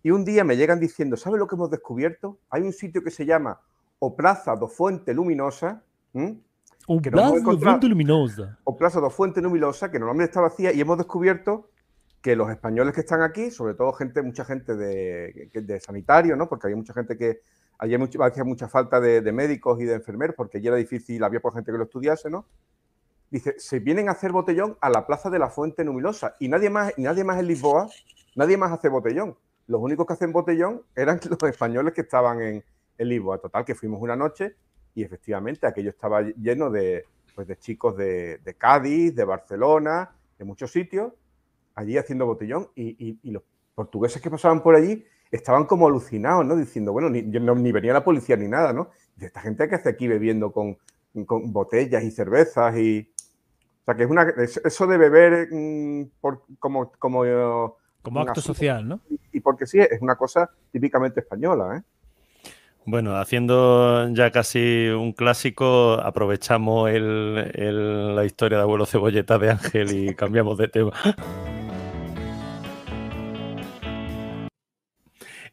Y 0.02 0.10
un 0.10 0.24
día 0.24 0.44
me 0.44 0.56
llegan 0.56 0.80
diciendo, 0.80 1.16
¿sabes 1.16 1.38
lo 1.38 1.46
que 1.46 1.56
hemos 1.56 1.70
descubierto? 1.70 2.38
Hay 2.50 2.62
un 2.62 2.72
sitio 2.72 3.02
que 3.02 3.10
se 3.10 3.26
llama 3.26 3.60
O 3.98 4.16
Plaza 4.16 4.56
do 4.56 4.68
Fuente 4.68 5.12
Luminosa. 5.12 5.82
O 6.86 7.00
Plaza 7.00 7.40
do 7.40 7.58
Fuente 7.58 7.88
Luminosa. 7.88 8.58
O 8.64 8.76
Plaza 8.76 9.00
do 9.00 9.10
Fuente 9.10 9.40
Luminosa, 9.40 9.90
que 9.90 9.98
normalmente 9.98 10.30
está 10.30 10.40
vacía, 10.40 10.72
y 10.72 10.80
hemos 10.80 10.98
descubierto 10.98 11.68
que 12.22 12.36
los 12.36 12.50
españoles 12.50 12.94
que 12.94 13.00
están 13.00 13.22
aquí, 13.22 13.50
sobre 13.50 13.74
todo 13.74 13.92
gente, 13.92 14.22
mucha 14.22 14.44
gente 14.44 14.76
de, 14.76 15.50
de 15.52 15.80
sanitario, 15.80 16.36
¿no? 16.36 16.48
Porque 16.48 16.66
había 16.66 16.76
mucha 16.76 16.92
gente 16.92 17.16
que 17.16 17.40
Allí 17.80 17.96
hacía 18.20 18.44
mucha 18.44 18.68
falta 18.68 19.00
de, 19.00 19.32
médicos 19.32 19.80
y 19.80 19.86
de 19.86 19.94
enfermeros 19.94 20.36
porque 20.36 20.58
allí 20.58 20.68
era 20.68 20.76
difícil, 20.76 21.24
había 21.24 21.40
por 21.40 21.54
gente 21.54 21.72
que 21.72 21.78
lo 21.78 21.84
estudiase, 21.84 22.28
¿no? 22.28 22.44
Dice, 23.30 23.54
se 23.58 23.78
vienen 23.78 24.10
a 24.10 24.12
hacer 24.12 24.32
botellón 24.32 24.76
a 24.82 24.90
la 24.90 25.06
plaza 25.06 25.30
de 25.30 25.38
la 25.38 25.48
Fuente 25.48 25.82
Numilosa 25.82 26.36
y 26.38 26.48
nadie 26.48 26.68
más, 26.68 26.92
y 26.98 27.02
nadie 27.02 27.24
más 27.24 27.40
en 27.40 27.46
Lisboa, 27.46 27.88
nadie 28.34 28.58
más 28.58 28.70
hace 28.70 28.90
botellón. 28.90 29.34
Los 29.70 29.80
únicos 29.80 30.04
que 30.04 30.14
hacen 30.14 30.32
botellón 30.32 30.82
eran 30.96 31.20
los 31.30 31.42
españoles 31.48 31.94
que 31.94 32.00
estaban 32.00 32.42
en, 32.42 32.64
Lisboa. 32.98 33.38
Total, 33.38 33.64
que 33.64 33.74
fuimos 33.74 34.02
una 34.02 34.14
noche 34.14 34.56
y 34.94 35.02
efectivamente 35.02 35.66
aquello 35.66 35.88
estaba 35.88 36.20
lleno 36.20 36.68
de, 36.68 37.06
pues, 37.34 37.46
de 37.48 37.56
chicos 37.56 37.96
de, 37.96 38.56
Cádiz, 38.58 39.14
de 39.14 39.24
Barcelona, 39.24 40.10
de 40.38 40.44
muchos 40.44 40.70
sitios, 40.70 41.10
allí 41.76 41.96
haciendo 41.96 42.26
botellón 42.26 42.68
y, 42.74 43.18
y 43.22 43.30
los 43.30 43.42
portugueses 43.74 44.20
que 44.20 44.28
pasaban 44.28 44.62
por 44.62 44.74
allí 44.74 45.02
estaban 45.30 45.64
como 45.64 45.86
alucinados, 45.86 46.44
¿no? 46.44 46.56
Diciendo, 46.56 46.92
bueno, 46.92 47.08
ni, 47.08 47.22
ni 47.22 47.72
venía 47.72 47.94
la 47.94 48.04
policía 48.04 48.36
ni 48.36 48.48
nada, 48.48 48.74
¿no? 48.74 48.90
De 49.16 49.26
esta 49.26 49.40
gente 49.40 49.66
que 49.68 49.76
hace 49.76 49.88
aquí 49.88 50.08
bebiendo 50.08 50.52
con, 50.52 50.76
botellas 51.14 52.04
y 52.04 52.10
cervezas 52.10 52.76
y... 52.76 53.10
O 53.82 53.84
sea, 53.84 53.94
que 53.94 54.02
es 54.02 54.10
una... 54.10 54.22
Eso 54.64 54.86
de 54.86 54.98
beber 54.98 55.48
mm, 55.50 56.10
por, 56.20 56.42
como... 56.58 56.92
Como, 56.98 57.78
como 58.02 58.20
acto 58.20 58.40
social, 58.40 58.88
¿no? 58.88 59.00
Y, 59.32 59.40
porque 59.40 59.66
sí, 59.66 59.78
es 59.78 60.00
una 60.00 60.16
cosa 60.16 60.50
típicamente 60.72 61.20
española, 61.20 61.76
¿eh? 61.78 61.82
Bueno, 62.86 63.16
haciendo 63.16 64.08
ya 64.14 64.30
casi 64.30 64.88
un 64.88 65.12
clásico, 65.12 66.00
aprovechamos 66.00 66.90
la 66.90 68.24
historia 68.24 68.58
de 68.58 68.62
abuelo 68.62 68.86
cebolleta 68.86 69.38
de 69.38 69.50
Ángel 69.50 69.92
y 69.92 70.14
cambiamos 70.16 70.56
de 70.56 70.68
tema. 70.68 70.92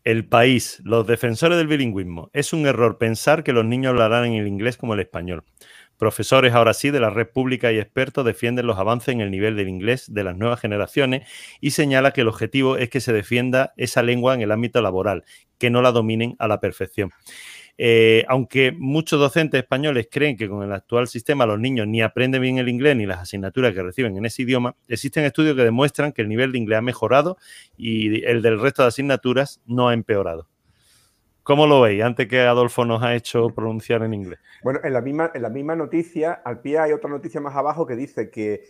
El 0.06 0.26
país, 0.26 0.82
los 0.86 1.06
defensores 1.06 1.58
del 1.58 1.68
bilingüismo. 1.68 2.30
Es 2.32 2.54
un 2.54 2.66
error 2.66 2.98
pensar 2.98 3.44
que 3.44 3.52
los 3.52 3.66
niños 3.66 3.90
hablarán 3.90 4.26
en 4.26 4.34
el 4.36 4.48
inglés 4.48 4.78
como 4.78 4.94
el 4.94 5.02
español. 5.02 5.44
Profesores 5.98 6.54
ahora 6.54 6.74
sí 6.74 6.92
de 6.92 7.00
la 7.00 7.10
red 7.10 7.28
pública 7.28 7.72
y 7.72 7.80
expertos 7.80 8.24
defienden 8.24 8.68
los 8.68 8.78
avances 8.78 9.10
en 9.10 9.22
el 9.22 9.32
nivel 9.32 9.56
del 9.56 9.68
inglés 9.68 10.14
de 10.14 10.24
las 10.24 10.38
nuevas 10.38 10.60
generaciones 10.60 11.28
y 11.60 11.72
señala 11.72 12.12
que 12.12 12.22
el 12.22 12.28
objetivo 12.28 12.78
es 12.78 12.90
que 12.90 13.02
se 13.02 13.14
defienda 13.14 13.74
esa 13.78 14.04
lengua 14.04 14.36
en 14.36 14.42
el 14.42 14.52
ámbito 14.52 14.82
laboral, 14.82 15.24
que 15.58 15.70
no 15.70 15.82
la 15.82 15.92
dominen 15.92 16.36
a 16.38 16.48
la 16.48 16.60
perfección. 16.60 17.12
Eh, 17.80 18.26
aunque 18.28 18.72
muchos 18.72 19.20
docentes 19.20 19.60
españoles 19.60 20.08
creen 20.12 20.36
que 20.36 20.50
con 20.50 20.64
el 20.64 20.74
actual 20.74 21.08
sistema 21.08 21.46
los 21.46 21.60
niños 21.60 21.88
ni 21.88 22.02
aprenden 22.02 22.42
bien 22.42 22.58
el 22.58 22.70
inglés 22.70 22.96
ni 22.96 23.06
las 23.06 23.20
asignaturas 23.20 23.74
que 23.74 23.84
reciben 23.84 24.18
en 24.18 24.26
ese 24.26 24.44
idioma, 24.44 24.76
existen 24.88 25.26
estudios 25.26 25.56
que 25.56 25.64
demuestran 25.64 26.12
que 26.12 26.24
el 26.24 26.30
nivel 26.30 26.52
de 26.52 26.58
inglés 26.58 26.80
ha 26.80 26.82
mejorado 26.82 27.38
y 27.78 28.24
el 28.26 28.42
del 28.42 28.60
resto 28.60 28.82
de 28.82 28.90
asignaturas 28.90 29.62
no 29.66 29.90
ha 29.90 29.94
empeorado. 29.94 30.48
¿Cómo 31.48 31.66
lo 31.66 31.82
veis? 31.82 32.04
Antes 32.04 32.28
que 32.28 32.42
Adolfo 32.42 32.86
nos 32.86 33.02
ha 33.02 33.16
hecho 33.16 33.50
pronunciar 33.50 34.04
en 34.04 34.14
inglés. 34.14 34.40
Bueno, 34.64 34.82
en 34.84 34.94
la 34.94 35.02
misma, 35.02 35.32
en 35.34 35.42
la 35.42 35.50
misma 35.50 35.76
noticia, 35.76 36.34
al 36.34 36.60
pie 36.60 36.78
hay 36.78 36.92
otra 36.92 37.10
noticia 37.10 37.42
más 37.42 37.56
abajo 37.56 37.88
que 37.88 37.96
dice 37.96 38.30
que 38.30 38.64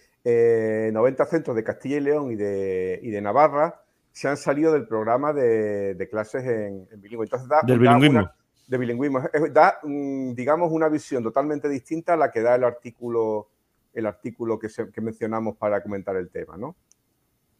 90 0.93 1.23
eh, 1.23 1.25
centros 1.25 1.55
de 1.55 1.63
Castilla 1.63 1.97
y 1.97 2.01
León 2.01 2.31
y 2.31 2.35
de, 2.35 2.99
de 3.01 3.21
Navarra 3.21 3.81
se 4.11 4.27
han 4.27 4.37
salido 4.37 4.71
del 4.73 4.87
programa 4.87 5.33
de, 5.33 6.07
clases 6.09 6.45
en, 6.45 6.87
bilingüe. 7.01 7.25
Entonces 7.25 7.49
del 7.65 7.79
bilingüismo 7.79 8.29
de 8.67 8.77
bilingüismo. 8.77 9.21
Da, 9.51 9.79
mm, 9.83 10.33
digamos, 10.33 10.71
una 10.71 10.89
visión 10.89 11.23
totalmente 11.23 11.67
distinta 11.69 12.13
a 12.13 12.17
la 12.17 12.29
que 12.29 12.41
da 12.41 12.55
el 12.55 12.63
artículo, 12.63 13.49
el 13.93 14.05
artículo 14.05 14.59
que, 14.59 14.69
mencionamos 15.01 15.57
para 15.57 15.81
comentar 15.81 16.15
el 16.17 16.29
tema, 16.29 16.57
¿no? 16.57 16.75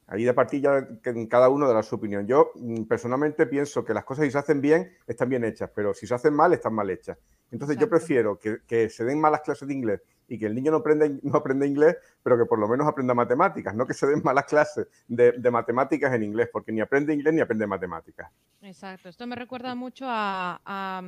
Ahí 0.08 0.24
de 0.24 0.34
partida 0.34 0.88
cada 1.30 1.50
uno 1.50 1.68
da 1.72 1.84
su 1.84 1.96
opinión. 1.96 2.26
Yo 2.26 2.52
mm, 2.56 2.84
personalmente 2.84 3.46
pienso 3.46 3.84
que 3.84 3.94
las 3.94 4.06
cosas 4.06 4.26
si 4.26 4.32
se 4.32 4.38
hacen 4.38 4.62
bien, 4.62 4.96
están 5.06 5.28
bien 5.28 5.44
hechas, 5.44 5.70
pero 5.76 5.94
si 5.94 6.08
se 6.08 6.16
hacen 6.16 6.34
mal, 6.34 6.54
están 6.54 6.74
mal 6.74 6.90
hechas. 6.90 7.18
Entonces 7.52 7.78
yo 7.78 7.90
prefiero 7.90 8.40
que, 8.40 8.60
que, 8.66 8.90
se 8.90 9.04
den 9.04 9.20
malas 9.20 9.42
clases 9.42 9.68
de 9.68 9.74
inglés 9.74 10.02
y 10.28 10.38
que 10.38 10.46
el 10.46 10.56
niño 10.56 10.72
no 10.72 10.78
aprenda, 10.78 11.08
no 11.24 11.38
aprenda 11.38 11.66
inglés, 11.66 11.96
pero 12.24 12.38
que 12.38 12.46
por 12.46 12.60
lo 12.60 12.68
menos 12.68 12.88
aprenda 12.88 13.14
matemáticas, 13.14 13.74
no 13.76 13.86
que 13.86 13.94
se 13.94 14.08
den 14.08 14.22
malas 14.24 14.46
clases 14.46 14.88
de, 15.08 15.34
matemáticas 15.52 16.14
en 16.14 16.24
inglés, 16.24 16.50
porque 16.52 16.72
ni 16.72 16.82
aprende 16.82 17.14
inglés 17.14 17.34
ni 17.34 17.42
aprende 17.42 17.66
matemáticas. 17.68 18.30
Exacto, 18.62 19.10
esto 19.10 19.26
me 19.28 19.36
recuerda 19.36 19.76
mucho 19.76 20.06
a, 20.08 21.02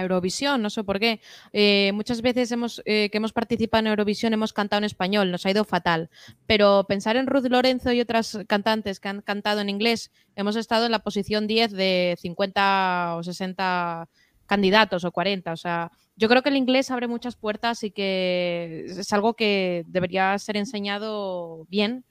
Eurovisión, 0.00 0.62
no 0.62 0.70
sé 0.70 0.84
por 0.84 0.98
qué. 0.98 1.20
Eh, 1.52 1.90
muchas 1.94 2.22
veces 2.22 2.50
hemos, 2.52 2.80
eh, 2.84 3.10
que 3.10 3.18
hemos 3.18 3.32
participado 3.32 3.80
en 3.80 3.86
Eurovisión 3.88 4.32
hemos 4.32 4.52
cantado 4.52 4.78
en 4.78 4.84
español, 4.84 5.30
nos 5.30 5.44
ha 5.44 5.50
ido 5.50 5.64
fatal, 5.64 6.10
pero 6.46 6.84
pensar 6.88 7.16
en 7.16 7.26
Ruth 7.26 7.46
Lorenzo 7.46 7.92
y 7.92 8.00
otras 8.00 8.38
cantantes 8.46 9.00
que 9.00 9.08
han 9.08 9.22
cantado 9.22 9.60
en 9.60 9.68
inglés, 9.68 10.10
hemos 10.36 10.56
estado 10.56 10.86
en 10.86 10.92
la 10.92 11.00
posición 11.00 11.46
10 11.46 11.72
de 11.72 12.16
50 12.18 13.16
o 13.16 13.22
60 13.22 14.08
candidatos 14.50 15.04
o 15.04 15.12
40. 15.12 15.52
O 15.52 15.56
sea, 15.56 15.92
yo 16.16 16.28
creo 16.28 16.42
que 16.42 16.48
el 16.48 16.56
inglés 16.56 16.90
abre 16.90 17.06
muchas 17.06 17.36
puertas 17.36 17.84
y 17.84 17.92
que 17.92 18.84
es 18.88 19.12
algo 19.12 19.34
que 19.34 19.84
debería 19.86 20.36
ser 20.38 20.56
enseñado 20.56 21.66
bien 21.68 22.04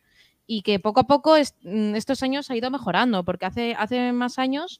y 0.48 0.62
que 0.62 0.80
poco 0.80 1.02
a 1.02 1.08
poco 1.08 1.36
mm, 1.36 1.96
estos 1.96 2.24
años 2.24 2.50
ha 2.50 2.56
ido 2.56 2.72
mejorando, 2.72 3.26
porque 3.26 3.46
hace, 3.46 3.76
hace 3.78 4.14
más 4.14 4.40
años 4.40 4.80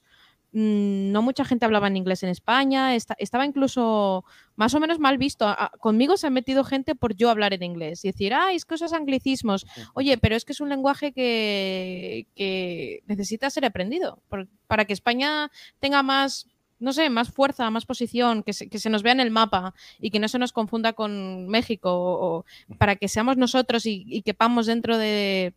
mm, 0.52 1.12
no 1.12 1.20
mucha 1.20 1.44
gente 1.44 1.66
hablaba 1.66 1.88
en 1.88 1.98
inglés 1.98 2.22
en 2.22 2.30
España, 2.30 2.94
estaba 2.96 3.44
incluso 3.44 4.24
más 4.56 4.72
o 4.72 4.80
menos 4.80 4.98
mal 4.98 5.18
visto. 5.18 5.54
conmigo 5.80 6.16
se 6.16 6.28
ha 6.28 6.30
metido 6.30 6.64
gente 6.64 6.94
por 6.94 7.14
yo 7.14 7.28
hablar 7.28 7.52
en 7.52 7.62
inglés 7.62 8.06
y 8.06 8.08
decir, 8.08 8.32
ay, 8.32 8.56
es 8.56 8.64
que 8.64 8.76
esos 8.76 8.94
anglicismos. 8.94 9.66
Oye, 9.92 10.16
pero 10.16 10.34
es 10.34 10.46
que 10.46 10.54
es 10.54 10.60
un 10.62 10.70
lenguaje 10.70 11.12
que, 11.12 12.26
que 12.34 13.02
necesita 13.06 13.50
ser 13.50 13.66
aprendido 13.66 14.22
para 14.66 14.86
que 14.86 14.94
España 14.94 15.50
tenga 15.78 16.02
más 16.02 16.46
no 16.80 16.92
sé, 16.92 17.10
más 17.10 17.30
fuerza, 17.30 17.70
más 17.70 17.86
posición, 17.86 18.42
que 18.42 18.52
se, 18.52 18.90
nos 18.90 19.02
vea 19.02 19.12
en 19.12 19.20
el 19.20 19.30
mapa 19.30 19.74
y 20.00 20.10
que 20.10 20.18
no 20.18 20.28
se 20.28 20.38
nos 20.38 20.52
confunda 20.52 20.94
con 20.94 21.46
México, 21.48 21.90
o, 21.92 22.44
para 22.78 22.96
que 22.96 23.08
seamos 23.08 23.36
nosotros 23.36 23.86
y, 23.86 24.04
y 24.08 24.22
quepamos 24.22 24.66
dentro 24.66 24.98
de, 24.98 25.54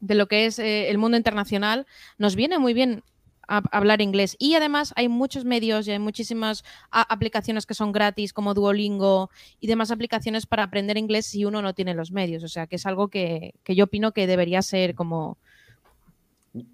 lo 0.00 0.26
que 0.26 0.46
es 0.46 0.58
eh, 0.58 0.90
el 0.90 0.98
mundo 0.98 1.16
internacional, 1.16 1.86
nos 2.18 2.34
viene 2.34 2.58
muy 2.58 2.72
bien 2.74 3.04
hablar 3.46 4.00
inglés. 4.00 4.36
Y 4.38 4.54
además 4.54 4.94
hay 4.96 5.08
muchos 5.08 5.44
medios 5.44 5.86
y 5.86 5.90
hay 5.90 5.98
muchísimas 5.98 6.64
aplicaciones 6.90 7.66
que 7.66 7.74
son 7.74 7.92
gratis, 7.92 8.32
como 8.32 8.54
Duolingo 8.54 9.30
y 9.60 9.66
demás 9.66 9.90
aplicaciones 9.90 10.46
para 10.46 10.62
aprender 10.62 10.96
inglés 10.96 11.26
si 11.26 11.44
uno 11.44 11.60
no 11.60 11.74
tiene 11.74 11.92
los 11.92 12.12
medios. 12.12 12.44
O 12.44 12.48
sea, 12.48 12.66
que 12.66 12.76
es 12.76 12.86
algo 12.86 13.08
que, 13.08 13.54
que 13.64 13.74
yo 13.74 13.84
opino 13.84 14.12
que 14.12 14.26
debería 14.26 14.62
ser 14.62 14.94
como 14.94 15.36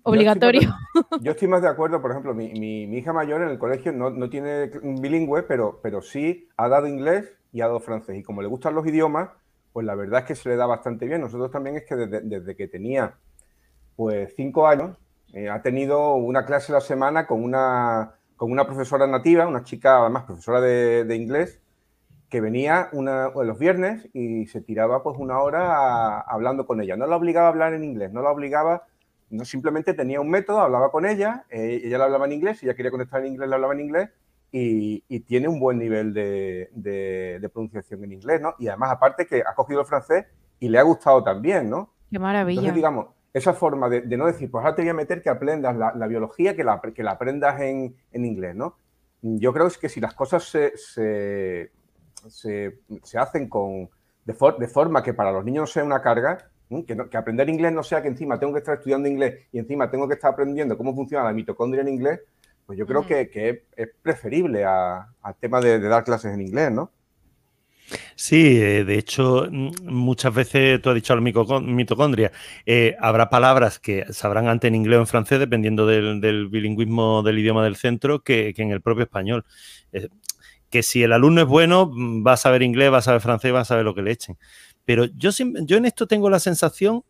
obligatorio. 0.03 0.75
Yo 1.21 1.33
estoy, 1.33 1.49
más, 1.49 1.63
de 1.63 1.69
acuerdo, 1.69 2.01
por 2.01 2.11
ejemplo, 2.11 2.35
mi, 2.35 2.53
mi, 2.53 2.85
hija 2.97 3.13
mayor 3.13 3.43
en 3.43 3.49
el 3.49 3.59
colegio 3.59 3.93
no, 3.93 4.11
no, 4.11 4.29
tiene 4.29 4.71
un 4.83 4.97
bilingüe, 5.01 5.43
pero, 5.43 5.81
pero 5.83 6.03
sí 6.03 6.49
ha 6.57 6.69
dado 6.69 6.87
inglés 6.87 7.37
y 7.53 7.61
ha 7.61 7.67
dado 7.67 7.81
francés. 7.81 8.17
Y 8.17 8.23
como 8.23 8.43
le 8.43 8.49
gustan 8.49 8.75
los 8.75 8.87
idiomas, 8.87 9.31
pues 9.73 9.87
la 9.87 9.95
verdad 9.95 10.21
es 10.21 10.27
que 10.27 10.35
se 10.35 10.49
le 10.49 10.57
da 10.57 10.67
bastante 10.67 11.07
bien. 11.07 11.21
Nosotros 11.21 11.51
también 11.51 11.77
es 11.77 11.85
que 11.85 11.97
desde, 11.97 12.21
desde 12.23 12.57
que 12.57 12.69
tenía 12.69 13.15
pues 13.97 14.35
cinco 14.37 14.67
años, 14.67 14.97
eh, 15.33 15.51
ha 15.51 15.61
tenido 15.61 16.15
una 16.15 16.47
clase 16.47 16.73
a 16.73 16.77
la 16.77 16.81
semana 16.81 17.27
con 17.27 17.43
una, 17.43 18.15
con 18.37 18.51
una 18.51 18.67
profesora 18.67 19.07
nativa, 19.07 19.47
una 19.47 19.65
chica 19.65 20.01
además 20.01 20.25
profesora 20.25 20.61
de, 20.61 21.05
de 21.05 21.17
inglés, 21.17 21.61
que 22.29 22.41
venía 22.41 22.89
una, 22.93 23.31
los 23.31 23.59
viernes 23.59 24.09
y 24.13 24.47
se 24.47 24.61
tiraba 24.61 25.03
pues 25.03 25.17
una 25.19 25.41
hora 25.41 26.21
hablando 26.21 26.67
con 26.67 26.81
ella. 26.81 26.97
No 26.97 27.07
la 27.07 27.17
obligaba 27.17 27.47
a 27.47 27.51
hablar 27.51 27.75
en 27.75 27.85
inglés, 27.85 28.13
no 28.13 28.23
la 28.23 28.31
obligaba 28.31 28.87
no 29.31 29.45
simplemente 29.45 29.95
tenía 29.95 30.21
un 30.21 30.31
método, 30.31 30.61
hablaba 30.61 30.91
con 30.91 31.07
ella, 31.07 31.45
eh, 31.51 31.83
ella 31.85 31.99
le 31.99 32.05
hablaba 32.05 32.27
en 32.27 32.33
inglés, 32.33 32.63
ella 32.63 32.75
quería 32.75 32.91
conectar 32.91 33.21
en 33.21 33.33
inglés, 33.33 33.49
le 33.49 33.55
hablaba 33.55 33.75
en 33.75 33.81
inglés 33.81 34.11
y, 34.51 35.21
tiene 35.21 35.49
un 35.49 35.61
buen 35.61 35.79
nivel 35.79 36.15
de, 36.15 37.51
pronunciación 37.53 38.05
en 38.05 38.13
inglés, 38.13 38.41
¿no? 38.41 38.55
Y 38.59 38.69
además, 38.69 38.93
aparte 38.93 39.27
que 39.27 39.43
ha 39.47 39.55
cogido 39.55 39.81
el 39.81 39.87
francés 39.87 40.27
y 40.59 40.69
le 40.69 40.79
ha 40.79 40.83
gustado 40.83 41.23
también, 41.23 41.69
¿no? 41.69 41.93
Qué 42.11 42.19
maravilla. 42.19 42.61
Entonces, 42.61 42.75
digamos, 42.75 43.09
esa 43.35 43.53
forma 43.53 43.89
de, 43.89 44.17
no 44.17 44.27
decir, 44.27 44.51
pues 44.51 44.65
ahora 44.65 44.75
te 44.75 44.83
voy 44.83 44.89
a 44.89 44.95
meter 44.95 45.23
que 45.23 45.29
aprendas 45.29 45.77
la, 45.77 46.07
biología, 46.07 46.57
que 46.57 46.65
la, 46.65 46.81
que 46.81 47.03
la 47.03 47.13
aprendas 47.13 47.61
en, 47.61 47.95
inglés, 48.13 48.55
¿no? 48.57 48.77
Yo 49.21 49.53
creo 49.53 49.69
que 49.81 49.89
si 49.89 50.01
las 50.01 50.15
cosas 50.15 50.45
se, 50.45 50.73
se, 50.77 51.71
hacen 53.19 53.49
con, 53.49 53.91
de, 54.25 54.37
de 54.59 54.69
forma 54.69 55.03
que 55.03 55.13
para 55.13 55.33
los 55.33 55.45
niños 55.45 55.63
no 55.63 55.67
sea 55.67 55.85
una 55.85 56.01
carga, 56.01 56.51
que, 56.87 57.17
aprender 57.17 57.49
inglés 57.49 57.73
no 57.73 57.83
sea 57.83 58.03
que 58.03 58.09
encima 58.09 58.39
tengo 58.39 58.53
que 58.53 58.59
estar 58.59 58.77
estudiando 58.77 59.09
inglés 59.09 59.47
y 59.53 59.59
encima 59.59 59.91
tengo 59.91 60.07
que 60.07 60.15
estar 60.15 60.33
aprendiendo 60.33 60.77
cómo 60.77 60.95
funciona 60.95 61.25
la 61.25 61.33
mitocondria 61.33 61.83
en 61.83 61.89
inglés, 61.89 62.21
pues 62.67 62.79
yo 62.79 62.87
creo 62.87 63.07
que, 63.07 63.31
es, 63.77 63.89
preferible 64.03 64.65
al 64.65 65.35
tema 65.41 65.61
de, 65.61 65.81
dar 65.81 66.05
clases 66.05 66.35
en 66.35 66.43
inglés, 66.43 66.71
¿no? 66.71 66.91
Sí, 68.15 68.61
eh, 68.61 68.85
de 68.85 68.99
hecho, 68.99 69.47
mm, 69.51 69.71
muchas 69.85 70.35
veces 70.35 70.83
tú 70.83 70.91
has 70.91 70.95
dicho 70.95 71.15
la 71.15 71.23
mitocondria. 71.23 72.31
Eh, 72.67 72.95
habrá 73.01 73.31
palabras 73.31 73.79
que 73.79 74.05
sabrán 74.13 74.49
antes 74.49 74.69
en 74.69 74.75
inglés 74.75 74.99
o 74.99 75.01
en 75.01 75.07
francés, 75.07 75.39
dependiendo 75.39 75.87
del, 75.87 76.49
bilingüismo 76.49 77.23
del 77.23 77.39
idioma 77.39 77.65
del 77.65 77.77
centro, 77.77 78.21
que, 78.21 78.53
en 78.55 78.71
el 78.71 78.83
propio 78.83 79.05
español. 79.05 79.47
que 80.69 80.83
si 80.83 81.03
el 81.03 81.15
alumno 81.15 81.41
es 81.41 81.47
bueno, 81.47 81.91
mm, 81.91 82.27
va 82.27 82.35
a 82.35 82.37
saber 82.37 82.63
inglés, 82.63 82.93
va 82.93 82.99
a 82.99 83.03
saber 83.03 83.23
francés, 83.23 83.55
va 83.55 83.61
a 83.61 83.65
saber 83.65 83.85
lo 83.85 83.95
que 83.95 84.03
le 84.03 84.11
echen. 84.11 84.37
Pero 84.89 85.05
yo, 85.05 85.29
yo 85.67 85.77
en 85.77 85.85
esto 85.85 86.07
tengo 86.07 86.31
la 86.31 86.41
sensación, 86.41 87.05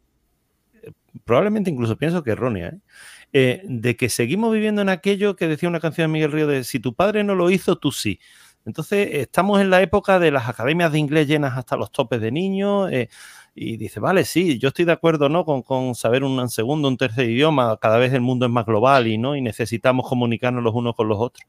eh, 0.82 0.90
probablemente 1.24 1.70
incluso 1.70 1.96
pienso 1.96 2.24
que 2.24 2.32
errónea, 2.32 2.70
¿eh? 2.70 2.80
Eh, 3.32 3.62
de 3.68 3.96
que 3.96 4.08
seguimos 4.08 4.52
viviendo 4.52 4.82
en 4.82 4.88
aquello 4.88 5.36
que 5.36 5.46
decía 5.46 5.68
una 5.68 5.78
canción 5.78 6.10
de 6.10 6.12
Miguel 6.14 6.32
Río 6.32 6.48
de 6.48 6.64
si 6.64 6.80
tu 6.80 6.94
padre 6.96 7.22
no 7.22 7.36
lo 7.36 7.50
hizo, 7.50 7.76
tú 7.78 7.92
sí. 7.92 8.18
Entonces, 8.64 9.08
estamos 9.12 9.60
en 9.60 9.70
la 9.70 9.80
época 9.80 10.18
de 10.18 10.32
las 10.32 10.48
academias 10.48 10.90
de 10.90 10.98
inglés 10.98 11.28
llenas 11.28 11.56
hasta 11.56 11.76
los 11.76 11.92
topes 11.92 12.20
de 12.20 12.32
niños. 12.32 12.90
y 13.54 13.76
dice, 13.76 14.00
vale, 14.00 14.24
sí, 14.24 14.58
yo 14.58 14.68
estoy 14.70 14.84
de 14.84 14.92
acuerdo 14.92 15.28
¿no? 15.28 15.44
con, 15.44 15.62
con, 15.62 15.94
saber 15.94 16.24
un 16.24 16.48
segundo, 16.48 16.88
un 16.88 16.96
tercer 16.96 17.30
idioma. 17.30 17.76
Cada 17.80 17.98
vez 17.98 18.12
el 18.12 18.22
mundo 18.22 18.44
es 18.46 18.50
más 18.50 18.66
global 18.66 19.06
y, 19.06 19.18
¿no? 19.18 19.36
y 19.36 19.40
necesitamos 19.40 20.08
comunicarnos 20.08 20.64
los 20.64 20.74
unos 20.74 20.96
con 20.96 21.06
los 21.06 21.18
otros. 21.20 21.46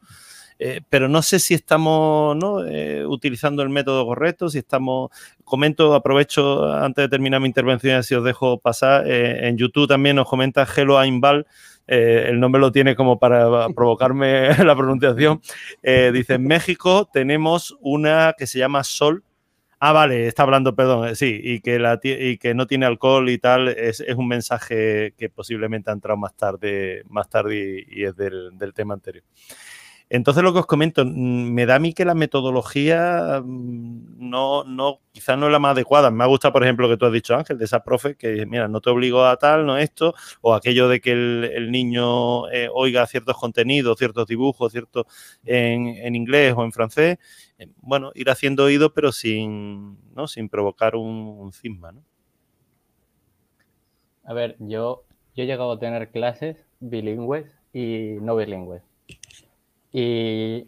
Eh, 0.62 0.82
pero 0.90 1.08
no 1.08 1.22
sé 1.22 1.40
si 1.40 1.54
estamos 1.54 2.38
eh, 2.68 3.06
utilizando 3.08 3.64
el 3.64 3.70
método 3.70 4.06
correcto, 4.06 4.50
si 4.50 4.58
estamos, 4.58 5.10
comento, 5.46 5.96
aprovecho 5.96 6.72
antes 6.74 7.06
de 7.06 7.10
terminar 7.10 7.40
mi 7.40 7.48
intervención, 7.48 8.04
si 8.04 8.14
os 8.14 8.26
dejo 8.26 8.60
pasar, 8.60 9.08
eh, 9.08 9.48
en 9.48 9.58
YouTube 9.58 9.88
también 9.88 10.18
nos 10.18 10.28
comenta 10.28 10.68
Hello 10.76 11.00
Aimbal, 11.00 11.48
el 11.88 12.40
nombre 12.40 12.62
lo 12.62 12.72
tiene 12.72 12.96
como 12.96 13.18
para 13.18 13.70
provocarme 13.70 14.50
la 14.64 14.76
pronunciación, 14.76 15.42
dice, 15.82 16.36
en 16.36 16.44
México 16.44 17.10
tenemos 17.12 17.76
una 17.80 18.36
que 18.38 18.46
se 18.46 18.60
llama 18.60 18.84
Sol, 18.84 19.24
Ah, 19.82 19.94
vale, 19.94 20.28
está 20.28 20.44
hablando, 20.44 20.76
perdón, 20.76 21.16
sí, 21.16 21.40
y 21.42 21.62
que, 21.62 21.80
la, 21.80 21.98
y 22.04 22.38
que 22.38 22.54
no 22.54 22.68
tiene 22.68 22.86
alcohol 22.86 23.30
y 23.30 23.38
tal, 23.38 23.70
es, 23.70 24.04
un 24.18 24.28
mensaje 24.28 25.14
que 25.18 25.30
posiblemente 25.30 25.90
ha 25.90 25.94
entrado 25.94 26.18
más 26.18 26.36
tarde, 26.36 27.04
más 27.08 27.30
tarde 27.30 27.86
y, 27.88 28.04
es 28.04 28.14
del, 28.18 28.58
del, 28.58 28.74
tema 28.74 28.96
anterior. 28.96 29.24
Entonces, 30.12 30.44
lo 30.44 30.52
que 30.54 30.60
os 30.60 30.66
comento, 30.66 31.06
mm, 31.06 31.54
me 31.54 31.68
da 31.68 31.76
a 31.76 31.80
mí 31.80 31.94
que 31.94 32.04
la 32.04 32.16
metodología 32.16 33.42
mm, 33.46 34.30
no, 34.30 34.64
no, 34.64 35.02
quizás 35.12 35.38
no 35.38 35.46
es 35.46 35.52
la 35.52 35.60
más 35.60 35.74
adecuada. 35.74 36.10
Me 36.10 36.24
ha 36.24 36.28
gustado, 36.28 36.52
por 36.54 36.64
ejemplo, 36.64 36.88
lo 36.88 36.94
que 36.94 36.98
tú 36.98 37.06
has 37.06 37.14
dicho, 37.14 37.36
Ángel, 37.36 37.60
de 37.60 37.66
esa 37.66 37.84
profe, 37.84 38.16
que 38.16 38.46
mira, 38.48 38.68
no 38.68 38.82
te 38.82 38.90
obligo 38.90 39.24
a 39.26 39.38
tal, 39.38 39.68
no 39.68 39.78
esto, 39.78 40.16
o 40.42 40.56
aquello 40.56 40.88
de 40.90 41.00
que 41.00 41.12
el, 41.12 41.72
niño 41.72 42.50
eh, 42.52 42.70
oiga 42.74 43.06
ciertos 43.06 43.38
contenidos, 43.38 44.00
ciertos 44.00 44.26
dibujos, 44.26 44.72
ciertos 44.72 45.06
en, 45.46 46.16
inglés 46.16 46.56
o 46.58 46.64
en 46.64 46.72
francés. 46.72 47.18
Eh, 47.60 47.68
bueno, 47.78 48.12
ir 48.16 48.30
haciendo 48.32 48.64
oído, 48.64 48.94
pero 48.94 49.12
sin, 49.12 50.00
¿no? 50.16 50.28
sin 50.28 50.50
provocar 50.50 50.96
un, 50.96 51.38
un 51.40 51.54
cisma, 51.54 51.92
¿no? 51.92 52.04
A 54.24 54.34
ver, 54.34 54.56
yo, 54.60 55.06
yo 55.36 55.44
he 55.44 55.48
llegado 55.48 55.72
a 55.72 55.80
tener 55.80 56.10
clases 56.12 56.58
bilingües 56.80 57.46
y 57.74 58.18
no 58.22 58.36
bilingües. 58.36 58.84
Y 59.92 60.68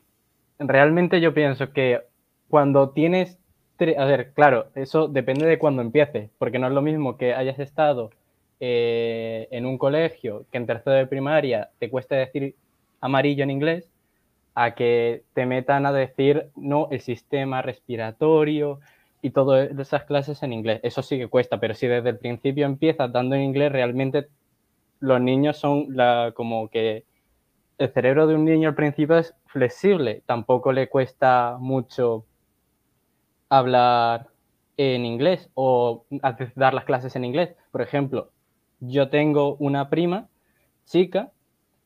realmente 0.59 1.21
yo 1.21 1.33
pienso 1.33 1.71
que 1.71 2.01
cuando 2.49 2.89
tienes, 2.89 3.37
a 3.97 4.05
ver, 4.05 4.33
claro, 4.33 4.67
eso 4.75 5.07
depende 5.07 5.45
de 5.45 5.59
cuando 5.59 5.81
empieces, 5.81 6.29
porque 6.37 6.59
no 6.59 6.67
es 6.67 6.73
lo 6.73 6.81
mismo 6.81 7.17
que 7.17 7.33
hayas 7.33 7.59
estado 7.59 8.11
eh, 8.59 9.47
en 9.51 9.65
un 9.65 9.77
colegio 9.77 10.45
que 10.51 10.57
en 10.57 10.67
tercero 10.67 10.95
de 10.95 11.07
primaria 11.07 11.69
te 11.79 11.89
cueste 11.89 12.15
decir 12.15 12.55
amarillo 12.99 13.43
en 13.43 13.51
inglés, 13.51 13.89
a 14.53 14.75
que 14.75 15.23
te 15.33 15.45
metan 15.45 15.85
a 15.85 15.93
decir, 15.93 16.49
no, 16.55 16.87
el 16.91 17.01
sistema 17.01 17.61
respiratorio 17.61 18.79
y 19.21 19.29
todas 19.31 19.71
esas 19.79 20.03
clases 20.03 20.43
en 20.43 20.53
inglés. 20.53 20.79
Eso 20.83 21.01
sí 21.01 21.17
que 21.17 21.27
cuesta, 21.27 21.59
pero 21.59 21.73
si 21.73 21.87
desde 21.87 22.09
el 22.09 22.17
principio 22.17 22.65
empiezas 22.65 23.11
dando 23.11 23.35
en 23.35 23.43
inglés, 23.43 23.71
realmente 23.71 24.27
los 24.99 25.21
niños 25.21 25.57
son 25.57 25.87
como 26.33 26.69
que 26.69 27.05
el 27.81 27.91
cerebro 27.91 28.27
de 28.27 28.35
un 28.35 28.45
niño 28.45 28.69
al 28.69 28.75
principio 28.75 29.17
es 29.17 29.33
flexible, 29.47 30.21
tampoco 30.27 30.71
le 30.71 30.87
cuesta 30.87 31.57
mucho 31.59 32.25
hablar 33.49 34.27
en 34.77 35.03
inglés 35.03 35.49
o 35.55 36.05
dar 36.55 36.73
las 36.73 36.85
clases 36.85 37.15
en 37.15 37.25
inglés. 37.25 37.55
Por 37.71 37.81
ejemplo, 37.81 38.31
yo 38.79 39.09
tengo 39.09 39.55
una 39.55 39.89
prima 39.89 40.29
chica 40.85 41.31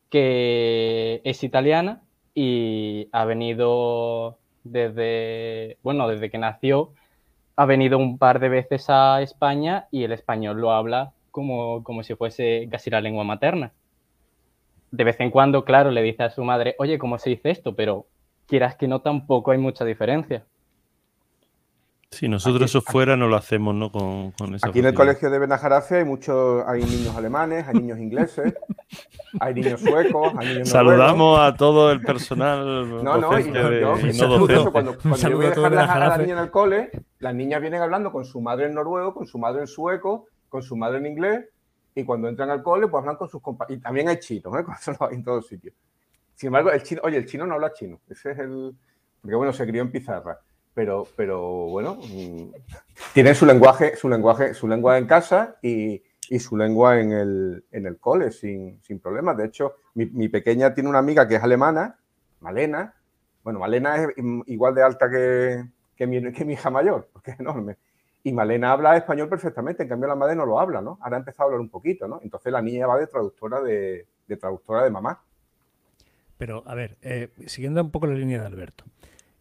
que 0.10 1.22
es 1.24 1.44
italiana 1.44 2.02
y 2.34 3.08
ha 3.14 3.24
venido 3.24 4.38
desde, 4.66 5.78
bueno, 5.82 6.10
desde 6.10 6.30
que 6.30 6.38
nació, 6.38 6.92
ha 7.56 7.66
venido 7.66 7.98
un 7.98 8.18
par 8.18 8.40
de 8.40 8.50
veces 8.50 8.90
a 8.90 9.22
España 9.22 9.88
y 9.92 10.04
el 10.04 10.12
español 10.12 10.60
lo 10.60 10.72
habla 10.72 11.14
como, 11.32 11.84
como 11.84 12.04
si 12.04 12.16
fuese 12.16 12.68
casi 12.70 12.90
la 12.90 13.00
lengua 13.00 13.24
materna. 13.24 13.72
De 14.96 15.04
vez 15.04 15.20
en 15.20 15.30
cuando, 15.30 15.66
claro, 15.66 15.92
le 15.92 16.02
dice 16.02 16.24
a 16.24 16.30
su 16.30 16.44
madre, 16.44 16.76
oye, 16.80 16.98
¿cómo 16.98 17.18
se 17.18 17.30
dice 17.30 17.50
esto? 17.50 17.76
Pero 17.76 18.06
quieras 18.48 18.76
que 18.76 18.88
no, 18.88 19.02
tampoco 19.02 19.52
hay 19.52 19.58
mucha 19.58 19.84
diferencia. 19.84 20.46
Si 22.12 22.30
nosotros 22.30 22.70
eso 22.70 22.82
fuera 22.82 23.18
no 23.18 23.28
lo 23.28 23.36
hacemos, 23.36 23.76
¿no? 23.76 23.92
Con, 23.92 24.32
con 24.32 24.56
Aquí 24.56 24.80
en 24.80 24.86
el 24.86 24.94
colegio 24.94 25.30
de 25.30 25.38
Benajarafe 25.38 25.98
hay 25.98 26.06
muchos, 26.06 26.64
hay 26.66 26.82
niños 26.82 27.14
alemanes, 27.14 27.68
hay 27.68 27.74
niños 27.74 28.00
ingleses, 28.00 28.54
hay 29.42 29.54
niños 29.54 29.82
suecos, 29.82 30.32
hay 30.38 30.48
niños 30.48 30.70
Saludamos 30.70 31.42
a 31.42 31.54
todo 31.56 31.92
el 31.92 32.00
personal. 32.00 33.04
No, 33.04 33.18
no, 33.18 33.38
y, 33.38 33.52
yo, 33.52 34.30
no 34.30 34.72
cuando, 34.72 34.98
cuando 34.98 35.30
yo 35.30 35.36
voy 35.36 35.48
a 35.48 35.50
dejar 35.50 36.04
a, 36.04 36.08
la 36.08 36.18
niña 36.20 36.34
en 36.34 36.40
el 36.40 36.52
cole, 36.52 36.92
las 37.20 37.36
niñas 37.36 37.60
vienen 37.60 37.82
hablando 37.82 38.14
con 38.14 38.24
su 38.24 38.40
madre 38.40 38.68
en 38.68 38.76
noruego, 38.76 39.14
con 39.14 39.28
su 39.28 39.38
madre 39.38 39.60
en 39.60 39.68
sueco, 39.68 40.28
con 40.48 40.64
su 40.64 40.78
madre 40.78 41.00
en 41.00 41.08
inglés, 41.08 41.50
y 41.96 42.04
cuando 42.04 42.28
entran 42.28 42.50
al 42.50 42.62
cole, 42.62 42.88
pues 42.88 43.02
hablan 43.02 43.16
con 43.16 43.30
sus 43.30 43.42
compañeros. 43.42 43.80
Y 43.80 43.82
también 43.82 44.10
hay 44.10 44.20
chinos, 44.20 44.54
¿eh? 44.56 44.66
En 45.12 45.24
todos 45.24 45.48
sitios. 45.48 45.74
Sin 46.36 46.48
embargo, 46.48 46.70
el 46.72 46.84
chino, 46.84 47.02
oye, 47.04 47.18
el 47.18 47.26
chino 47.26 47.48
no 47.48 47.56
habla 47.56 47.72
chino. 47.74 48.02
Ese 48.10 48.32
es 48.32 48.40
el. 48.40 48.76
Porque 49.22 49.36
bueno, 49.36 49.54
se 49.54 49.66
crió 49.66 49.82
en 49.82 49.92
pizarra 49.92 50.40
pero, 50.76 51.08
pero 51.16 51.40
bueno, 51.68 51.96
mm, 51.96 52.52
tiene 53.14 53.34
su 53.34 53.46
lenguaje, 53.46 53.96
su 53.96 54.10
lenguaje, 54.10 54.54
su 54.54 54.68
lengua 54.68 54.98
en 54.98 55.08
casa 55.08 55.56
y, 55.62 56.04
su 56.40 56.58
lengua 56.58 57.00
en 57.00 57.12
el, 57.14 57.66
en 57.72 57.86
el 57.86 57.98
cole 57.98 58.32
sin, 58.32 58.82
sin 58.84 59.00
problemas. 59.00 59.38
De 59.38 59.46
hecho, 59.46 59.76
mi, 59.94 60.28
pequeña 60.28 60.74
tiene 60.74 60.90
una 60.90 61.00
amiga 61.00 61.28
que 61.28 61.36
es 61.36 61.44
alemana, 61.44 61.98
Malena. 62.42 62.94
Bueno, 63.44 63.60
Malena 63.60 63.96
es 63.96 64.10
igual 64.48 64.76
de 64.76 64.84
alta 64.84 65.10
que, 65.10 65.64
que 65.96 66.06
mi 66.08 66.54
hija 66.54 66.70
mayor, 66.70 67.10
porque 67.14 67.32
es 67.32 67.40
enorme. 67.40 67.78
Y 68.26 68.34
Malena 68.34 68.72
habla 68.72 68.98
español 68.98 69.30
perfectamente, 69.30 69.84
en 69.84 69.90
cambio 69.90 70.08
la 70.08 70.16
madre 70.16 70.36
no 70.36 70.48
lo 70.48 70.60
habla, 70.60 70.82
¿no? 70.82 70.98
Ahora 71.00 71.18
ha 71.18 71.20
empezado 71.20 71.44
a 71.44 71.46
hablar 71.46 71.62
un 71.62 71.70
poquito, 71.70 72.08
¿no? 72.08 72.20
Entonces 72.24 72.52
la 72.52 72.60
niña 72.60 72.88
va 72.88 72.98
de 72.98 73.06
traductora 73.06 73.62
de, 73.62 74.08
traductora 74.40 74.84
de 74.84 74.90
mamá. 74.90 75.22
Pero, 76.40 76.64
a 76.66 76.74
ver, 76.74 76.98
eh, 77.04 77.30
siguiendo 77.46 77.84
un 77.84 77.92
poco 77.92 78.08
la 78.08 78.16
línea 78.16 78.42
de 78.42 78.48
Alberto. 78.48 78.84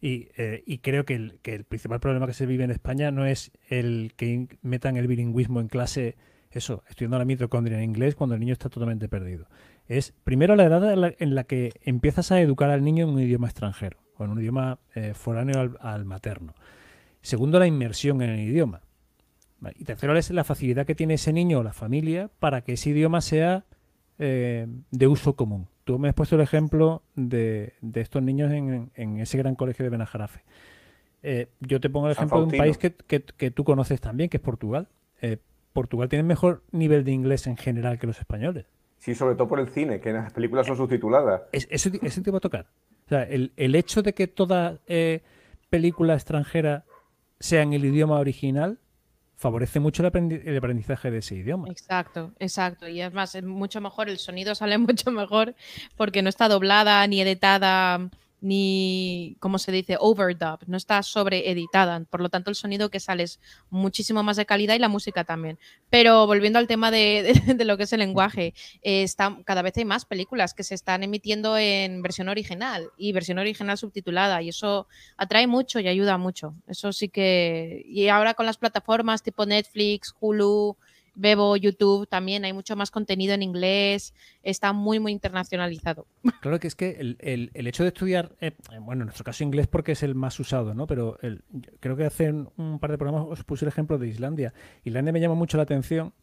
Eh, 0.03 0.61
y, 0.67 0.77
creo 0.77 1.03
que 1.03 1.15
el, 1.15 1.39
que 1.41 1.55
el, 1.55 1.63
principal 1.63 1.99
problema 1.99 2.27
que 2.27 2.33
se 2.33 2.45
vive 2.45 2.63
en 2.63 2.69
España 2.69 3.09
no 3.09 3.25
es 3.25 3.51
el 3.69 4.13
que 4.15 4.47
metan 4.61 4.97
el 4.97 5.07
bilingüismo 5.07 5.61
en 5.61 5.67
clase, 5.67 6.15
eso, 6.51 6.83
estudiando 6.87 7.17
la 7.17 7.25
mitocondria 7.25 7.79
en 7.79 7.85
inglés 7.85 8.13
cuando 8.13 8.35
el 8.35 8.39
niño 8.39 8.53
está 8.53 8.69
totalmente 8.69 9.09
perdido. 9.09 9.47
Es 9.87 10.13
primero 10.23 10.55
la 10.55 10.65
edad 10.65 11.15
en 11.17 11.33
la, 11.33 11.43
que 11.45 11.71
empiezas 11.81 12.31
a 12.31 12.39
educar 12.39 12.69
al 12.69 12.83
niño 12.83 13.05
en 13.05 13.15
un 13.15 13.19
idioma 13.19 13.47
extranjero 13.47 13.97
o 14.17 14.25
en 14.25 14.29
un 14.29 14.39
idioma 14.41 14.77
eh, 14.93 15.15
foráneo 15.15 15.75
al, 15.79 16.05
materno. 16.05 16.53
Segundo, 17.25 17.57
la 17.57 17.65
inmersión 17.65 18.21
en 18.21 18.29
el 18.29 18.39
idioma. 18.39 18.81
Y 19.77 19.83
tercero, 19.83 20.15
es 20.15 20.29
la 20.29 20.43
facilidad 20.43 20.85
que 20.85 20.93
tiene 20.93 21.15
ese 21.15 21.33
niño 21.33 21.59
o 21.59 21.63
la 21.63 21.73
familia 21.73 22.29
para 22.39 22.61
que 22.61 22.73
ese 22.73 22.91
idioma 22.91 23.19
sea 23.21 23.65
eh, 24.19 24.67
de 24.91 25.07
uso 25.07 25.35
común 25.35 25.67
tú 25.85 25.99
me 25.99 26.09
has 26.09 26.15
puesto 26.15 26.35
el 26.35 26.41
ejemplo 26.41 27.03
de, 27.15 27.73
estos 27.93 28.21
niños 28.21 28.51
en, 28.51 29.19
ese 29.19 29.37
gran 29.37 29.55
colegio 29.55 29.83
de 29.83 29.89
Benajarafe. 29.89 30.41
Eh, 31.21 31.47
yo 31.59 31.79
te 31.79 31.91
pongo 31.91 32.07
el 32.07 32.13
ejemplo 32.13 32.39
de 32.39 32.45
un 32.45 32.51
país 32.51 32.77
que, 32.79 32.89
tú 33.51 33.63
conoces 33.63 34.01
también, 34.01 34.29
que 34.29 34.37
es 34.37 34.43
Portugal. 34.43 34.87
Eh, 35.21 35.37
Portugal 35.73 36.09
tiene 36.09 36.23
mejor 36.23 36.63
nivel 36.71 37.03
de 37.03 37.11
inglés 37.11 37.45
en 37.45 37.55
general 37.55 37.99
que 37.99 38.07
los 38.07 38.19
españoles. 38.19 38.65
Sí, 38.97 39.13
sobre 39.13 39.35
todo 39.35 39.47
por 39.47 39.59
el 39.59 39.67
cine, 39.67 39.99
que 39.99 40.11
las 40.11 40.33
películas 40.33 40.65
son 40.65 40.75
subtituladas. 40.75 41.43
Ese, 41.51 41.91
te 41.91 42.31
va 42.31 42.39
a 42.39 42.41
tocar. 42.41 42.65
O 43.05 43.09
sea, 43.09 43.21
el, 43.21 43.75
hecho 43.75 44.01
de 44.01 44.13
que 44.13 44.25
toda 44.25 44.79
película 45.69 46.15
extranjera 46.15 46.83
sea 47.39 47.61
en 47.61 47.73
el 47.73 47.85
idioma 47.85 48.19
original 48.19 48.79
favorece 49.35 49.79
mucho 49.79 50.01
el, 50.01 50.57
aprendizaje 50.57 51.11
de 51.11 51.17
ese 51.19 51.35
idioma. 51.35 51.67
Exacto, 51.69 52.31
exacto. 52.39 52.87
Y 52.87 53.01
además 53.01 53.35
es 53.35 53.43
mucho 53.43 53.81
mejor, 53.81 54.09
el 54.09 54.17
sonido 54.17 54.55
sale 54.55 54.77
mucho 54.79 55.11
mejor 55.11 55.55
porque 55.95 56.21
no 56.21 56.29
está 56.29 56.47
doblada 56.47 57.05
ni 57.07 57.21
editada 57.21 58.09
ni, 58.41 59.37
¿cómo 59.39 59.57
se 59.57 59.71
dice? 59.71 59.97
Overdub, 59.99 60.59
no 60.67 60.77
está 60.77 61.01
sobreeditada. 61.03 62.03
Por 62.09 62.21
lo 62.21 62.29
tanto, 62.29 62.49
el 62.49 62.55
sonido 62.55 62.89
que 62.89 62.99
sale 62.99 63.23
es 63.23 63.39
muchísimo 63.69 64.23
más 64.23 64.37
de 64.37 64.45
calidad 64.45 64.75
y 64.75 64.79
la 64.79 64.87
música 64.87 65.23
también. 65.23 65.57
Pero 65.89 66.27
volviendo 66.27 66.59
al 66.59 66.67
tema 66.67 66.91
de, 66.91 67.41
lo 67.65 67.77
que 67.77 67.83
es 67.83 67.93
el 67.93 67.99
lenguaje, 67.99 68.53
está, 68.81 69.37
cada 69.45 69.61
vez 69.61 69.77
hay 69.77 69.85
más 69.85 70.05
películas 70.05 70.53
que 70.53 70.63
se 70.63 70.75
están 70.75 71.03
emitiendo 71.03 71.57
en 71.57 72.01
versión 72.01 72.29
original 72.29 72.89
y 72.97 73.13
versión 73.13 73.39
original 73.39 73.77
subtitulada 73.77 74.41
y 74.41 74.49
eso 74.49 74.87
atrae 75.17 75.47
mucho 75.47 75.79
y 75.79 75.87
ayuda 75.87 76.17
mucho. 76.17 76.55
Eso 76.67 76.93
sí 76.93 77.09
que... 77.09 77.83
Y 77.87 78.09
ahora 78.09 78.33
con 78.33 78.45
las 78.45 78.57
plataformas 78.57 79.23
tipo 79.23 79.45
Netflix, 79.45 80.13
Hulu, 80.19 80.77
Bebo, 81.15 81.55
YouTube, 81.57 82.07
también 82.07 82.45
hay 82.45 82.53
mucho 82.53 82.75
más 82.75 82.91
contenido 82.91 83.33
en 83.33 83.41
inglés, 83.41 84.13
está 84.43 84.73
muy, 84.73 84.99
muy 84.99 85.11
internacionalizado. 85.11 86.07
Claro 86.41 86.59
que 86.59 86.67
es 86.67 86.75
que 86.75 86.91
el, 86.99 87.51
hecho 87.53 87.83
de 87.83 87.89
estudiar, 87.89 88.35
eh, 88.39 88.51
bueno, 88.81 89.01
en 89.01 89.07
nuestro 89.07 89.23
caso 89.23 89.43
inglés 89.43 89.67
porque 89.67 89.93
es 89.93 90.03
el 90.03 90.15
más 90.15 90.39
usado, 90.39 90.73
¿no? 90.73 90.87
Pero 90.87 91.17
creo 91.79 91.95
que 91.95 92.05
hace 92.05 92.31
un 92.31 92.79
par 92.79 92.91
de 92.91 92.97
programas 92.97 93.27
os 93.29 93.43
puse 93.43 93.65
el 93.65 93.69
ejemplo 93.69 93.97
de 93.97 94.07
Islandia. 94.07 94.53
Islandia 94.83 95.13
me 95.13 95.19
llama 95.19 95.35
mucho 95.35 95.57
la 95.57 95.63
atención 95.63 96.13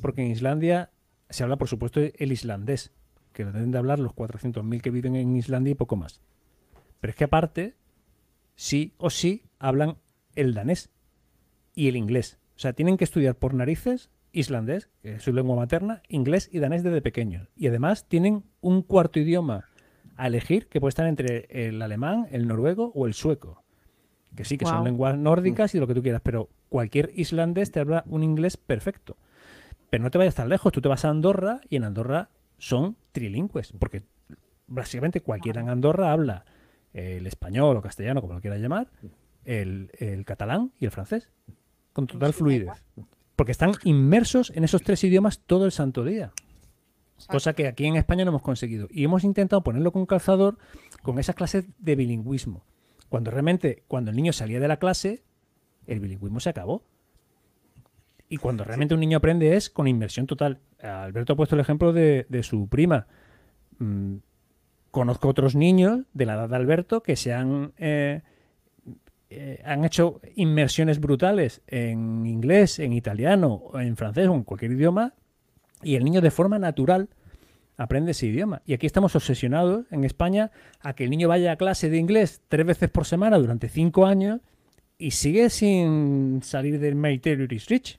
porque 0.00 0.22
en 0.22 0.30
Islandia 0.30 0.90
se 1.32 1.42
habla, 1.42 1.56
por 1.56 1.68
supuesto, 1.68 2.00
el 2.00 2.32
islandés, 2.32 2.92
que 3.32 3.44
lo 3.44 3.52
deben 3.52 3.70
de 3.70 3.78
hablar 3.78 3.98
los 3.98 4.12
400.000 4.12 4.80
que 4.80 4.90
viven 4.90 5.16
en 5.16 5.34
Islandia 5.36 5.72
y 5.72 5.74
poco 5.74 5.96
más. 5.96 6.20
Pero 7.00 7.10
es 7.10 7.16
que 7.16 7.24
aparte, 7.24 7.74
sí 8.54 8.94
o 8.98 9.10
sí 9.10 9.44
hablan 9.58 9.96
el 10.34 10.54
danés 10.54 10.90
y 11.74 11.88
el 11.88 11.96
inglés. 11.96 12.38
O 12.56 12.58
sea, 12.58 12.74
tienen 12.74 12.96
que 12.96 13.04
estudiar 13.04 13.36
por 13.36 13.54
narices 13.54 14.10
islandés, 14.32 14.88
que 15.02 15.16
es 15.16 15.22
su 15.22 15.32
lengua 15.32 15.56
materna, 15.56 16.02
inglés 16.08 16.48
y 16.52 16.58
danés 16.58 16.82
desde 16.82 17.02
pequeños. 17.02 17.48
Y 17.56 17.68
además 17.68 18.06
tienen 18.08 18.44
un 18.60 18.82
cuarto 18.82 19.20
idioma 19.20 19.68
a 20.16 20.26
elegir 20.26 20.68
que 20.68 20.80
puede 20.80 20.90
estar 20.90 21.06
entre 21.06 21.46
el 21.50 21.80
alemán, 21.80 22.26
el 22.30 22.46
noruego 22.46 22.92
o 22.94 23.06
el 23.06 23.14
sueco. 23.14 23.62
Que 24.34 24.44
sí, 24.44 24.56
que 24.56 24.64
son 24.64 24.84
lenguas 24.84 25.18
nórdicas 25.18 25.74
y 25.74 25.78
lo 25.78 25.86
que 25.86 25.94
tú 25.94 26.02
quieras, 26.02 26.22
pero 26.24 26.48
cualquier 26.70 27.10
islandés 27.14 27.70
te 27.70 27.80
habla 27.80 28.02
un 28.06 28.22
inglés 28.22 28.56
perfecto. 28.56 29.18
Pero 29.90 30.02
no 30.02 30.10
te 30.10 30.16
vayas 30.16 30.34
tan 30.34 30.48
lejos, 30.48 30.72
tú 30.72 30.80
te 30.80 30.88
vas 30.88 31.04
a 31.04 31.10
Andorra 31.10 31.60
y 31.68 31.76
en 31.76 31.84
Andorra 31.84 32.30
son 32.56 32.96
trilingües, 33.12 33.72
porque 33.78 34.04
básicamente 34.66 35.20
cualquiera 35.20 35.60
en 35.60 35.68
Andorra 35.68 36.12
habla 36.12 36.46
el 36.94 37.26
español 37.26 37.76
o 37.76 37.82
castellano, 37.82 38.22
como 38.22 38.32
lo 38.32 38.40
quieras 38.40 38.60
llamar, 38.60 38.88
el, 39.44 39.90
el 39.98 40.24
catalán 40.24 40.72
y 40.78 40.86
el 40.86 40.92
francés, 40.92 41.28
con 41.92 42.06
total 42.06 42.32
fluidez 42.32 42.70
porque 43.42 43.50
están 43.50 43.72
inmersos 43.82 44.52
en 44.54 44.62
esos 44.62 44.82
tres 44.82 45.02
idiomas 45.02 45.40
todo 45.40 45.64
el 45.64 45.72
santo 45.72 46.04
día. 46.04 46.30
Cosa 47.26 47.54
que 47.54 47.66
aquí 47.66 47.86
en 47.86 47.96
España 47.96 48.24
no 48.24 48.28
hemos 48.28 48.42
conseguido. 48.42 48.86
Y 48.88 49.02
hemos 49.02 49.24
intentado 49.24 49.64
ponerlo 49.64 49.90
con 49.90 50.06
calzador 50.06 50.58
con 51.02 51.18
esas 51.18 51.34
clases 51.34 51.64
de 51.80 51.96
bilingüismo. 51.96 52.64
Cuando 53.08 53.32
realmente, 53.32 53.82
cuando 53.88 54.12
el 54.12 54.16
niño 54.16 54.32
salía 54.32 54.60
de 54.60 54.68
la 54.68 54.76
clase, 54.76 55.24
el 55.88 55.98
bilingüismo 55.98 56.38
se 56.38 56.50
acabó. 56.50 56.84
Y 58.28 58.36
cuando 58.36 58.62
realmente 58.62 58.94
un 58.94 59.00
niño 59.00 59.18
aprende 59.18 59.56
es 59.56 59.70
con 59.70 59.88
inmersión 59.88 60.28
total. 60.28 60.60
Alberto 60.80 61.32
ha 61.32 61.36
puesto 61.36 61.56
el 61.56 61.62
ejemplo 61.62 61.92
de, 61.92 62.42
su 62.44 62.68
prima. 62.68 63.08
Mm, 63.80 64.18
conozco 64.92 65.26
otros 65.26 65.56
niños 65.56 66.02
de 66.14 66.26
la 66.26 66.34
edad 66.34 66.48
de 66.48 66.54
Alberto 66.54 67.02
que 67.02 67.16
se 67.16 67.34
han 67.34 67.72
eh, 67.76 68.22
eh, 69.34 69.62
han 69.64 69.84
hecho 69.84 70.20
inmersiones 70.34 71.00
brutales 71.00 71.62
en 71.66 72.26
inglés, 72.26 72.78
en 72.78 72.92
italiano, 72.92 73.62
en 73.74 73.96
francés 73.96 74.28
o 74.28 74.34
en 74.34 74.44
cualquier 74.44 74.72
idioma, 74.72 75.14
y 75.82 75.96
el 75.96 76.04
niño 76.04 76.20
de 76.20 76.30
forma 76.30 76.58
natural 76.58 77.08
aprende 77.76 78.12
ese 78.12 78.26
idioma. 78.26 78.62
Y 78.64 78.74
aquí 78.74 78.86
estamos 78.86 79.16
obsesionados 79.16 79.86
en 79.90 80.04
España 80.04 80.50
a 80.80 80.94
que 80.94 81.04
el 81.04 81.10
niño 81.10 81.28
vaya 81.28 81.52
a 81.52 81.56
clase 81.56 81.90
de 81.90 81.98
inglés 81.98 82.42
tres 82.48 82.66
veces 82.66 82.90
por 82.90 83.06
semana 83.06 83.38
durante 83.38 83.68
cinco 83.68 84.06
años 84.06 84.40
y 84.98 85.12
sigue 85.12 85.50
sin 85.50 86.42
salir 86.42 86.78
del 86.78 86.94
My 86.94 87.20
is 87.24 87.68
Rich. 87.68 87.98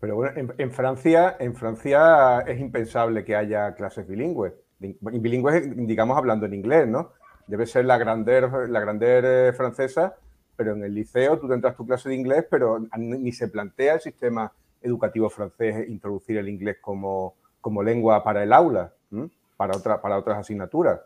Pero 0.00 0.16
bueno, 0.16 0.52
en, 0.58 0.70
Francia, 0.70 1.36
en 1.40 1.54
Francia 1.54 2.40
es 2.40 2.60
impensable 2.60 3.24
que 3.24 3.34
haya 3.34 3.74
clases 3.74 4.06
bilingües. 4.06 4.52
Bilingües, 4.78 5.74
digamos, 5.74 6.18
hablando 6.18 6.44
en 6.44 6.52
inglés, 6.52 6.86
¿no? 6.86 7.12
Debe 7.46 7.66
ser 7.66 7.84
la 7.84 7.98
grandeur, 7.98 8.68
la 8.68 8.80
grandeur 8.80 9.24
eh, 9.24 9.52
francesa, 9.52 10.16
pero 10.56 10.72
en 10.72 10.84
el 10.84 10.94
liceo 10.94 11.38
tú 11.38 11.48
tendrás 11.48 11.76
tu 11.76 11.86
clase 11.86 12.08
de 12.08 12.14
inglés, 12.14 12.46
pero 12.50 12.78
ni 12.96 13.32
se 13.32 13.48
plantea 13.48 13.94
el 13.94 14.00
sistema 14.00 14.52
educativo 14.82 15.28
francés 15.28 15.88
introducir 15.88 16.38
el 16.38 16.48
inglés 16.48 16.78
como, 16.80 17.34
como 17.60 17.82
lengua 17.82 18.22
para 18.24 18.42
el 18.42 18.52
aula, 18.52 18.92
para, 19.56 19.76
otra, 19.76 20.00
para 20.00 20.18
otras 20.18 20.38
asignaturas. 20.38 21.00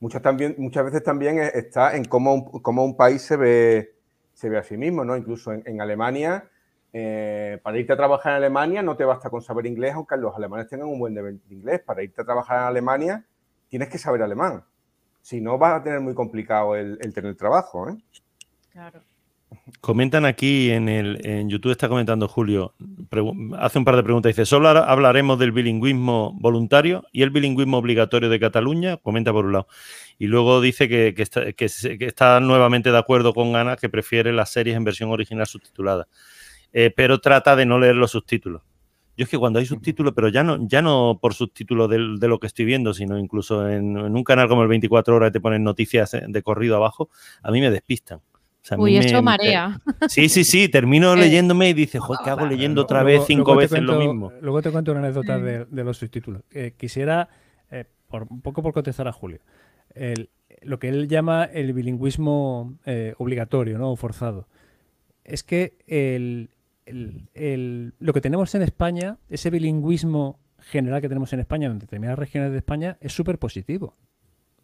Muchas, 0.00 0.22
también, 0.22 0.54
muchas 0.58 0.84
veces 0.84 1.02
también 1.02 1.38
está 1.38 1.94
en 1.94 2.04
cómo 2.04 2.34
un, 2.34 2.62
cómo 2.62 2.84
un 2.84 2.96
país 2.96 3.22
se 3.22 3.36
ve, 3.36 3.94
se 4.32 4.48
ve 4.48 4.58
a 4.58 4.62
sí 4.62 4.76
mismo, 4.76 5.04
¿no? 5.04 5.16
Incluso 5.16 5.52
en, 5.52 5.80
Alemania 5.80 6.44
eh, 6.92 7.60
para 7.62 7.78
irte 7.78 7.92
a 7.92 7.96
trabajar 7.96 8.32
en 8.32 8.36
Alemania 8.38 8.82
no 8.82 8.96
te 8.96 9.04
basta 9.04 9.30
con 9.30 9.42
saber 9.42 9.66
inglés, 9.66 9.94
aunque 9.94 10.16
los 10.16 10.34
alemanes 10.34 10.68
tengan 10.68 10.88
un 10.88 10.98
buen 10.98 11.14
nivel 11.14 11.40
de 11.46 11.54
inglés. 11.54 11.80
Para 11.80 12.02
irte 12.02 12.22
a 12.22 12.24
trabajar 12.24 12.60
en 12.60 12.64
Alemania 12.64 13.24
tienes 13.68 13.88
que 13.88 13.98
saber 13.98 14.22
alemán. 14.22 14.64
Si 15.20 15.40
no, 15.40 15.58
vas 15.58 15.80
a 15.80 15.82
tener 15.82 16.00
muy 16.00 16.14
complicado 16.14 16.74
el, 16.76 16.98
tener 17.12 17.36
trabajo. 17.36 17.88
¿eh? 17.90 17.96
Claro. 18.72 19.02
Comentan 19.80 20.24
aquí 20.24 20.70
en, 20.70 20.88
el, 20.88 21.26
en 21.26 21.48
YouTube, 21.48 21.72
está 21.72 21.88
comentando 21.88 22.28
Julio, 22.28 22.74
hace 23.58 23.78
un 23.78 23.84
par 23.84 23.96
de 23.96 24.02
preguntas. 24.02 24.30
Dice: 24.30 24.46
Solo 24.46 24.68
hablaremos 24.68 25.38
del 25.38 25.52
bilingüismo 25.52 26.36
voluntario 26.38 27.04
y 27.12 27.22
el 27.22 27.30
bilingüismo 27.30 27.78
obligatorio 27.78 28.28
de 28.28 28.38
Cataluña. 28.38 28.96
Comenta 28.98 29.32
por 29.32 29.46
un 29.46 29.52
lado. 29.52 29.66
Y 30.18 30.26
luego 30.26 30.60
dice 30.60 30.88
que, 30.88 31.14
está, 31.16 31.52
que, 31.52 31.64
está, 31.64 32.40
nuevamente 32.40 32.92
de 32.92 32.98
acuerdo 32.98 33.32
con 33.32 33.56
Ana, 33.56 33.76
que 33.76 33.88
prefiere 33.88 34.32
las 34.32 34.50
series 34.50 34.76
en 34.76 34.84
versión 34.84 35.10
original 35.10 35.46
subtitulada. 35.46 36.06
Eh, 36.72 36.92
pero 36.94 37.20
trata 37.20 37.56
de 37.56 37.66
no 37.66 37.78
leer 37.78 37.96
los 37.96 38.12
subtítulos. 38.12 38.62
Yo 39.16 39.24
es 39.24 39.28
que 39.28 39.38
cuando 39.38 39.58
hay 39.58 39.66
subtítulos, 39.66 40.14
pero 40.14 40.28
ya 40.28 40.42
no, 40.42 40.66
ya 40.66 40.82
no 40.82 41.18
por 41.20 41.34
subtítulos 41.34 41.90
de, 41.90 41.98
lo 41.98 42.38
que 42.38 42.46
estoy 42.46 42.64
viendo, 42.64 42.94
sino 42.94 43.18
incluso 43.18 43.68
en, 43.68 43.96
un 43.96 44.24
canal 44.24 44.48
como 44.48 44.62
el 44.62 44.68
24 44.68 45.14
horas 45.14 45.32
te 45.32 45.40
ponen 45.40 45.62
noticias 45.62 46.16
de 46.26 46.42
corrido 46.42 46.76
abajo, 46.76 47.10
a 47.42 47.50
mí 47.50 47.60
me 47.60 47.70
despistan. 47.70 48.20
Uy, 48.76 48.96
eso 48.98 49.22
marea. 49.22 49.80
Sí, 50.08 50.28
sí, 50.28 50.44
sí, 50.44 50.68
termino 50.68 51.12
eh, 51.14 51.16
leyéndome 51.16 51.70
y 51.70 51.74
dices, 51.74 52.00
joder, 52.00 52.20
¿qué 52.24 52.30
hago 52.30 52.46
leyendo 52.46 52.82
otra 52.82 53.02
vez 53.02 53.22
cinco 53.26 53.56
veces 53.56 53.82
lo 53.82 53.98
mismo? 53.98 54.32
Luego 54.40 54.62
te 54.62 54.70
cuento 54.70 54.92
una 54.92 55.00
anécdota 55.00 55.38
de, 55.38 55.66
los 55.84 55.96
subtítulos. 55.96 56.42
Eh, 56.52 56.74
quisiera, 56.76 57.28
por, 58.08 58.26
un 58.30 58.40
poco 58.40 58.62
por 58.62 58.72
contestar 58.72 59.08
a 59.08 59.12
Julio, 59.12 59.40
lo 60.62 60.78
que 60.78 60.88
él 60.88 61.08
llama 61.08 61.44
el 61.44 61.72
bilingüismo 61.72 62.78
obligatorio 63.18 63.78
¿no? 63.78 63.90
o 63.90 63.96
forzado. 63.96 64.46
Es 65.24 65.42
que 65.42 65.74
el, 65.86 66.50
lo 66.92 68.12
que 68.12 68.20
tenemos 68.20 68.54
en 68.54 68.62
España, 68.62 69.18
ese 69.28 69.50
bilingüismo 69.50 70.38
general 70.58 71.00
que 71.00 71.08
tenemos 71.08 71.32
en 71.32 71.40
España, 71.40 71.66
en 71.68 71.78
determinadas 71.78 72.18
regiones 72.18 72.52
de 72.52 72.58
España, 72.58 72.98
es 73.00 73.12
súper 73.12 73.38
positivo. 73.38 73.96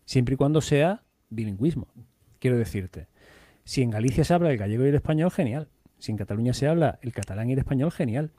Siempre 0.05 0.35
y 0.35 0.37
cuando 0.37 0.61
sea 0.61 1.03
bilingüismo. 1.31 1.89
Quiero 2.39 2.57
decirte, 2.57 3.09
si 3.65 3.83
en 3.83 3.91
Galicia 3.91 4.25
se 4.25 4.35
habla 4.35 4.51
el 4.51 4.59
gallego 4.59 4.85
y 4.85 4.89
el 4.89 4.95
español, 4.95 5.31
genial. 5.31 5.69
Si 5.99 6.13
en 6.13 6.19
Cataluña 6.19 6.53
se 6.53 6.69
habla 6.69 6.99
el 7.03 7.13
catalán 7.13 7.49
y 7.49 7.55
el 7.55 7.59
español, 7.59 7.91
genial. 7.91 8.31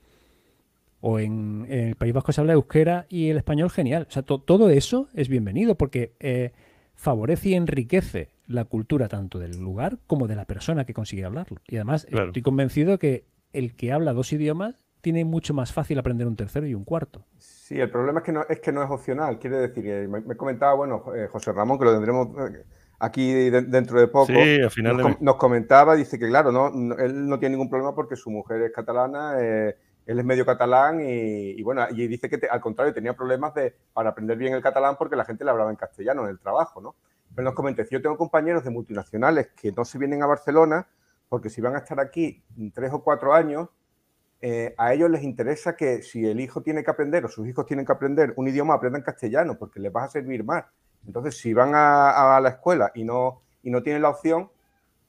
O 1.02 1.20
en, 1.20 1.66
el 1.70 1.96
País 1.96 2.14
Vasco 2.14 2.32
se 2.32 2.42
habla 2.42 2.54
euskera 2.54 3.06
y 3.10 3.30
el 3.30 3.38
español, 3.38 3.70
genial. 3.70 4.08
O 4.10 4.12
sea, 4.12 4.24
todo 4.24 4.70
eso 4.70 5.10
es 5.14 5.28
bienvenido 5.28 5.76
porque 5.76 6.14
eh, 6.20 6.54
favorece 6.96 7.50
y 7.50 7.54
enriquece 7.56 8.30
la 8.48 8.66
cultura 8.66 9.08
tanto 9.08 9.40
del 9.40 9.60
lugar 9.60 10.00
como 10.08 10.28
de 10.28 10.36
la 10.36 10.46
persona 10.46 10.86
que 10.86 10.94
consigue 10.94 11.26
hablarlo. 11.26 11.62
Y 11.68 11.76
además 11.76 12.08
estoy 12.10 12.42
convencido 12.42 12.98
que 12.98 13.26
el 13.58 13.76
que 13.76 13.91
habla 13.91 14.14
dos 14.14 14.32
idiomas 14.34 14.76
tiene 15.01 15.26
mucho 15.26 15.53
más 15.53 15.74
fácil 15.74 15.99
aprender 15.99 16.28
un 16.28 16.36
tercero 16.36 16.68
y 16.68 16.76
un 16.76 16.84
cuarto. 16.84 17.26
Sí, 17.38 17.80
el 17.80 17.89
problema 17.89 18.20
es 18.20 18.26
que 18.26 18.32
no 18.32 18.45
es, 18.47 18.60
que 18.60 18.72
no 18.72 18.84
es 18.84 18.89
opcional. 18.89 19.39
Quiere 19.39 19.58
decir, 19.58 19.84
que 19.84 20.08
me, 20.08 20.36
comentaba, 20.36 20.74
bueno, 20.74 21.03
eh, 21.16 21.28
José 21.32 21.51
Ramón, 21.53 21.78
que 21.80 21.86
lo 21.86 21.93
tendremos 21.93 22.28
eh, 22.49 22.64
aquí 22.99 23.49
dentro 23.49 23.99
de 23.99 24.08
poco. 24.08 24.28
Sí, 24.28 24.62
al 24.62 24.72
final 24.72 25.18
nos, 25.20 25.36
comentaba, 25.36 25.95
dice 25.95 26.18
que 26.18 26.28
claro, 26.28 26.51
no, 26.51 26.68
él 26.97 27.28
no 27.28 27.39
tiene 27.39 27.55
ningún 27.55 27.70
problema 27.70 27.95
porque 27.95 28.16
su 28.16 28.30
mujer 28.30 28.62
es 28.64 28.72
catalana, 28.72 29.36
eh, 29.39 29.76
él 30.05 30.20
es 30.20 30.26
medio 30.26 30.45
catalán 30.45 30.99
y, 31.01 31.62
bueno, 31.64 31.86
y 31.89 32.08
dice 32.08 32.30
que 32.30 32.39
al 32.49 32.62
contrario 32.62 32.93
tenía 32.93 33.14
problemas 33.14 33.53
de, 33.53 33.76
para 33.93 34.12
aprender 34.12 34.38
bien 34.38 34.53
el 34.53 34.62
catalán 34.62 34.95
porque 34.97 35.18
la 35.18 35.26
gente 35.26 35.43
le 35.43 35.51
hablaba 35.51 35.70
en 35.70 35.76
castellano 35.76 36.24
en 36.24 36.30
el 36.30 36.39
trabajo, 36.39 36.82
¿no? 36.82 36.95
Pero 37.36 37.45
nos 37.45 37.53
comenta, 37.53 37.84
yo 37.89 38.01
tengo 38.01 38.18
compañeros 38.18 38.64
de 38.64 38.70
multinacionales 38.70 39.49
que 39.49 39.72
no 39.74 39.84
se 39.84 39.97
vienen 39.97 40.24
a 40.24 40.26
Barcelona 40.26 40.88
porque 41.30 41.49
si 41.49 41.61
van 41.61 41.75
a 41.75 41.80
estar 41.80 41.99
aquí 41.99 42.43
tres 42.73 42.91
o 42.93 43.03
cuatro 43.03 43.34
años, 43.34 43.69
eh, 44.39 44.75
a 44.78 44.93
ellos 44.93 45.09
les 45.09 45.23
interesa 45.23 45.75
que 45.75 46.01
si 46.03 46.25
el 46.25 46.39
hijo 46.39 46.61
tiene 46.61 46.84
que 46.84 46.91
aprender 46.91 47.25
o 47.25 47.28
sus 47.28 47.47
hijos 47.47 47.65
tienen 47.65 47.86
que 47.86 47.91
aprender 47.91 48.34
un 48.36 48.47
idioma, 48.47 48.75
aprendan 48.75 49.01
castellano, 49.01 49.57
porque 49.57 49.80
les 49.80 49.93
va 49.93 50.03
a 50.03 50.09
servir 50.09 50.43
más. 50.43 50.65
Entonces, 51.05 51.38
si 51.38 51.53
van 51.53 51.71
a, 51.73 52.39
la 52.41 52.49
escuela 52.49 52.91
y 52.93 53.03
no, 53.03 53.41
y 53.63 53.71
no 53.71 53.82
tienen 53.82 54.01
la 54.01 54.09
opción, 54.09 54.49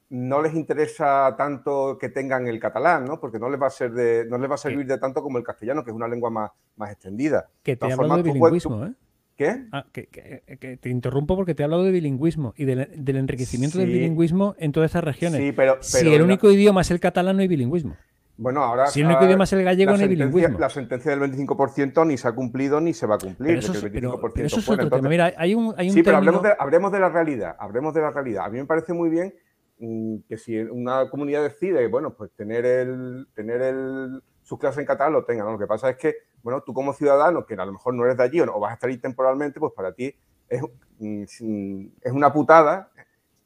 no 0.09 0.41
les 0.41 0.55
interesa 0.55 1.35
tanto 1.37 1.97
que 1.99 2.09
tengan 2.09 2.47
el 2.47 2.59
catalán, 2.59 3.05
¿no? 3.05 3.19
Porque 3.19 3.37
no 3.37 3.49
les 3.49 3.61
va 3.61 3.67
a 3.67 3.71
ser 3.71 3.91
de, 3.91 4.25
no 4.27 4.39
les 4.39 4.49
va 4.49 4.55
a 4.55 4.57
servir 4.57 4.87
de 4.87 4.97
tanto 4.97 5.21
como 5.21 5.37
el 5.37 5.43
castellano, 5.43 5.83
que 5.83 5.91
es 5.91 5.95
una 5.95 6.07
lengua 6.07 6.31
más, 6.31 6.51
más 6.77 6.91
extendida. 6.91 7.47
Que 7.61 7.75
te 7.75 7.87
de 7.87 8.23
bilingüismo, 8.23 8.85
¿eh? 8.85 8.93
¿Qué? 9.39 9.67
Ah, 9.71 9.85
que, 9.93 10.77
te 10.81 10.89
interrumpo 10.89 11.37
porque 11.37 11.55
te 11.55 11.63
he 11.63 11.65
hablado 11.65 11.85
de 11.85 11.91
bilingüismo 11.91 12.53
y 12.57 12.65
del, 12.65 12.89
enriquecimiento 13.15 13.77
del 13.77 13.87
bilingüismo 13.87 14.53
en 14.59 14.73
todas 14.73 14.89
estas 14.89 15.05
regiones. 15.05 15.39
Sí, 15.39 15.53
pero, 15.53 15.77
si 15.79 16.13
el 16.13 16.21
único 16.21 16.51
idioma 16.51 16.81
es 16.81 16.91
el 16.91 16.99
catalán, 16.99 17.37
no 17.37 17.41
hay 17.41 17.47
bilingüismo. 17.47 17.95
Bueno, 18.35 18.61
ahora. 18.61 18.87
Si 18.87 18.99
el 18.99 19.05
único 19.05 19.23
idioma 19.23 19.45
es 19.45 19.53
el 19.53 19.63
gallego, 19.63 19.95
no 19.95 20.03
hay 20.03 20.09
bilingüismo. 20.09 20.59
La 20.59 20.69
sentencia 20.69 21.15
del 21.15 21.21
25% 21.21 22.05
ni 22.05 22.17
se 22.17 22.27
ha 22.27 22.33
cumplido 22.33 22.81
ni 22.81 22.93
se 22.93 23.07
va 23.07 23.15
a 23.15 23.17
cumplir. 23.17 23.61
Pero 23.61 24.45
eso, 24.45 24.59
es 24.59 24.67
otro 24.67 24.89
tema. 24.89 25.07
Mira, 25.07 25.33
hay 25.37 25.55
un. 25.55 25.73
Hay 25.77 25.87
un 25.87 25.93
sí, 25.93 26.03
pero 26.03 26.17
hablemos 26.17 26.43
de, 26.43 26.53
hablemos 26.59 26.91
de 26.91 26.99
la 26.99 27.07
realidad. 27.07 27.55
Hablemos 27.59 27.93
de 27.93 28.01
la 28.01 28.11
realidad. 28.11 28.43
A 28.43 28.49
mí 28.49 28.57
me 28.57 28.65
parece 28.65 28.91
muy 28.91 29.09
bien 29.09 29.33
mm, 29.79 30.17
que 30.27 30.37
si 30.37 30.57
una 30.57 31.09
comunidad 31.09 31.43
decide, 31.43 31.87
bueno, 31.87 32.13
pues 32.13 32.31
tener 32.35 32.65
el 32.65 33.27
tener 33.33 33.61
el, 33.61 34.21
sus 34.49 34.59
clases 34.59 34.79
en 34.79 34.85
catalán, 34.85 35.13
lo 35.13 35.23
tenga. 35.23 35.43
Lo 35.43 35.59
que 35.59 35.67
pasa 35.67 35.91
es 35.91 35.97
que 35.97 36.15
bueno, 36.41 36.61
tú 36.61 36.73
como 36.73 36.93
ciudadano, 36.93 37.45
que 37.45 37.53
a 37.55 37.65
lo 37.65 37.73
mejor 37.73 37.93
no 37.93 38.05
eres 38.05 38.17
de 38.17 38.23
allí 38.23 38.39
o 38.41 38.59
vas 38.59 38.71
a 38.71 38.73
estar 38.75 38.89
ahí 38.89 38.97
temporalmente, 38.97 39.59
pues 39.59 39.73
para 39.73 39.93
ti 39.93 40.15
es, 40.47 40.61
mm, 40.99 41.85
una 42.13 42.31
putada 42.31 42.91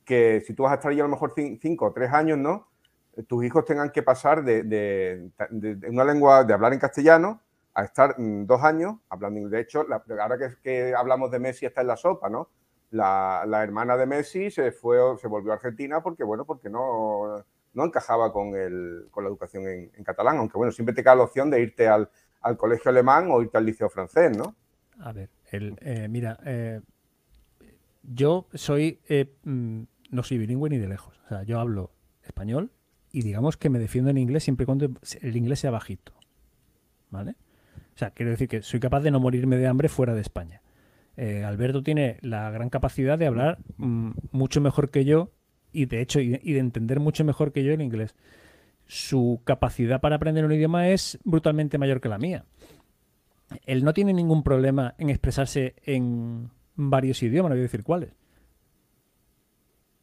que 0.06 0.42
si 0.46 0.54
tú 0.54 0.64
vas 0.64 0.74
a 0.74 0.76
estar 0.76 0.92
allí 0.92 1.00
a 1.00 1.04
lo 1.04 1.10
mejor 1.10 1.34
cinco 1.36 1.86
o 1.88 1.94
tres 1.94 2.12
años, 2.12 2.38
¿no? 2.38 2.68
Tus 3.28 3.44
hijos 3.46 3.64
tengan 3.66 3.92
que 3.92 4.04
pasar 4.04 4.44
de, 4.44 5.30
una 5.88 6.04
lengua, 6.04 6.44
de 6.44 6.54
hablar 6.54 6.74
en 6.74 6.80
castellano, 6.80 7.42
a 7.74 7.84
estar 7.84 8.20
mm, 8.20 8.46
dos 8.46 8.64
años 8.64 8.96
hablando. 9.10 9.50
De 9.50 9.60
hecho, 9.60 9.86
ahora 10.20 10.38
que, 10.62 10.94
hablamos 10.96 11.32
de 11.32 11.40
Messi 11.40 11.66
está 11.66 11.82
en 11.82 11.88
la 11.88 11.98
sopa, 11.98 12.30
¿no? 12.30 12.50
La, 12.92 13.44
hermana 13.64 13.98
de 13.98 14.06
Messi 14.06 14.52
se 14.52 14.72
fue, 14.72 15.00
se 15.18 15.28
volvió 15.28 15.52
a 15.52 15.56
Argentina 15.56 16.02
porque, 16.02 16.24
bueno, 16.24 16.46
porque 16.46 16.70
no, 16.70 17.44
no 17.74 17.86
encajaba 17.86 18.32
con, 18.32 18.56
el, 18.56 19.08
con 19.12 19.24
la 19.24 19.30
educación 19.30 19.68
en, 19.68 20.04
catalán, 20.04 20.38
aunque 20.38 20.58
bueno, 20.58 20.72
siempre 20.72 20.94
te 20.94 21.04
queda 21.04 21.16
la 21.16 21.24
opción 21.24 21.50
de 21.50 21.62
irte 21.62 21.88
al, 21.88 22.10
al 22.42 22.58
colegio 22.58 22.90
alemán 22.90 23.30
o 23.32 23.42
irte 23.42 23.58
al 23.58 23.66
liceo 23.66 23.90
francés, 23.90 24.38
¿no? 24.38 24.56
A 25.00 25.12
ver, 25.12 25.30
eh, 25.52 26.08
mira, 26.10 26.40
eh, 26.46 26.82
yo 28.04 28.48
soy, 28.54 29.00
eh, 29.08 29.36
mm, 29.44 29.84
no 30.12 30.24
soy 30.24 30.38
bilingüe 30.38 30.70
ni 30.70 30.78
de 30.78 30.88
lejos. 30.88 31.20
O 31.26 31.30
sea, 31.30 31.44
yo 31.44 31.60
hablo 31.60 31.92
español 32.24 32.72
y 33.12 33.22
digamos 33.22 33.58
que 33.58 33.70
me 33.70 33.80
defiendo 33.80 34.10
en 34.12 34.18
inglés 34.18 34.44
siempre 34.44 34.64
y 34.64 34.66
cuando 34.66 34.90
el 35.22 35.38
inglés 35.38 35.60
sea 35.60 35.72
bajito. 35.72 36.14
¿Vale? 37.10 37.36
O 37.96 37.98
sea, 37.98 38.12
quiero 38.12 38.32
decir 38.32 38.48
que 38.48 38.62
soy 38.62 38.80
capaz 38.80 39.02
de 39.02 39.12
no 39.12 39.20
morirme 39.20 39.58
de 39.58 39.68
hambre 39.68 39.90
fuera 39.90 40.14
de 40.14 40.22
España. 40.22 40.62
Alberto 41.16 41.84
tiene 41.84 42.18
la 42.22 42.50
gran 42.50 42.72
capacidad 42.72 43.20
de 43.20 43.28
hablar 43.28 43.60
mm, 43.78 44.14
mucho 44.32 44.62
mejor 44.62 44.90
que 44.90 45.06
yo 45.06 45.32
y 45.74 45.86
de 45.86 46.02
hecho 46.02 46.20
y 46.20 46.38
de 46.38 46.60
entender 46.60 47.00
mucho 47.00 47.26
mejor 47.26 47.52
que 47.52 47.64
yo 47.64 47.74
el 47.74 47.82
inglés 47.82 48.16
su 48.88 49.42
capacidad 49.44 50.02
para 50.02 50.18
aprender 50.18 50.46
un 50.46 50.52
idioma 50.52 50.90
es 50.90 51.20
brutalmente 51.24 51.78
mayor 51.78 52.02
que 52.02 52.10
la 52.10 52.18
mía. 52.18 52.46
Él 53.66 53.84
no 53.84 53.94
tiene 53.94 54.14
ningún 54.14 54.44
problema 54.44 54.96
en 54.98 55.10
expresarse 55.10 55.76
en 55.86 56.50
varios 56.76 57.22
idiomas, 57.24 57.50
no 57.50 57.56
voy 57.56 57.62
a 57.62 57.64
decir 57.64 57.84
cuáles. 57.84 58.10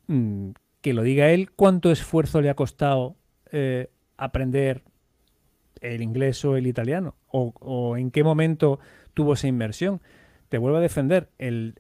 Mm, 0.07 0.51
que 0.81 0.93
lo 0.93 1.03
diga 1.03 1.31
él, 1.31 1.51
cuánto 1.53 1.91
esfuerzo 1.91 2.41
le 2.41 2.51
ha 2.51 2.55
costado 2.55 3.17
eh, 3.53 3.91
aprender 4.17 4.83
el 5.81 6.03
inglés 6.03 6.45
o 6.45 6.57
el 6.57 6.67
italiano, 6.67 7.17
o 7.29 7.97
en 7.97 8.11
qué 8.11 8.23
momento 8.23 8.81
tuvo 9.15 9.35
esa 9.35 9.47
inversión 9.47 10.01
te 10.51 10.59
vuelvo 10.59 10.79
a 10.79 10.81
defender, 10.81 11.31
el, 11.39 11.75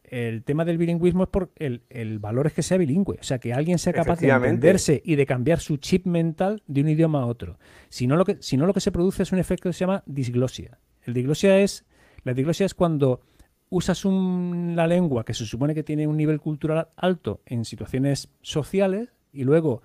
tema 0.47 0.65
del 0.65 0.79
bilingüismo 0.79 1.25
es 1.25 1.29
por 1.29 1.51
el, 1.57 2.19
valor 2.21 2.47
es 2.47 2.53
que 2.53 2.63
sea 2.63 2.79
bilingüe, 2.79 3.19
o 3.21 3.25
sea, 3.25 3.41
que 3.41 3.53
alguien 3.53 3.81
sea 3.81 3.93
capaz 3.93 4.21
de 4.21 4.29
entenderse 4.29 5.03
y 5.05 5.17
de 5.17 5.27
cambiar 5.27 5.59
su 5.59 5.77
chip 5.79 6.07
mental 6.07 6.63
de 6.69 6.81
un 6.81 6.89
idioma 6.89 7.23
a 7.23 7.27
otro. 7.27 7.59
Si 7.89 8.07
no, 8.07 8.15
lo 8.15 8.25
que, 8.25 8.39
si 8.41 8.57
no, 8.57 8.67
lo 8.67 8.73
que 8.73 8.81
se 8.81 8.93
produce 8.93 9.25
es 9.25 9.33
un 9.33 9.41
efecto 9.41 9.69
que 9.69 9.73
se 9.73 9.81
llama 9.81 10.05
disglosia. 10.07 10.79
El 11.03 11.15
diglosia 11.15 11.59
es, 11.59 11.85
la 12.23 12.33
diglosia 12.33 12.65
es 12.65 12.75
cuando 12.75 13.23
usas 13.71 14.05
una 14.05 14.87
lengua 14.87 15.25
que 15.25 15.35
se 15.35 15.47
supone 15.47 15.75
que 15.75 15.83
tiene 15.83 16.07
un 16.07 16.17
nivel 16.17 16.41
cultural 16.41 16.91
alto 16.97 17.43
en 17.47 17.65
situaciones 17.65 18.29
sociales 18.41 19.09
y 19.33 19.43
luego 19.43 19.83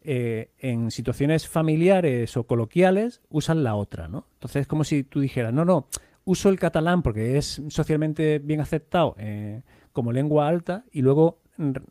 eh, 0.00 0.52
en 0.58 0.90
situaciones 0.90 1.46
familiares 1.46 2.34
o 2.38 2.44
coloquiales 2.44 3.20
usan 3.28 3.62
la 3.62 3.74
otra, 3.74 4.08
¿no? 4.08 4.26
Entonces 4.34 4.62
es 4.62 4.66
como 4.66 4.84
si 4.84 5.04
tú 5.04 5.20
dijeras, 5.20 5.52
no, 5.52 5.66
no, 5.66 5.88
uso 6.24 6.48
el 6.48 6.58
catalán 6.58 7.02
porque 7.02 7.36
es 7.38 7.62
socialmente 7.68 8.38
bien 8.38 8.60
aceptado 8.60 9.14
eh, 9.18 9.62
como 9.92 10.12
lengua 10.12 10.48
alta 10.48 10.84
y 10.92 11.02
luego 11.02 11.40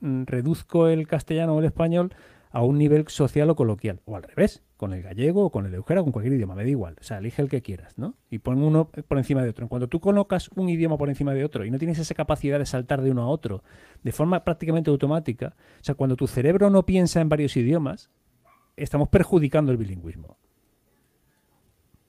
reduzco 0.02 0.88
el 0.88 1.08
castellano 1.08 1.56
o 1.56 1.60
el 1.60 1.66
español 1.66 2.14
a 2.52 2.64
un 2.64 2.78
nivel 2.78 3.08
social 3.08 3.50
o 3.50 3.56
coloquial. 3.56 4.02
O 4.06 4.16
al 4.16 4.24
revés, 4.24 4.64
con 4.76 4.94
el 4.94 5.02
gallego 5.02 5.46
o 5.46 5.52
con 5.52 5.66
el 5.66 5.74
euskera 5.74 6.04
con 6.04 6.12
cualquier 6.12 6.36
idioma, 6.36 6.56
me 6.56 6.64
da 6.64 6.70
igual. 6.70 6.98
O 7.00 7.04
sea, 7.04 7.20
elige 7.20 7.42
el 7.42 7.50
que 7.50 7.62
quieras, 7.62 7.98
¿no? 7.98 8.16
Y 8.30 8.40
pon 8.40 8.62
uno 8.62 8.90
por 8.90 9.18
encima 9.18 9.42
de 9.44 9.50
otro. 9.50 9.68
Cuando 9.68 9.88
tú 9.88 10.00
colocas 10.00 10.50
un 10.56 10.70
idioma 10.70 10.98
por 10.98 11.10
encima 11.10 11.34
de 11.34 11.46
otro 11.46 11.66
y 11.66 11.72
no 11.72 11.80
tienes 11.80 12.00
esa 12.00 12.14
capacidad 12.14 12.60
de 12.60 12.66
saltar 12.66 13.02
de 13.02 13.12
uno 13.12 13.24
a 13.24 13.28
otro 13.28 13.64
de 14.04 14.12
forma 14.12 14.44
prácticamente 14.44 14.90
automática, 14.90 15.56
o 15.80 15.84
sea, 15.84 15.96
cuando 15.96 16.16
tu 16.16 16.28
cerebro 16.28 16.70
no 16.70 16.86
piensa 16.86 17.22
en 17.22 17.30
varios 17.30 17.56
idiomas, 17.56 18.10
estamos 18.76 19.08
perjudicando 19.10 19.72
el 19.72 19.78
bilingüismo. 19.78 20.38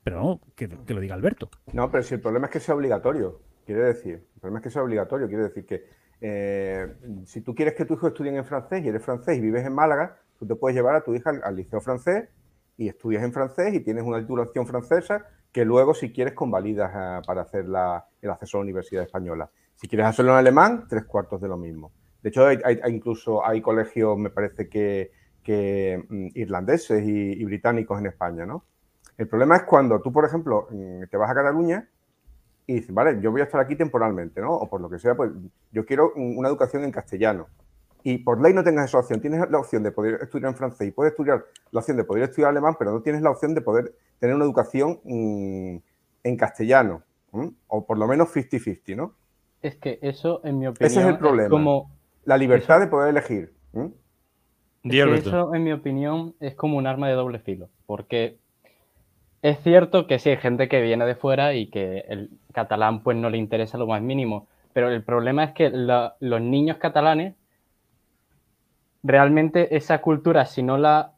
Pero 0.03 0.21
no, 0.21 0.41
que, 0.55 0.69
lo 0.69 1.01
diga 1.01 1.15
Alberto. 1.15 1.51
No, 1.73 1.91
pero 1.91 2.03
si 2.03 2.15
el 2.15 2.21
problema 2.21 2.47
es 2.47 2.53
que 2.53 2.61
sea 2.61 2.75
obligatorio, 2.75 3.41
quiere 3.65 3.83
decir, 3.83 4.27
el 4.35 4.41
problema 4.41 4.59
es 4.59 4.65
que 4.65 4.71
sea 4.71 4.83
obligatorio, 4.83 5.29
quiere 5.29 5.45
decir 5.45 5.67
que 5.67 5.85
eh, 6.21 6.95
si 7.27 7.41
tú 7.41 7.55
quieres 7.55 7.75
que 7.75 7.85
tu 7.85 7.95
hijo 7.95 8.09
estudie 8.09 8.35
en 8.35 8.45
francés 8.45 8.85
y 8.85 8.89
eres 8.89 9.05
francés 9.05 9.39
y 9.39 9.41
vives 9.41 9.67
en 9.67 9.75
Málaga, 9.75 10.19
tú 10.39 10.47
te 10.47 10.55
puedes 10.55 10.77
llevar 10.77 10.95
a 10.95 11.03
tu 11.03 11.15
hija 11.15 11.33
al, 11.43 11.57
liceo 11.57 11.81
francés 11.81 12.29
y 12.77 12.89
estudias 12.89 13.23
en 13.23 13.33
francés 13.33 13.75
y 13.75 13.81
tienes 13.81 14.05
una 14.05 14.21
titulación 14.21 14.67
francesa 14.67 15.27
que 15.53 15.65
luego, 15.65 15.95
si 15.95 16.13
quieres, 16.13 16.35
convalidas 16.35 16.91
eh, 16.95 17.23
para 17.27 17.43
hacer 17.43 17.67
el 17.67 18.31
acceso 18.31 18.57
a 18.57 18.61
la 18.61 18.63
Universidad 18.63 19.03
Española. 19.03 19.51
Si 19.77 19.89
quieres 19.89 20.07
hacerlo 20.07 20.33
en 20.33 20.39
alemán, 20.39 20.87
tres 20.89 21.05
cuartos 21.05 21.41
de 21.41 21.49
lo 21.49 21.57
mismo. 21.57 21.93
De 22.23 22.29
hecho, 22.29 22.47
hay, 22.47 22.61
incluso 22.89 23.45
hay 23.45 23.61
colegios, 23.61 24.17
me 24.17 24.31
parece 24.31 24.69
que, 24.69 25.11
mm, 26.09 26.29
irlandeses 26.35 27.05
y, 27.05 27.45
británicos 27.45 27.99
en 27.99 28.07
España, 28.07 28.47
¿no? 28.47 28.65
El 29.19 29.29
problema 29.29 29.57
es 29.57 29.63
cuando 29.65 30.01
tú, 30.01 30.13
por 30.13 30.25
ejemplo, 30.25 30.67
mm, 30.71 31.05
te 31.11 31.17
vas 31.17 31.31
a 31.31 31.35
Cataluña 31.35 31.89
y 32.67 32.75
dices, 32.75 32.95
vale, 32.95 33.21
yo 33.21 33.31
voy 33.31 33.41
a 33.41 33.45
estar 33.45 33.61
aquí 33.61 33.77
temporalmente, 33.77 34.41
¿no? 34.41 34.53
O 34.55 34.69
por 34.69 34.81
lo 34.81 34.89
que 34.89 34.99
sea, 34.99 35.15
pues 35.15 35.31
yo 35.73 35.85
quiero 35.85 36.13
una 36.15 36.49
educación 36.49 36.85
en 36.85 36.93
castellano 36.93 37.47
y 38.05 38.19
por 38.19 38.41
ley 38.41 38.53
no 38.53 38.65
tengas 38.65 38.87
esa 38.87 38.99
opción, 38.99 39.21
tienes 39.21 39.49
la 39.49 39.59
opción 39.59 39.83
de 39.83 39.93
poder 39.93 40.19
estudiar 40.23 40.51
en 40.51 40.57
francés 40.57 40.89
y 40.89 40.91
puedes 40.91 41.13
estudiar 41.13 41.45
la 41.71 41.81
opción 41.81 41.97
de 41.97 42.05
poder 42.05 42.25
estudiar 42.25 42.51
alemán, 42.51 42.75
pero 42.79 42.93
no 42.93 43.01
tienes 43.01 43.23
la 43.23 43.31
opción 43.31 43.55
de 43.55 43.61
poder 43.61 43.95
tener 44.19 44.35
una 44.35 44.45
educación 44.45 45.01
mm, 45.05 45.77
en 46.25 46.37
castellano, 46.37 47.03
o 47.69 47.87
por 47.87 47.99
lo 47.99 48.07
menos 48.07 48.35
50-50, 48.35 48.97
¿no? 48.97 49.15
Es 49.63 49.77
que 49.77 49.99
eso, 50.03 50.41
en 50.45 50.59
mi 50.59 50.67
opinión, 50.67 50.91
ese 50.91 51.01
es 51.01 51.07
el 51.07 51.19
problema. 51.19 51.49
como 51.49 51.91
la 52.25 52.37
libertad 52.37 52.81
de 52.81 52.89
poder 52.89 53.11
elegir. 53.11 53.53
eso, 54.83 55.55
en 55.55 55.65
mi 55.65 55.73
opinión, 55.73 56.35
es 56.41 56.55
como 56.57 56.79
un 56.79 56.87
arma 56.87 57.09
de 57.09 57.15
doble 57.15 57.39
filo, 57.39 57.69
porque 57.87 58.39
es 59.43 59.61
cierto 59.63 60.07
que 60.07 60.21
sí 60.21 60.31
hay 60.31 60.37
gente 60.37 60.69
que 60.69 60.81
viene 60.81 61.05
de 61.05 61.17
fuera 61.17 61.55
y 61.55 61.67
que 61.67 62.05
el 62.09 62.31
catalán 62.53 63.03
pues 63.03 63.17
no 63.17 63.29
le 63.29 63.39
interesa 63.39 63.77
lo 63.77 63.89
más 63.89 64.01
mínimo, 64.01 64.47
pero 64.73 64.89
el 64.89 65.03
problema 65.03 65.45
es 65.45 65.53
que 65.53 65.69
los 65.71 66.41
niños 66.41 66.77
catalanes 66.79 67.35
realmente 69.03 69.77
esa 69.77 70.01
cultura, 70.01 70.47
si 70.47 70.63
no 70.63 70.79
la 70.79 71.13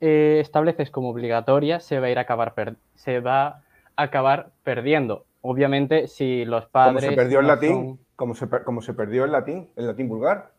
eh, 0.00 0.38
estableces 0.40 0.90
como 0.90 1.10
obligatoria, 1.10 1.78
se 1.80 2.00
va 2.00 2.06
a 2.06 2.10
ir 2.10 2.18
a 2.18 2.22
acabar 2.22 2.54
se 2.94 3.20
va 3.20 3.46
a 3.46 4.02
acabar 4.02 4.50
perdiendo. 4.64 5.26
Obviamente, 5.42 6.08
si 6.08 6.46
los 6.46 6.66
padres. 6.66 7.04
Como 7.04 7.10
se 7.10 7.16
perdió 7.16 7.40
el 7.40 7.46
latín, 7.46 8.00
como, 8.16 8.34
se, 8.34 8.48
como 8.48 8.80
se 8.80 8.94
perdió 8.94 9.24
el 9.24 9.32
latín, 9.32 9.68
el 9.76 9.86
latín 9.86 10.08
vulgar. 10.08 10.50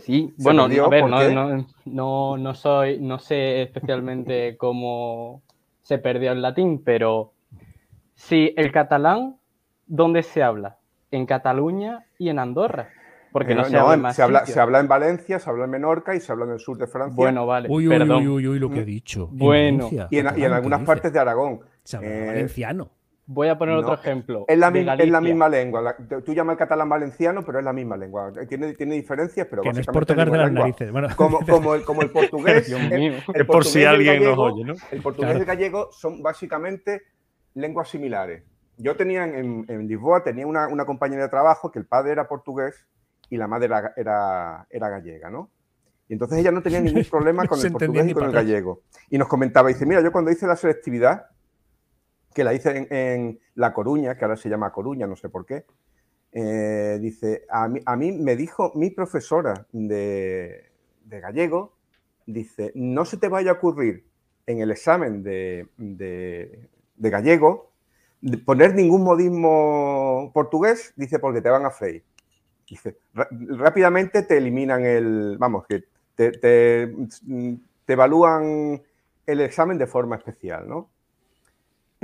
Sí, 0.00 0.34
bueno, 0.38 0.64
a 0.64 0.88
ver, 0.88 1.06
no, 1.06 1.66
no, 1.84 2.36
no, 2.36 2.54
soy, 2.54 2.98
no 2.98 3.20
sé 3.20 3.62
especialmente 3.62 4.56
cómo 4.56 5.42
se 5.84 5.98
perdió 5.98 6.32
el 6.32 6.42
latín, 6.42 6.82
pero 6.82 7.32
si 8.14 8.52
el 8.56 8.72
catalán, 8.72 9.36
¿dónde 9.86 10.22
se 10.22 10.42
habla? 10.42 10.78
En 11.10 11.26
Cataluña 11.26 12.06
y 12.18 12.30
en 12.30 12.40
Andorra. 12.40 12.88
Porque 13.30 13.54
no, 13.54 13.64
se, 13.64 13.76
habla, 13.76 14.12
se, 14.12 14.22
habla, 14.22 14.46
se, 14.46 14.60
habla, 14.60 14.80
en 14.80 14.88
Valencia, 14.88 15.38
se 15.38 15.50
habla 15.50 15.64
en 15.64 15.70
Menorca 15.70 16.14
y 16.14 16.20
se 16.20 16.30
habla 16.32 16.44
en 16.46 16.52
el 16.52 16.60
sur 16.60 16.78
de 16.78 16.86
Francia. 16.86 17.16
Bueno, 17.16 17.46
vale. 17.46 17.68
Uy, 17.68 17.88
uy, 17.88 17.96
uy, 17.96 18.28
uy, 18.28 18.48
uy, 18.48 18.58
lo 18.58 18.70
que 18.70 18.80
he 18.80 18.84
dicho. 18.84 19.28
Bueno. 19.32 19.90
y, 19.90 20.18
en, 20.18 20.28
y 20.36 20.44
en, 20.44 20.52
algunas 20.52 20.82
partes 20.82 21.12
de 21.12 21.18
Aragón. 21.18 21.60
Se 21.82 21.96
habla 21.96 22.08
eh, 22.08 22.26
valenciano. 22.26 22.90
Voy 23.26 23.48
a 23.48 23.56
poner 23.56 23.76
otro 23.76 23.94
ejemplo. 23.94 24.44
Es 24.46 24.58
la, 24.58 24.68
es 24.68 25.10
la 25.10 25.20
misma 25.20 25.48
lengua. 25.48 25.96
tú 26.24 26.34
llamas 26.34 26.54
el 26.54 26.58
catalán 26.58 26.88
valenciano, 26.88 27.42
pero 27.44 27.58
es 27.58 27.64
la 27.64 27.72
misma 27.72 27.96
lengua. 27.96 28.32
Tiene, 28.48 28.74
tiene 28.74 28.96
diferencias, 28.96 29.46
pero 29.48 29.62
que 29.62 29.72
no 29.72 29.80
es 29.80 29.86
por 29.86 30.04
tocar 30.04 30.30
de 30.30 30.36
las 30.36 30.52
narices. 30.52 30.92
Bueno. 30.92 31.08
Como, 31.16 31.38
como, 31.48 31.74
el, 31.74 31.84
como 31.84 32.02
el 32.02 32.10
portugués. 32.10 32.70
el, 32.90 33.22
es 33.32 33.44
por 33.46 33.64
si 33.64 33.84
alguien 33.84 34.24
nos 34.24 34.38
oye, 34.38 34.64
¿no? 34.64 34.74
El 34.90 35.00
portugués 35.00 35.36
y 35.36 35.40
el 35.40 35.44
gallego 35.46 35.90
son 35.92 36.22
básicamente 36.22 37.02
lenguas 37.54 37.88
similares. 37.88 38.44
Yo 38.76 38.96
tenía 38.96 39.24
en, 39.24 39.64
en 39.68 39.86
Lisboa 39.86 40.22
tenía 40.22 40.46
una, 40.46 40.68
una 40.68 40.84
compañera 40.84 41.22
de 41.22 41.28
trabajo 41.28 41.70
que 41.70 41.78
el 41.78 41.86
padre 41.86 42.12
era 42.12 42.28
portugués 42.28 42.86
y 43.30 43.36
la 43.36 43.46
madre 43.46 43.66
era, 43.96 44.66
era, 44.70 44.88
gallega, 44.88 45.30
¿no? 45.30 45.50
Y 46.08 46.12
entonces 46.12 46.38
ella 46.38 46.50
no 46.50 46.62
tenía 46.62 46.80
ningún 46.80 47.04
problema 47.10 47.46
con 47.46 47.58
el 47.58 47.72
portugués 47.72 48.08
y 48.08 48.12
con 48.12 48.24
el 48.24 48.32
gallego. 48.32 48.82
Y 49.08 49.16
nos 49.16 49.28
comentaba, 49.28 49.68
dice, 49.68 49.86
mira, 49.86 50.02
yo 50.02 50.12
cuando 50.12 50.30
hice 50.30 50.46
la 50.46 50.56
selectividad, 50.56 51.26
que 52.34 52.44
la 52.44 52.52
hice 52.52 52.86
en, 52.90 53.38
La 53.54 53.72
Coruña, 53.72 54.16
que 54.16 54.24
ahora 54.24 54.36
se 54.36 54.48
llama 54.48 54.72
Coruña, 54.72 55.06
no 55.06 55.16
sé 55.16 55.28
por 55.28 55.46
qué, 55.46 55.64
eh, 56.32 56.98
dice, 57.00 57.46
a 57.48 57.68
mí, 57.68 57.80
a 57.86 57.96
mí, 57.96 58.12
me 58.12 58.36
dijo 58.36 58.72
mi 58.74 58.90
profesora 58.90 59.66
de, 59.72 60.70
gallego, 61.06 61.76
dice, 62.26 62.72
no 62.74 63.04
se 63.04 63.16
te 63.16 63.28
vaya 63.28 63.52
a 63.52 63.54
ocurrir 63.54 64.04
en 64.46 64.60
el 64.60 64.70
examen 64.70 65.22
de, 65.22 65.68
de, 65.78 66.68
de 66.96 67.10
gallego 67.10 67.74
poner 68.44 68.74
ningún 68.74 69.04
modismo 69.04 70.30
portugués, 70.32 70.92
dice, 70.96 71.18
porque 71.18 71.42
te 71.42 71.50
van 71.50 71.66
a 71.66 71.70
freír. 71.70 72.02
Dice, 72.68 72.96
rápidamente 73.12 74.22
te 74.22 74.38
eliminan 74.38 74.84
el, 74.84 75.36
vamos, 75.38 75.66
que 75.66 75.84
te, 76.14 76.30
te, 76.32 76.94
evalúan 77.86 78.82
el 79.26 79.40
examen 79.40 79.76
de 79.76 79.86
forma 79.86 80.16
especial, 80.16 80.66
¿no? 80.66 80.88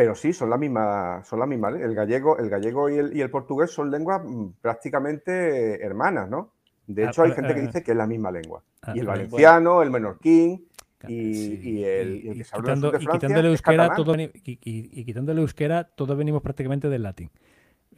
Pero 0.00 0.14
sí, 0.14 0.32
son 0.32 0.48
la 0.48 0.56
misma, 0.56 1.22
son 1.24 1.40
la 1.40 1.44
misma. 1.44 1.68
El 1.68 1.94
gallego, 1.94 2.38
el 2.38 2.48
gallego 2.48 2.88
y 2.88 2.96
el, 2.96 3.14
y 3.14 3.20
el 3.20 3.28
portugués 3.28 3.70
son 3.70 3.90
lenguas 3.90 4.22
mm, 4.24 4.52
prácticamente 4.62 5.84
hermanas, 5.84 6.26
¿no? 6.30 6.54
De 6.86 7.04
hecho, 7.04 7.22
hay 7.22 7.32
ah, 7.32 7.34
gente 7.34 7.52
que 7.52 7.60
ah, 7.60 7.66
dice 7.66 7.82
que 7.82 7.90
es 7.90 7.96
la 7.98 8.06
misma 8.06 8.30
lengua. 8.30 8.62
Ah, 8.80 8.94
y 8.96 9.00
el 9.00 9.06
valenciano, 9.06 9.82
el 9.82 9.90
menorquín 9.90 10.66
y, 11.06 11.84
el, 11.84 12.32
que 12.34 12.44
se 12.44 12.56
habla 12.56 12.76
de 12.76 12.80
Francia, 12.80 12.98
y 13.02 13.12
quitando 13.12 13.40
el 13.40 13.46
euskera, 13.48 13.94
todo, 13.94 14.16
y, 14.16 15.04
quitando 15.04 15.32
el 15.32 15.38
euskera, 15.40 15.84
todos 15.84 16.16
venimos 16.16 16.40
prácticamente 16.40 16.88
del 16.88 17.02
latín. 17.02 17.30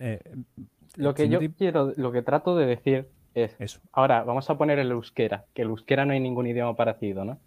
Eh, 0.00 0.18
lo 0.96 1.14
que 1.14 1.28
yo 1.28 1.38
quiero, 1.56 1.92
lo 1.96 2.10
que 2.10 2.22
trato 2.22 2.56
de 2.56 2.66
decir 2.66 3.06
es, 3.34 3.54
Eso. 3.60 3.78
ahora 3.92 4.24
vamos 4.24 4.50
a 4.50 4.58
poner 4.58 4.80
el 4.80 4.90
euskera, 4.90 5.44
que 5.54 5.62
el 5.62 5.68
euskera 5.68 6.04
no 6.04 6.14
hay 6.14 6.20
ningún 6.20 6.48
idioma 6.48 6.74
parecido, 6.74 7.24
¿no? 7.24 7.38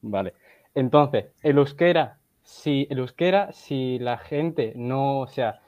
Vale. 0.00 0.34
Entonces, 0.76 1.26
el 1.42 1.58
euskera, 1.58 2.17
si 2.48 2.86
el 2.88 3.00
euskera, 3.00 3.52
si 3.52 3.98
la 3.98 4.16
gente 4.16 4.72
no, 4.74 5.20
o 5.20 5.26
sea, 5.26 5.60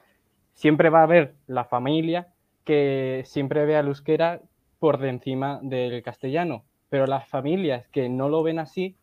siempre 0.54 0.88
va 0.88 1.00
a 1.00 1.02
haber 1.02 1.34
la 1.46 1.66
familia 1.66 2.28
que 2.64 3.22
siempre 3.26 3.66
vea 3.66 3.80
el 3.80 3.88
euskera 3.88 4.40
por 4.78 5.04
encima 5.04 5.60
del 5.62 6.02
castellano, 6.02 6.64
pero 6.88 7.06
las 7.06 7.28
familias 7.28 7.86
que 7.88 8.08
no 8.08 8.30
lo 8.30 8.42
ven 8.42 8.58
así, 8.58 8.96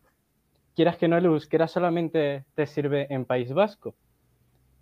quieras 0.74 0.96
que 0.96 1.06
no, 1.06 1.16
el 1.16 1.26
euskera 1.26 1.68
solamente 1.68 2.44
te 2.56 2.66
sirve 2.66 3.06
en 3.10 3.24
País 3.24 3.52
Vasco. 3.52 3.94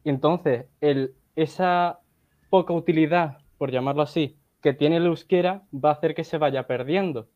Entonces, 0.02 0.64
el, 0.80 1.14
esa 1.36 2.00
poca 2.48 2.72
utilidad, 2.72 3.40
por 3.58 3.70
llamarlo 3.70 4.00
así, 4.00 4.38
que 4.62 4.72
tiene 4.72 4.96
el 4.96 5.04
euskera 5.04 5.64
va 5.72 5.90
a 5.90 5.92
hacer 5.92 6.14
que 6.14 6.24
se 6.24 6.38
vaya 6.38 6.66
perdiendo 6.66 7.28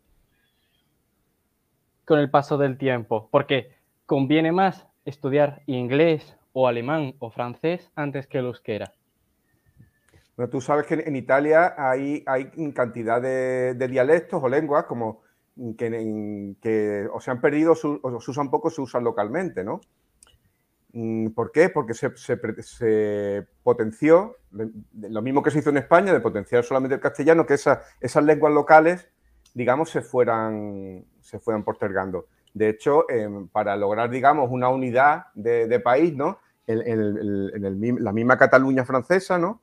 con 2.07 2.19
el 2.19 2.31
paso 2.31 2.57
del 2.57 2.79
tiempo, 2.79 3.29
porque 3.31 3.75
conviene 4.07 4.53
más 4.53 4.90
estudiar 5.05 5.63
inglés 5.67 6.37
o 6.53 6.69
alemán 6.69 7.15
o 7.19 7.31
francés 7.31 7.91
antes 7.95 8.27
que 8.27 8.39
el 8.39 8.47
euskera. 8.47 8.93
Bueno, 10.37 10.51
tú 10.51 10.61
sabes 10.61 10.87
que 10.87 10.95
en 10.95 11.17
Italia 11.17 11.75
hay, 11.77 12.25
hay 12.27 12.51
cantidad 12.73 13.21
de, 13.21 13.75
dialectos 13.89 14.43
o 14.43 14.49
lenguas 14.49 14.85
como 14.85 15.23
que, 15.77 17.09
o 17.13 17.21
se 17.21 17.31
han 17.31 17.41
perdido 17.41 17.73
o 17.73 18.21
se 18.21 18.31
usan 18.31 18.51
poco, 18.51 18.71
se 18.71 18.81
usan 18.81 19.05
localmente, 19.05 19.63
¿no? 19.63 19.81
Mm, 20.93 21.29
¿Por 21.31 21.53
qué? 21.53 21.69
Porque 21.69 21.95
se, 21.95 22.11
potenció, 23.63 24.37
lo 24.51 25.23
mismo 25.23 25.43
que 25.43 25.51
se 25.51 25.61
hizo 25.61 25.71
en 25.71 25.77
España, 25.77 26.13
de 26.13 26.21
potenciar 26.21 26.65
solamente 26.65 26.97
el 26.97 27.01
castellano, 27.01 27.47
que 27.47 27.55
esas 27.55 28.25
lenguas 28.25 28.53
locales, 28.53 29.09
digamos, 29.55 29.91
se 29.91 30.01
fueran, 30.03 31.05
se 31.21 31.39
fueran 31.39 31.65
postergando. 31.65 32.27
De 32.53 32.69
hecho, 32.69 33.09
em, 33.09 33.49
para 33.49 33.77
lograr, 33.77 34.11
digamos, 34.11 34.51
una 34.51 34.69
unidad 34.69 35.27
de, 35.35 35.81
país, 35.81 36.15
¿no? 36.15 36.39
En, 36.67 38.05
la 38.05 38.13
misma 38.13 38.37
Cataluña 38.39 38.85
francesa, 38.85 39.39
¿no? 39.39 39.61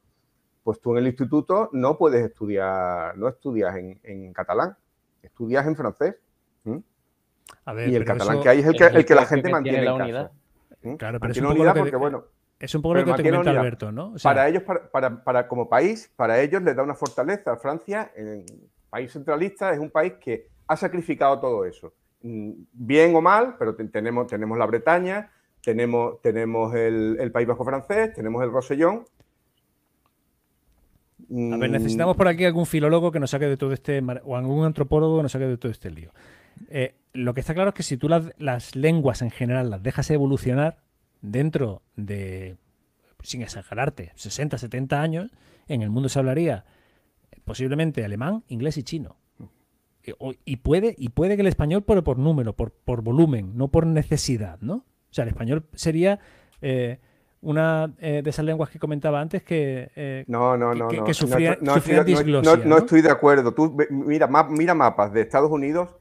Pues 0.64 0.82
tú 0.82 0.92
en 0.92 0.98
el 1.00 1.08
instituto 1.08 1.70
no 1.74 1.98
puedes 1.98 2.26
estudiar, 2.26 3.18
no 3.18 3.28
estudias 3.30 3.76
en, 3.76 4.34
catalán, 4.34 4.76
estudias 5.22 5.66
en 5.66 5.76
francés. 5.76 6.16
y 6.66 7.96
el 7.96 8.06
catalán 8.06 8.42
que 8.42 8.50
hay 8.50 8.60
es 8.60 8.66
el 8.66 8.76
que, 8.76 8.86
el 8.86 9.06
que 9.06 9.16
la 9.16 9.26
gente 9.26 9.50
mantiene 9.50 9.86
en 9.86 9.98
casa. 9.98 10.32
Claro, 10.98 11.20
pero 11.20 11.32
es 11.32 11.42
un, 11.42 11.56
poco 11.56 11.74
porque, 11.74 11.96
bueno, 11.96 12.24
es 12.60 12.74
un 12.74 12.82
poco 12.82 12.96
lo 12.96 13.06
que 13.06 13.24
te 13.24 13.30
comenta 13.30 13.52
Alberto, 13.52 13.92
¿no? 13.92 14.14
para 14.24 14.48
ellos, 14.48 14.64
para, 14.92 15.24
para, 15.24 15.48
como 15.48 15.70
país, 15.70 16.12
para 16.16 16.42
ellos 16.42 16.62
les 16.64 16.76
da 16.76 16.84
una 16.84 16.96
fortaleza. 16.96 17.56
Francia, 17.58 18.12
en 18.16 18.46
país 18.90 19.12
centralista, 19.12 19.72
es 19.72 19.80
un 19.80 19.92
país 19.92 20.14
que 20.20 20.48
ha 20.68 20.76
sacrificado 20.76 21.40
todo 21.40 21.66
eso. 21.66 21.94
Mm, 22.22 22.52
bien 22.74 23.16
o 23.16 23.22
mal, 23.22 23.56
pero 23.60 23.76
tenemos, 23.76 24.28
tenemos 24.28 24.58
la 24.58 24.66
Bretaña, 24.66 25.32
tenemos, 25.64 26.22
tenemos 26.22 26.74
el, 26.76 27.32
País 27.32 27.48
Bajo 27.48 27.64
francés, 27.64 28.14
tenemos 28.14 28.44
el 28.44 28.52
Rosellón. 28.52 29.06
A 31.30 31.58
ver, 31.58 31.70
necesitamos 31.70 32.16
por 32.16 32.28
aquí 32.28 32.46
algún 32.46 32.66
filólogo 32.66 33.12
que 33.12 33.20
nos 33.20 33.32
saque 33.32 33.48
de 33.48 33.58
todo 33.58 33.74
este, 33.74 34.02
o 34.24 34.38
algún 34.38 34.66
antropólogo 34.66 35.18
que 35.18 35.24
nos 35.24 35.32
saque 35.32 35.46
de 35.46 35.58
todo 35.58 35.72
este 35.72 35.92
lío. 35.92 36.12
Eh, 36.70 36.96
lo 37.14 37.34
que 37.34 37.42
está 37.42 37.54
claro 37.54 37.70
es 37.70 37.76
que 37.76 37.84
si 37.84 37.98
tú 37.98 38.08
las, 38.10 38.76
lenguas 38.76 39.22
en 39.22 39.32
general 39.32 39.70
las 39.70 39.84
dejas 39.84 40.10
evolucionar, 40.10 40.78
dentro 41.22 41.82
de, 41.96 42.58
sin 43.24 43.42
exagerarte, 43.42 44.12
60, 44.16 44.58
70 44.58 45.02
años, 45.02 45.32
en 45.68 45.82
el 45.82 45.90
mundo 45.90 46.10
se 46.10 46.20
hablaría 46.20 46.66
posiblemente 47.44 48.06
alemán, 48.06 48.44
inglés 48.48 48.78
y 48.78 48.84
chino. 48.84 49.18
Y 50.46 50.58
puede, 50.58 50.96
y 50.98 51.10
puede 51.10 51.36
que 51.36 51.42
el 51.42 51.48
español 51.48 51.84
por, 51.84 52.04
por 52.04 52.18
número, 52.18 52.54
por, 52.54 52.72
por 52.72 53.02
volumen, 53.02 53.58
no 53.58 53.68
por 53.70 53.86
necesidad, 53.86 54.60
¿no? 54.62 54.76
O 54.76 55.14
sea, 55.14 55.24
el 55.24 55.30
español 55.30 55.66
sería 55.74 56.20
eh, 56.62 57.00
una 57.42 57.88
de 57.88 58.24
esas 58.26 58.46
lenguas 58.46 58.70
que 58.70 58.80
comentaba 58.80 59.22
antes 59.22 59.44
que, 59.44 60.26
no, 60.28 60.58
no, 60.58 60.74
no, 60.74 60.88
que, 60.88 61.14
sufría, 61.14 61.58
no, 61.62 61.76
no, 62.66 62.78
estoy 62.78 63.02
de 63.02 63.12
acuerdo. 63.12 63.54
Tú 63.54 63.78
mira, 63.90 64.28
mira 64.50 64.74
mapas 64.74 65.14
de 65.14 65.22
Estados 65.22 65.52
Unidos 65.52 65.96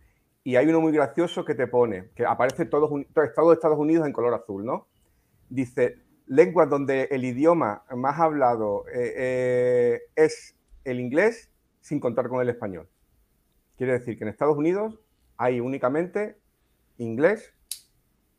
y 0.47 0.55
hay 0.55 0.69
uno 0.69 0.81
muy 0.81 0.93
gracioso 0.93 1.45
que 1.45 1.57
te 1.57 1.67
pone, 1.67 2.11
que 2.15 2.25
aparece 2.25 2.67
todos, 2.67 2.89
Estado 3.01 3.49
de 3.49 3.55
Estados 3.55 3.81
Unidos 3.81 4.07
en 4.07 4.13
color 4.13 4.33
azul, 4.33 4.65
¿no? 4.65 4.87
Dice, 5.49 5.97
lenguas 6.27 6.71
donde 6.71 7.09
el 7.11 7.25
idioma 7.25 7.83
más 7.97 8.21
hablado 8.21 8.85
eh, 8.87 9.13
eh, 9.17 10.01
es 10.15 10.55
el 10.85 11.01
inglés 11.01 11.51
sin 11.81 11.99
contar 11.99 12.29
con 12.29 12.41
el 12.41 12.49
español. 12.49 12.89
Quiere 13.77 13.93
decir 13.93 14.17
que 14.17 14.25
en 14.25 14.29
Estados 14.29 14.57
Unidos 14.57 14.99
hay 15.37 15.61
únicamente 15.61 16.39
inglés 16.99 17.53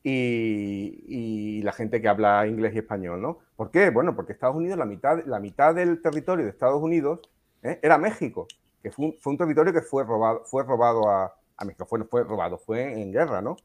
y, 0.04 1.62
la 1.64 1.74
gente 1.74 2.02
que 2.02 2.08
habla 2.08 2.48
inglés 2.48 2.74
y 2.76 2.80
español, 2.80 3.22
¿no? 3.22 3.40
¿Por 3.56 3.72
qué? 3.72 3.90
Bueno, 3.90 4.16
porque 4.16 4.32
Estados 4.32 4.56
Unidos, 4.56 4.78
la 4.78 4.86
mitad, 4.86 5.26
la 5.26 5.40
mitad 5.40 5.76
del 5.76 6.02
territorio 6.02 6.46
de 6.46 6.52
Estados 6.52 6.82
Unidos 6.82 7.20
¿eh? 7.62 7.80
era 7.82 7.98
México, 7.98 8.48
que 8.82 8.92
fue 8.92 9.14
un, 9.26 9.38
territorio 9.38 9.74
que 9.74 9.82
fue 9.82 10.06
robado, 10.06 10.44
fue 10.46 10.64
robado 10.64 11.10
a, 11.10 11.36
a 11.58 11.66
México, 11.66 11.86
fue, 11.86 12.06
fue 12.06 12.24
robado, 12.24 12.58
fue 12.58 13.02
en 13.02 13.12
guerra, 13.12 13.42
¿no? 13.42 13.58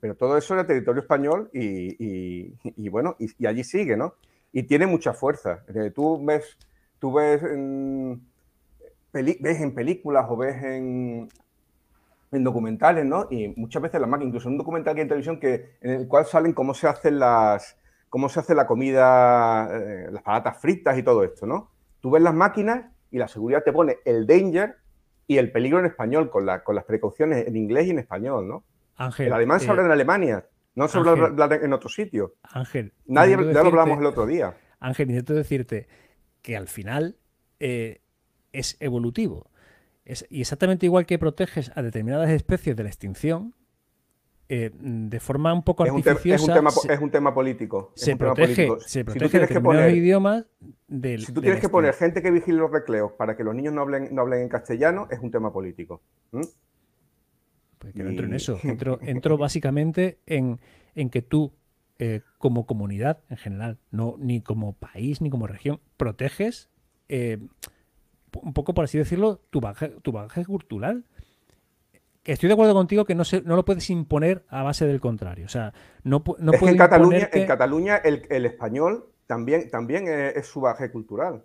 Pero 0.00 0.16
todo 0.16 0.36
eso 0.36 0.52
era 0.52 0.66
territorio 0.66 1.00
español 1.00 1.48
y, 1.52 2.88
bueno, 2.90 3.16
y, 3.18 3.46
allí 3.46 3.64
sigue, 3.64 3.96
¿no? 3.96 4.16
Y 4.52 4.64
tiene 4.64 4.86
mucha 4.86 5.14
fuerza. 5.14 5.64
Eh, 5.74 5.92
tú 5.94 6.22
ves, 6.22 6.58
tú 6.98 7.12
ves 7.12 7.42
en, 7.42 8.20
ves 9.14 9.60
en 9.60 9.74
películas 9.74 10.26
o 10.28 10.36
ves 10.36 10.62
en, 10.62 11.28
en 12.32 12.44
documentales, 12.44 13.04
¿no? 13.04 13.28
Y 13.30 13.48
muchas 13.56 13.82
veces 13.82 14.00
la 14.00 14.06
máquina, 14.06 14.28
incluso 14.28 14.48
en 14.48 14.54
un 14.54 14.58
documental 14.58 14.94
que 14.94 15.00
hay 15.00 15.02
en 15.02 15.08
televisión 15.08 15.40
que, 15.40 15.76
en 15.80 15.90
el 15.92 16.08
cual 16.08 16.26
salen 16.26 16.52
cómo 16.52 16.74
se 16.74 16.88
hacen 16.88 17.18
las, 17.18 17.78
cómo 18.08 18.28
se 18.28 18.40
hace 18.40 18.54
la 18.54 18.66
comida, 18.66 19.68
eh, 19.72 20.08
las 20.10 20.22
patatas 20.22 20.60
fritas 20.60 20.98
y 20.98 21.02
todo 21.02 21.24
esto, 21.24 21.46
¿no? 21.46 21.70
Tú 22.00 22.10
ves 22.10 22.22
las 22.22 22.34
máquinas 22.34 22.86
y 23.10 23.18
la 23.18 23.28
seguridad 23.28 23.62
te 23.64 23.72
pone 23.72 23.98
el 24.04 24.26
danger 24.26 24.76
y 25.26 25.38
el 25.38 25.50
peligro 25.50 25.78
en 25.78 25.86
español, 25.86 26.30
con, 26.30 26.44
la, 26.44 26.62
con 26.62 26.74
las 26.74 26.84
precauciones 26.84 27.46
en 27.46 27.56
inglés 27.56 27.86
y 27.86 27.90
en 27.90 27.98
español, 27.98 28.46
¿no? 28.46 28.64
Ángel. 28.96 29.28
El 29.28 29.32
alemán 29.32 29.60
se 29.60 29.70
habla 29.70 29.82
eh, 29.82 29.86
en 29.86 29.92
Alemania, 29.92 30.46
no 30.74 30.88
se 30.88 30.98
habla 30.98 31.58
en 31.60 31.72
otro 31.72 31.88
sitio. 31.88 32.34
Ángel. 32.42 32.92
Nadie, 33.06 33.36
ya 33.52 33.62
lo 33.62 33.68
hablamos 33.68 33.98
el 33.98 34.06
otro 34.06 34.26
día. 34.26 34.56
Ángel, 34.80 35.08
necesito 35.08 35.34
decirte 35.34 35.88
que 36.42 36.56
al 36.56 36.68
final 36.68 37.16
eh, 37.58 38.02
es 38.54 38.76
evolutivo. 38.80 39.50
Es, 40.04 40.26
y 40.30 40.40
exactamente 40.40 40.86
igual 40.86 41.06
que 41.06 41.18
proteges 41.18 41.70
a 41.74 41.82
determinadas 41.82 42.30
especies 42.30 42.76
de 42.76 42.82
la 42.82 42.88
extinción, 42.88 43.54
eh, 44.46 44.70
de 44.74 45.20
forma 45.20 45.54
un 45.54 45.62
poco 45.62 45.84
artificiosa. 45.84 46.60
Es 46.92 47.00
un 47.00 47.10
tema, 47.10 47.32
político. 47.32 47.92
se, 47.94 48.14
protege, 48.14 48.68
se 48.80 49.02
protege, 49.02 49.46
si 49.46 49.60
poner, 49.60 49.94
idiomas 49.94 50.44
del. 50.86 51.24
Si 51.24 51.32
tú 51.32 51.40
tienes 51.40 51.60
que 51.60 51.70
poner 51.70 51.94
gente 51.94 52.20
que 52.20 52.30
vigile 52.30 52.58
los 52.58 52.70
recleos 52.70 53.12
para 53.12 53.36
que 53.36 53.44
los 53.44 53.54
niños 53.54 53.72
no 53.72 53.80
hablen, 53.80 54.14
no 54.14 54.20
hablen 54.20 54.42
en 54.42 54.48
castellano, 54.50 55.08
es 55.10 55.18
un 55.20 55.30
tema 55.30 55.50
político. 55.50 56.02
Pues 56.30 57.94
que 57.94 58.04
no 58.04 58.10
entro 58.10 58.26
en 58.26 58.34
eso. 58.34 58.58
Entro, 59.02 59.38
básicamente 59.38 60.18
en, 60.26 60.58
que 61.10 61.22
tú, 61.22 61.54
eh, 61.98 62.20
como 62.36 62.66
comunidad 62.66 63.20
en 63.30 63.38
general, 63.38 63.78
no 63.90 64.16
ni 64.18 64.42
como 64.42 64.74
país 64.74 65.22
ni 65.22 65.30
como 65.30 65.46
región, 65.46 65.80
proteges 65.96 66.68
eh, 67.08 67.38
un 68.42 68.52
poco, 68.52 68.74
por 68.74 68.84
así 68.84 68.98
decirlo, 68.98 69.40
tu 69.50 69.60
bagaje, 69.60 69.88
tu 70.02 70.12
bagaje 70.12 70.44
cultural. 70.44 71.04
Estoy 72.24 72.48
de 72.48 72.54
acuerdo 72.54 72.74
contigo 72.74 73.04
que 73.04 73.14
no, 73.14 73.24
se, 73.24 73.42
no 73.42 73.54
lo 73.54 73.64
puedes 73.64 73.90
imponer 73.90 74.44
a 74.48 74.62
base 74.62 74.86
del 74.86 75.00
contrario. 75.00 75.44
O 75.44 75.48
sea, 75.50 75.74
no, 76.02 76.24
no 76.38 76.52
es 76.52 76.62
en 76.62 76.76
Cataluña, 76.76 77.28
en 77.32 77.46
Cataluña 77.46 77.96
el, 77.96 78.46
español 78.46 79.10
también, 79.26 79.70
también 79.70 80.06
es, 80.08 80.46
su 80.46 80.60
bagaje 80.60 80.90
cultural. 80.90 81.44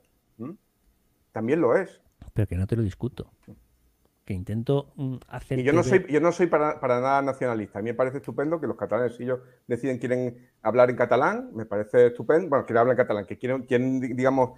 También 1.34 1.62
lo 1.62 1.76
es. 1.76 2.02
Pero 2.34 2.48
que 2.48 2.56
no 2.56 2.66
te 2.66 2.76
lo 2.76 2.82
discuto 2.82 3.32
que 4.30 4.36
intento 4.36 4.94
mm, 4.96 5.16
hacer. 5.28 5.58
Y 5.58 5.64
yo 5.64 5.74
no 5.74 5.82
soy, 5.82 6.06
yo 6.08 6.22
no 6.22 6.32
soy 6.32 6.46
para, 6.46 6.78
nada 6.80 7.20
nacionalista. 7.24 7.80
A 7.80 7.82
mí 7.82 7.90
me 7.90 7.96
parece 7.96 8.18
estupendo 8.18 8.62
que 8.62 8.68
los 8.68 8.78
catalanes, 8.78 9.16
si 9.16 9.24
ellos 9.24 9.40
deciden 9.66 9.98
quieren 9.98 10.52
hablar 10.62 10.92
en 10.92 10.98
catalán, 10.98 11.50
me 11.56 11.66
parece 11.66 12.06
estupendo. 12.06 12.48
Bueno, 12.48 12.64
quieren 12.64 12.82
hablar 12.82 12.94
en 12.94 12.98
catalán, 12.98 13.26
que 13.26 13.40
quieren, 13.40 13.64
quieren, 13.64 14.00
digamos, 14.00 14.52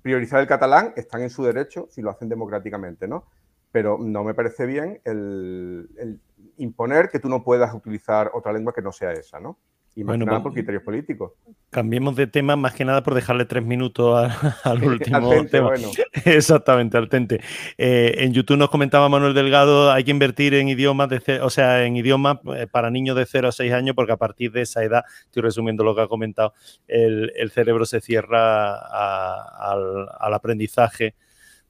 priorizar 0.00 0.40
el 0.40 0.46
catalán, 0.46 0.94
están 0.96 1.20
en 1.20 1.28
su 1.28 1.44
derecho 1.44 1.88
si 1.90 2.00
lo 2.00 2.08
hacen 2.08 2.30
democráticamente, 2.30 3.06
¿no? 3.06 3.26
Pero 3.70 3.98
no 4.00 4.24
me 4.24 4.32
parece 4.32 4.64
bien 4.64 5.02
el 5.04 6.22
imponer 6.56 7.10
que 7.10 7.18
tú 7.18 7.28
no 7.28 7.44
puedas 7.44 7.74
utilizar 7.74 8.30
otra 8.32 8.54
lengua 8.54 8.72
que 8.72 8.80
no 8.80 8.92
sea 8.92 9.12
esa, 9.12 9.40
¿no? 9.40 9.58
Y 9.98 10.04
más 10.04 10.16
bueno, 10.16 10.26
nada 10.26 10.40
por 10.44 10.52
criterios 10.52 10.84
políticos. 10.84 11.32
Cambiemos 11.70 12.14
de 12.14 12.28
tema 12.28 12.54
más 12.54 12.72
que 12.72 12.84
nada 12.84 13.02
por 13.02 13.14
dejarle 13.14 13.46
tres 13.46 13.64
minutos 13.64 14.30
al 14.64 14.84
último 14.84 15.44
tema. 15.46 15.72
Exactamente, 16.24 16.96
al 16.96 17.08
tente. 17.08 17.40
Eh, 17.76 18.14
en 18.18 18.32
YouTube 18.32 18.58
nos 18.58 18.70
comentaba 18.70 19.08
Manuel 19.08 19.34
Delgado, 19.34 19.90
hay 19.90 20.04
que 20.04 20.12
invertir 20.12 20.54
en 20.54 20.68
idiomas, 20.68 21.08
de, 21.08 21.40
o 21.40 21.50
sea, 21.50 21.84
en 21.84 21.96
idiomas 21.96 22.38
eh, 22.54 22.68
para 22.70 22.90
niños 22.90 23.16
de 23.16 23.26
0 23.26 23.48
a 23.48 23.52
6 23.52 23.72
años, 23.72 23.96
porque 23.96 24.12
a 24.12 24.16
partir 24.16 24.52
de 24.52 24.62
esa 24.62 24.84
edad, 24.84 25.02
estoy 25.24 25.42
resumiendo 25.42 25.82
lo 25.82 25.96
que 25.96 26.02
ha 26.02 26.06
comentado, 26.06 26.54
el, 26.86 27.50
cerebro 27.50 27.84
se 27.84 28.00
cierra 28.00 28.76
al, 28.76 30.32
aprendizaje 30.32 31.16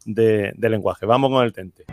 de, 0.04 0.52
de 0.54 0.68
lenguaje. 0.68 1.06
Vamos 1.06 1.30
con 1.30 1.46
el 1.46 1.54
tente. 1.54 1.86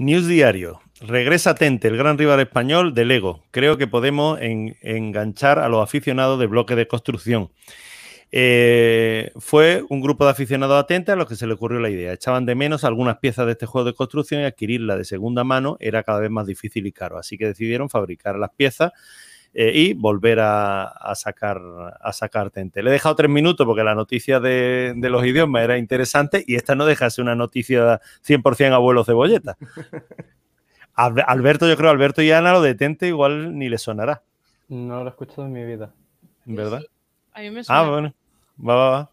News 0.00 0.26
Diario. 0.26 0.80
Regresa 1.02 1.54
Tente, 1.54 1.88
el 1.88 1.98
gran 1.98 2.16
rival 2.16 2.40
español 2.40 2.94
de 2.94 3.04
Lego. 3.04 3.44
Creo 3.50 3.76
que 3.76 3.86
podemos 3.86 4.38
enganchar 4.40 5.58
a 5.58 5.68
los 5.68 5.82
aficionados 5.82 6.40
de 6.40 6.46
bloque 6.46 6.74
de 6.74 6.88
construcción. 6.88 7.50
Eh, 8.32 9.30
fue 9.36 9.84
un 9.90 10.00
grupo 10.00 10.24
de 10.24 10.30
aficionados 10.30 10.82
a 10.82 10.86
Tente 10.86 11.12
a 11.12 11.16
los 11.16 11.28
que 11.28 11.36
se 11.36 11.46
le 11.46 11.52
ocurrió 11.52 11.80
la 11.80 11.90
idea. 11.90 12.14
Echaban 12.14 12.46
de 12.46 12.54
menos 12.54 12.84
algunas 12.84 13.18
piezas 13.18 13.44
de 13.44 13.52
este 13.52 13.66
juego 13.66 13.84
de 13.84 13.92
construcción 13.92 14.40
y 14.40 14.44
adquirirla 14.44 14.96
de 14.96 15.04
segunda 15.04 15.44
mano 15.44 15.76
era 15.80 16.02
cada 16.02 16.20
vez 16.20 16.30
más 16.30 16.46
difícil 16.46 16.86
y 16.86 16.92
caro. 16.92 17.18
Así 17.18 17.36
que 17.36 17.48
decidieron 17.48 17.90
fabricar 17.90 18.38
las 18.38 18.52
piezas 18.56 18.92
eh, 19.52 19.72
y 19.74 19.94
volver 19.94 20.38
a, 20.40 21.12
sacar, 21.14 21.60
a 22.00 22.12
sacar 22.12 22.50
Tente. 22.50 22.82
Le 22.82 22.90
he 22.90 22.92
dejado 22.92 23.16
tres 23.16 23.30
minutos 23.30 23.66
porque 23.66 23.82
la 23.82 23.94
noticia 23.94 24.40
de, 24.40 24.94
de 24.96 25.10
los 25.10 25.24
idiomas 25.24 25.64
era 25.64 25.78
interesante 25.78 26.44
y 26.46 26.54
esta 26.54 26.74
no 26.74 26.86
deja 26.86 27.06
de 27.06 27.10
ser 27.10 27.22
una 27.22 27.34
noticia 27.34 28.00
100% 28.26 28.72
abuelo 28.72 29.04
cebolleta. 29.04 29.56
Alberto, 30.94 31.68
yo 31.68 31.76
creo, 31.76 31.90
Alberto 31.90 32.20
y 32.22 32.30
Ana 32.30 32.52
lo 32.52 32.60
detente 32.60 33.06
igual 33.06 33.56
ni 33.56 33.68
le 33.68 33.78
sonará. 33.78 34.22
No 34.68 35.00
lo 35.00 35.06
he 35.06 35.10
escuchado 35.10 35.46
en 35.46 35.52
mi 35.52 35.64
vida. 35.64 35.92
¿Verdad? 36.44 36.82
A 37.32 37.40
mí 37.40 37.50
me 37.50 37.64
suena. 37.64 37.80
Ah, 37.80 37.90
bueno. 37.90 38.14
Va, 38.58 38.74
va, 38.74 38.90
va. 38.90 39.10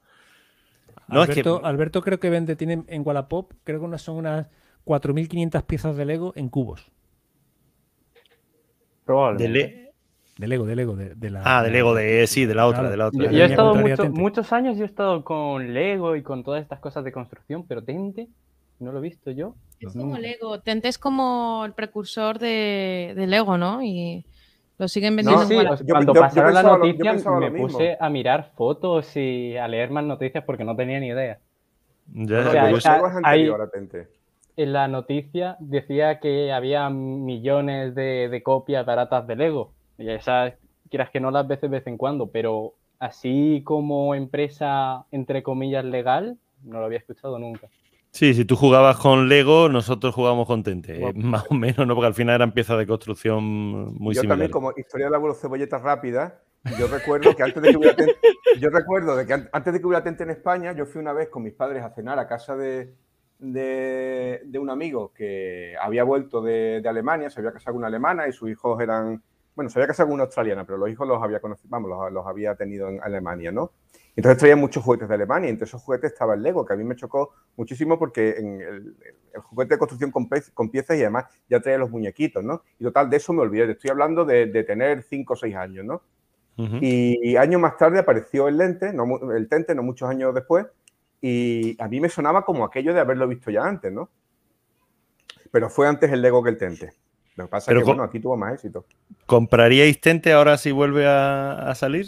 Alberto, 1.63 2.01
creo 2.01 2.19
que 2.19 2.29
vende, 2.29 2.55
tiene 2.55 2.83
en 2.87 3.01
Wallapop, 3.05 3.53
creo 3.63 3.89
que 3.89 3.97
son 3.97 4.17
unas 4.17 4.47
4.500 4.85 5.63
piezas 5.63 5.95
de 5.95 6.05
Lego 6.05 6.33
en 6.35 6.49
cubos. 6.49 6.91
Probablemente. 9.05 9.59
De, 9.59 9.86
Lego, 10.37 10.65
de 10.65 10.75
Lego, 10.75 10.95
de, 10.95 11.29
la... 11.31 11.41
Ah, 11.43 11.63
de 11.63 11.71
Lego, 11.71 11.95
de, 11.95 12.27
sí, 12.27 12.45
de 12.45 12.53
la 12.53 12.67
otra, 12.67 12.89
de 12.89 12.97
la 12.97 13.07
otra. 13.07 13.31
Yo, 13.31 13.43
he 13.43 13.45
estado 13.45 13.73
muchos 14.11 14.53
años, 14.53 14.77
yo 14.77 14.83
he 14.83 14.87
estado 14.87 15.23
con 15.23 15.73
Lego 15.73 16.15
y 16.15 16.21
con 16.21 16.43
todas 16.43 16.61
estas 16.61 16.79
cosas 16.79 17.03
de 17.03 17.11
construcción, 17.11 17.65
pero 17.67 17.83
Tente 17.83 18.27
no 18.79 18.91
lo 18.91 18.99
he 18.99 19.01
visto 19.01 19.31
yo. 19.31 19.55
Es 19.79 19.93
como 19.93 20.17
Lego. 20.17 20.59
Tente 20.59 20.87
es 20.87 20.97
como 20.97 21.63
el 21.65 21.73
precursor 21.73 22.37
de, 22.37 23.13
Lego, 23.27 23.57
¿no? 23.57 23.81
Y 23.81 24.25
lo 24.77 24.87
siguen 24.87 25.15
vendiendo. 25.15 25.45
sí, 25.77 25.85
cuando 25.89 26.13
pasaron 26.13 26.53
la 26.53 26.63
noticia 26.63 27.13
me 27.13 27.51
puse 27.51 27.97
a 27.99 28.09
mirar 28.09 28.51
fotos 28.55 29.15
y 29.15 29.57
a 29.57 29.67
leer 29.67 29.89
más 29.89 30.03
noticias 30.03 30.43
porque 30.43 30.63
no 30.63 30.75
tenía 30.75 30.99
ni 30.99 31.07
idea. 31.07 31.39
En 34.55 34.73
la 34.73 34.87
noticia 34.87 35.57
decía 35.59 36.19
que 36.19 36.51
había 36.51 36.89
millones 36.89 37.93
de, 37.95 38.41
copias 38.43 38.85
baratas 38.85 39.27
de 39.27 39.35
Lego. 39.35 39.73
Y 39.97 40.09
esas, 40.09 40.53
quieras 40.89 41.09
que 41.09 41.19
no 41.19 41.31
las 41.31 41.47
veces 41.47 41.63
de 41.63 41.77
vez 41.77 41.87
en 41.87 41.97
cuando, 41.97 42.27
pero 42.27 42.73
así 42.99 43.61
como 43.63 44.15
empresa, 44.15 45.05
entre 45.11 45.43
comillas, 45.43 45.85
legal, 45.85 46.37
no 46.63 46.79
lo 46.79 46.85
había 46.85 46.99
escuchado 46.99 47.39
nunca. 47.39 47.67
Sí, 48.11 48.33
si 48.33 48.45
tú 48.45 48.55
jugabas 48.55 48.97
con 48.97 49.29
Lego, 49.29 49.69
nosotros 49.69 50.15
jugábamos 50.15 50.47
con 50.47 50.63
Tente, 50.63 51.13
más 51.15 51.45
o 51.49 51.53
menos, 51.53 51.85
¿no? 51.85 51.93
Porque 51.95 52.07
al 52.07 52.13
final 52.13 52.35
eran 52.35 52.51
piezas 52.51 52.77
de 52.77 52.87
construcción 52.87 53.43
muy 53.95 54.15
yo 54.15 54.23
Yo 54.23 54.29
también, 54.29 54.51
como 54.51 54.71
historia 54.75 55.09
de 55.09 55.15
abuelo 55.15 55.35
cebolletas 55.35 55.81
rápida, 55.81 56.41
yo 56.77 56.87
recuerdo 56.87 57.35
que 57.35 57.43
antes 57.43 57.61
de 57.61 57.69
que 57.69 57.77
hubiera 57.77 57.95
tente, 57.95 58.15
yo 58.59 58.69
recuerdo 58.69 59.15
de 59.15 59.25
que 59.25 59.33
antes 59.33 59.73
de 59.73 59.79
que 59.79 59.85
hubiera 59.85 60.03
tente 60.03 60.23
en 60.23 60.31
España, 60.31 60.73
yo 60.73 60.85
fui 60.85 60.99
una 60.99 61.13
vez 61.13 61.29
con 61.29 61.43
mis 61.43 61.53
padres 61.53 61.83
a 61.83 61.91
cenar 61.91 62.19
a 62.19 62.27
casa 62.27 62.55
de, 62.55 62.93
de, 63.39 64.59
un 64.59 64.69
amigo 64.69 65.13
que 65.13 65.75
había 65.79 66.03
vuelto 66.03 66.41
de, 66.41 66.83
Alemania, 66.87 67.29
se 67.29 67.39
había 67.39 67.51
casado 67.51 67.73
con 67.73 67.79
una 67.79 67.87
alemana 67.87 68.27
y 68.27 68.31
sus 68.31 68.49
hijos 68.49 68.81
eran, 68.81 69.21
bueno, 69.57 69.71
se 69.71 69.79
había 69.79 69.87
casado 69.87 70.09
con 70.09 70.13
una 70.13 70.25
australiana, 70.25 70.65
pero 70.65 70.77
los 70.77 70.87
hijos 70.87 71.07
los 71.07 71.21
había 71.21 71.39
conocido, 71.39 71.67
vamos, 71.71 72.13
los, 72.13 72.27
había 72.27 72.53
tenido 72.53 72.89
en 72.89 73.01
Alemania, 73.01 73.51
¿no? 73.51 73.71
Entonces 74.15 74.37
traían 74.37 74.59
muchos 74.59 74.83
juguetes 74.83 75.09
de 75.09 75.15
Alemania 75.15 75.47
y 75.47 75.49
entre 75.49 75.65
esos 75.65 75.81
juguetes 75.81 76.11
estaba 76.11 76.35
el 76.35 76.43
Lego, 76.43 76.63
que 76.63 76.73
a 76.73 76.75
mí 76.75 76.83
me 76.83 76.95
chocó 76.95 77.33
muchísimo 77.55 77.97
porque 77.97 78.35
en 78.37 78.61
el, 78.61 78.95
juguete 79.41 79.73
de 79.73 79.79
construcción 79.79 80.11
con, 80.11 80.69
piezas 80.69 80.95
y 80.95 81.01
además 81.01 81.25
ya 81.49 81.59
traía 81.59 81.79
los 81.79 81.89
muñequitos, 81.89 82.43
¿no? 82.43 82.61
Y 82.77 82.83
total, 82.83 83.09
de 83.09 83.17
eso 83.17 83.33
me 83.33 83.41
olvidé. 83.41 83.71
Estoy 83.71 83.89
hablando 83.89 84.25
de, 84.25 84.45
tener 84.63 85.01
5 85.01 85.33
o 85.33 85.35
6 85.35 85.55
años, 85.55 85.85
¿no? 85.85 86.03
y, 86.79 87.35
años 87.35 87.59
más 87.59 87.77
tarde 87.77 87.97
apareció 87.97 88.47
el 88.47 88.57
lente, 88.57 88.93
no, 88.93 89.31
el 89.31 89.49
tente, 89.49 89.73
no 89.73 89.81
muchos 89.81 90.07
años 90.07 90.35
después, 90.35 90.67
y 91.19 91.75
a 91.81 91.87
mí 91.87 91.99
me 91.99 92.09
sonaba 92.09 92.45
como 92.45 92.63
aquello 92.63 92.93
de 92.93 92.99
haberlo 92.99 93.27
visto 93.27 93.49
ya 93.49 93.65
antes, 93.65 93.91
¿no? 93.91 94.11
Pero 95.49 95.67
fue 95.71 95.87
antes 95.87 96.11
el 96.11 96.21
Lego 96.21 96.43
que 96.43 96.51
el 96.51 96.59
tente. 96.59 96.93
Lo 97.37 97.45
que 97.45 97.49
pasa 97.49 97.71
es 97.71 97.77
que, 97.77 97.83
bueno, 97.85 98.03
aquí 98.03 98.19
tuvo 98.19 98.35
más 98.35 98.55
éxito. 98.55 98.85
¿Compraríais 99.25 100.01
tente 100.01 100.33
ahora 100.33 100.57
si 100.57 100.71
vuelve 100.71 101.07
a 101.07 101.73
salir? 101.75 102.07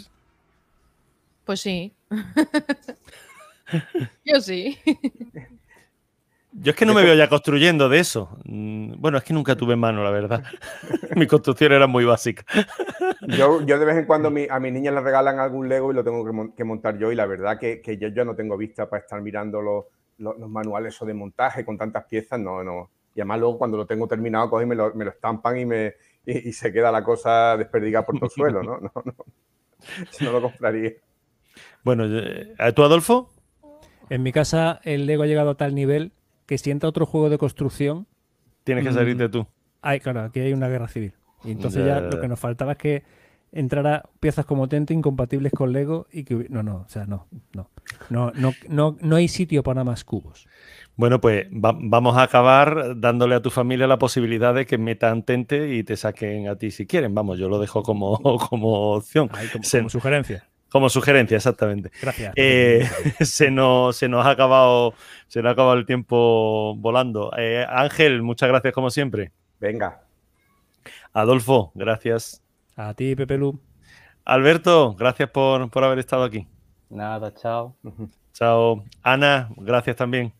Pues 1.44 1.60
sí. 1.60 1.94
Yo 4.24 4.40
sí. 4.40 4.78
Yo 6.52 6.70
es 6.70 6.76
que 6.76 6.84
no 6.84 6.94
me 6.94 7.04
veo 7.04 7.14
ya 7.14 7.28
construyendo 7.28 7.88
de 7.88 8.00
eso. 8.00 8.36
Mm, 8.44 8.94
bueno, 8.98 9.18
es 9.18 9.24
que 9.24 9.32
nunca 9.32 9.54
tuve 9.54 9.76
mano, 9.76 10.02
la 10.02 10.10
verdad. 10.10 10.42
Mi 11.16 11.26
construcción 11.26 11.72
era 11.72 11.86
muy 11.86 12.04
básica. 12.04 12.44
Yo, 13.28 13.60
yo 13.66 13.78
de 13.78 13.84
vez 13.84 13.96
en 13.96 14.06
cuando 14.06 14.28
a 14.28 14.60
mi 14.60 14.70
niña 14.70 14.90
le 14.90 15.00
regalan 15.00 15.38
algún 15.38 15.68
Lego 15.68 15.92
y 15.92 15.94
lo 15.94 16.02
tengo 16.02 16.54
que, 16.54 16.64
montar 16.64 16.98
yo 16.98 17.12
y 17.12 17.14
la 17.14 17.26
verdad 17.26 17.58
que, 17.58 17.80
yo, 17.98 18.08
yo, 18.08 18.24
no 18.24 18.34
tengo 18.34 18.56
vista 18.56 18.88
para 18.88 19.02
estar 19.02 19.22
mirando 19.22 19.62
los, 19.62 19.84
los, 20.18 20.50
manuales 20.50 21.00
o 21.00 21.06
de 21.06 21.14
montaje 21.14 21.64
con 21.64 21.78
tantas 21.78 22.04
piezas, 22.04 22.40
no, 22.40 22.64
no. 22.64 22.90
Y 23.14 23.20
además 23.20 23.40
luego 23.40 23.58
cuando 23.58 23.76
lo 23.76 23.86
tengo 23.86 24.06
terminado 24.06 24.48
cogen 24.50 24.66
y 24.66 24.70
me 24.70 24.76
lo, 24.76 24.94
me 24.94 25.04
lo 25.04 25.10
estampan 25.10 25.58
y, 25.58 25.66
me, 25.66 25.94
y, 26.24 26.52
se 26.52 26.72
queda 26.72 26.92
la 26.92 27.02
cosa 27.02 27.56
desperdigada 27.56 28.06
por 28.06 28.16
todo 28.16 28.26
el 28.26 28.30
suelo, 28.30 28.62
¿no? 28.62 28.78
No, 28.78 28.92
no. 29.04 29.14
No 30.20 30.32
lo 30.32 30.42
compraría. 30.42 30.92
Bueno, 31.82 32.04
eh, 32.06 32.54
¿tú, 32.74 32.82
Adolfo? 32.82 33.32
En 34.10 34.22
mi 34.22 34.32
casa 34.32 34.80
el 34.84 35.06
Lego 35.06 35.22
ha 35.22 35.26
llegado 35.26 35.50
a 35.50 35.56
tal 35.56 35.74
nivel 35.74 36.12
que 36.46 36.58
si 36.58 36.70
entra 36.70 36.88
otro 36.88 37.06
juego 37.06 37.30
de 37.30 37.38
construcción... 37.38 38.06
Tienes 38.64 38.84
que 38.84 38.92
salirte 38.92 39.28
mm, 39.28 39.30
tú. 39.30 39.46
Hay, 39.82 40.00
claro, 40.00 40.20
aquí 40.20 40.40
hay 40.40 40.52
una 40.52 40.68
guerra 40.68 40.88
civil. 40.88 41.14
Y 41.44 41.52
entonces 41.52 41.86
ya, 41.86 42.00
lo 42.00 42.20
que 42.20 42.28
nos 42.28 42.38
faltaba 42.38 42.72
es 42.72 42.78
que 42.78 43.04
entrara 43.52 44.08
piezas 44.20 44.46
como 44.46 44.68
Tente 44.68 44.94
incompatibles 44.94 45.52
con 45.52 45.72
Lego 45.72 46.06
y 46.12 46.24
que 46.24 46.46
no, 46.48 46.62
no, 46.62 46.84
o 46.86 46.88
sea, 46.88 47.06
no, 47.06 47.26
no, 47.52 47.68
no, 48.08 48.32
no, 48.34 48.52
no, 48.68 48.96
no 49.00 49.16
hay 49.16 49.28
sitio 49.28 49.62
para 49.62 49.84
más 49.84 50.04
cubos. 50.04 50.46
Bueno, 50.96 51.20
pues 51.20 51.46
vamos 51.50 52.16
a 52.18 52.22
acabar 52.22 53.00
dándole 53.00 53.34
a 53.34 53.40
tu 53.40 53.50
familia 53.50 53.86
la 53.86 53.98
posibilidad 53.98 54.54
de 54.54 54.66
que 54.66 54.76
metan 54.76 55.22
Tente 55.22 55.74
y 55.74 55.82
te 55.82 55.96
saquen 55.96 56.48
a 56.48 56.56
ti 56.56 56.70
si 56.70 56.86
quieren. 56.86 57.14
Vamos, 57.14 57.38
yo 57.38 57.48
lo 57.48 57.58
dejo 57.58 57.82
como, 57.82 58.18
como 58.50 58.92
opción. 58.96 59.30
como 59.72 59.88
sugerencia. 59.88 60.46
Como 60.68 60.88
sugerencia, 60.88 61.36
exactamente. 61.36 61.90
Gracias. 62.00 62.32
Eh, 62.36 62.86
se, 63.20 63.50
nos, 63.50 63.96
se 63.96 64.08
nos 64.08 64.26
ha 64.26 64.30
acabado, 64.30 64.94
se 65.26 65.40
nos 65.40 65.48
ha 65.48 65.52
acabado 65.52 65.76
el 65.78 65.86
tiempo 65.86 66.76
volando. 66.76 67.32
Eh, 67.36 67.64
Ángel, 67.68 68.22
muchas 68.22 68.48
gracias 68.48 68.74
como 68.74 68.90
siempre. 68.90 69.32
Venga. 69.58 70.02
Adolfo, 71.12 71.72
gracias. 71.74 72.42
A 72.88 72.94
ti, 72.94 73.14
Pepe 73.14 73.36
Lu. 73.36 73.60
Alberto, 74.24 74.94
gracias 74.94 75.28
por, 75.30 75.70
por 75.70 75.84
haber 75.84 75.98
estado 75.98 76.24
aquí. 76.24 76.46
Nada, 76.88 77.34
chao. 77.34 77.76
Chao. 78.32 78.84
Ana, 79.02 79.50
gracias 79.56 79.96
también. 79.96 80.32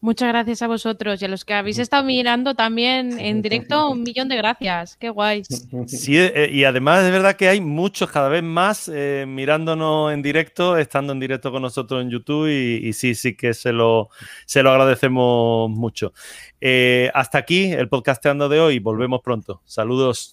Muchas 0.00 0.30
gracias 0.30 0.62
a 0.62 0.66
vosotros 0.66 1.22
y 1.22 1.26
a 1.26 1.28
los 1.28 1.44
que 1.44 1.54
habéis 1.54 1.78
estado 1.78 2.02
mirando 2.02 2.54
también 2.54 3.20
en 3.20 3.40
directo, 3.40 3.90
un 3.90 4.02
millón 4.02 4.28
de 4.28 4.36
gracias. 4.36 4.96
Qué 4.96 5.10
guay. 5.10 5.44
Sí, 5.86 6.18
eh, 6.18 6.50
y 6.50 6.64
además 6.64 7.04
es 7.04 7.12
verdad 7.12 7.36
que 7.36 7.48
hay 7.48 7.60
muchos 7.60 8.10
cada 8.10 8.28
vez 8.28 8.42
más 8.42 8.90
eh, 8.92 9.26
mirándonos 9.28 10.12
en 10.12 10.22
directo, 10.22 10.76
estando 10.76 11.12
en 11.12 11.20
directo 11.20 11.52
con 11.52 11.62
nosotros 11.62 12.02
en 12.02 12.10
YouTube 12.10 12.48
y, 12.48 12.92
sí, 12.94 13.14
sí 13.14 13.36
que 13.36 13.54
se 13.54 13.72
lo, 13.72 14.08
se 14.44 14.62
lo 14.64 14.70
agradecemos 14.70 15.70
mucho. 15.70 16.12
Eh, 16.60 17.10
hasta 17.14 17.38
aquí 17.38 17.70
el 17.70 17.88
podcasteando 17.88 18.48
de 18.48 18.60
hoy. 18.60 18.78
Volvemos 18.80 19.20
pronto. 19.20 19.62
Saludos. 19.66 20.30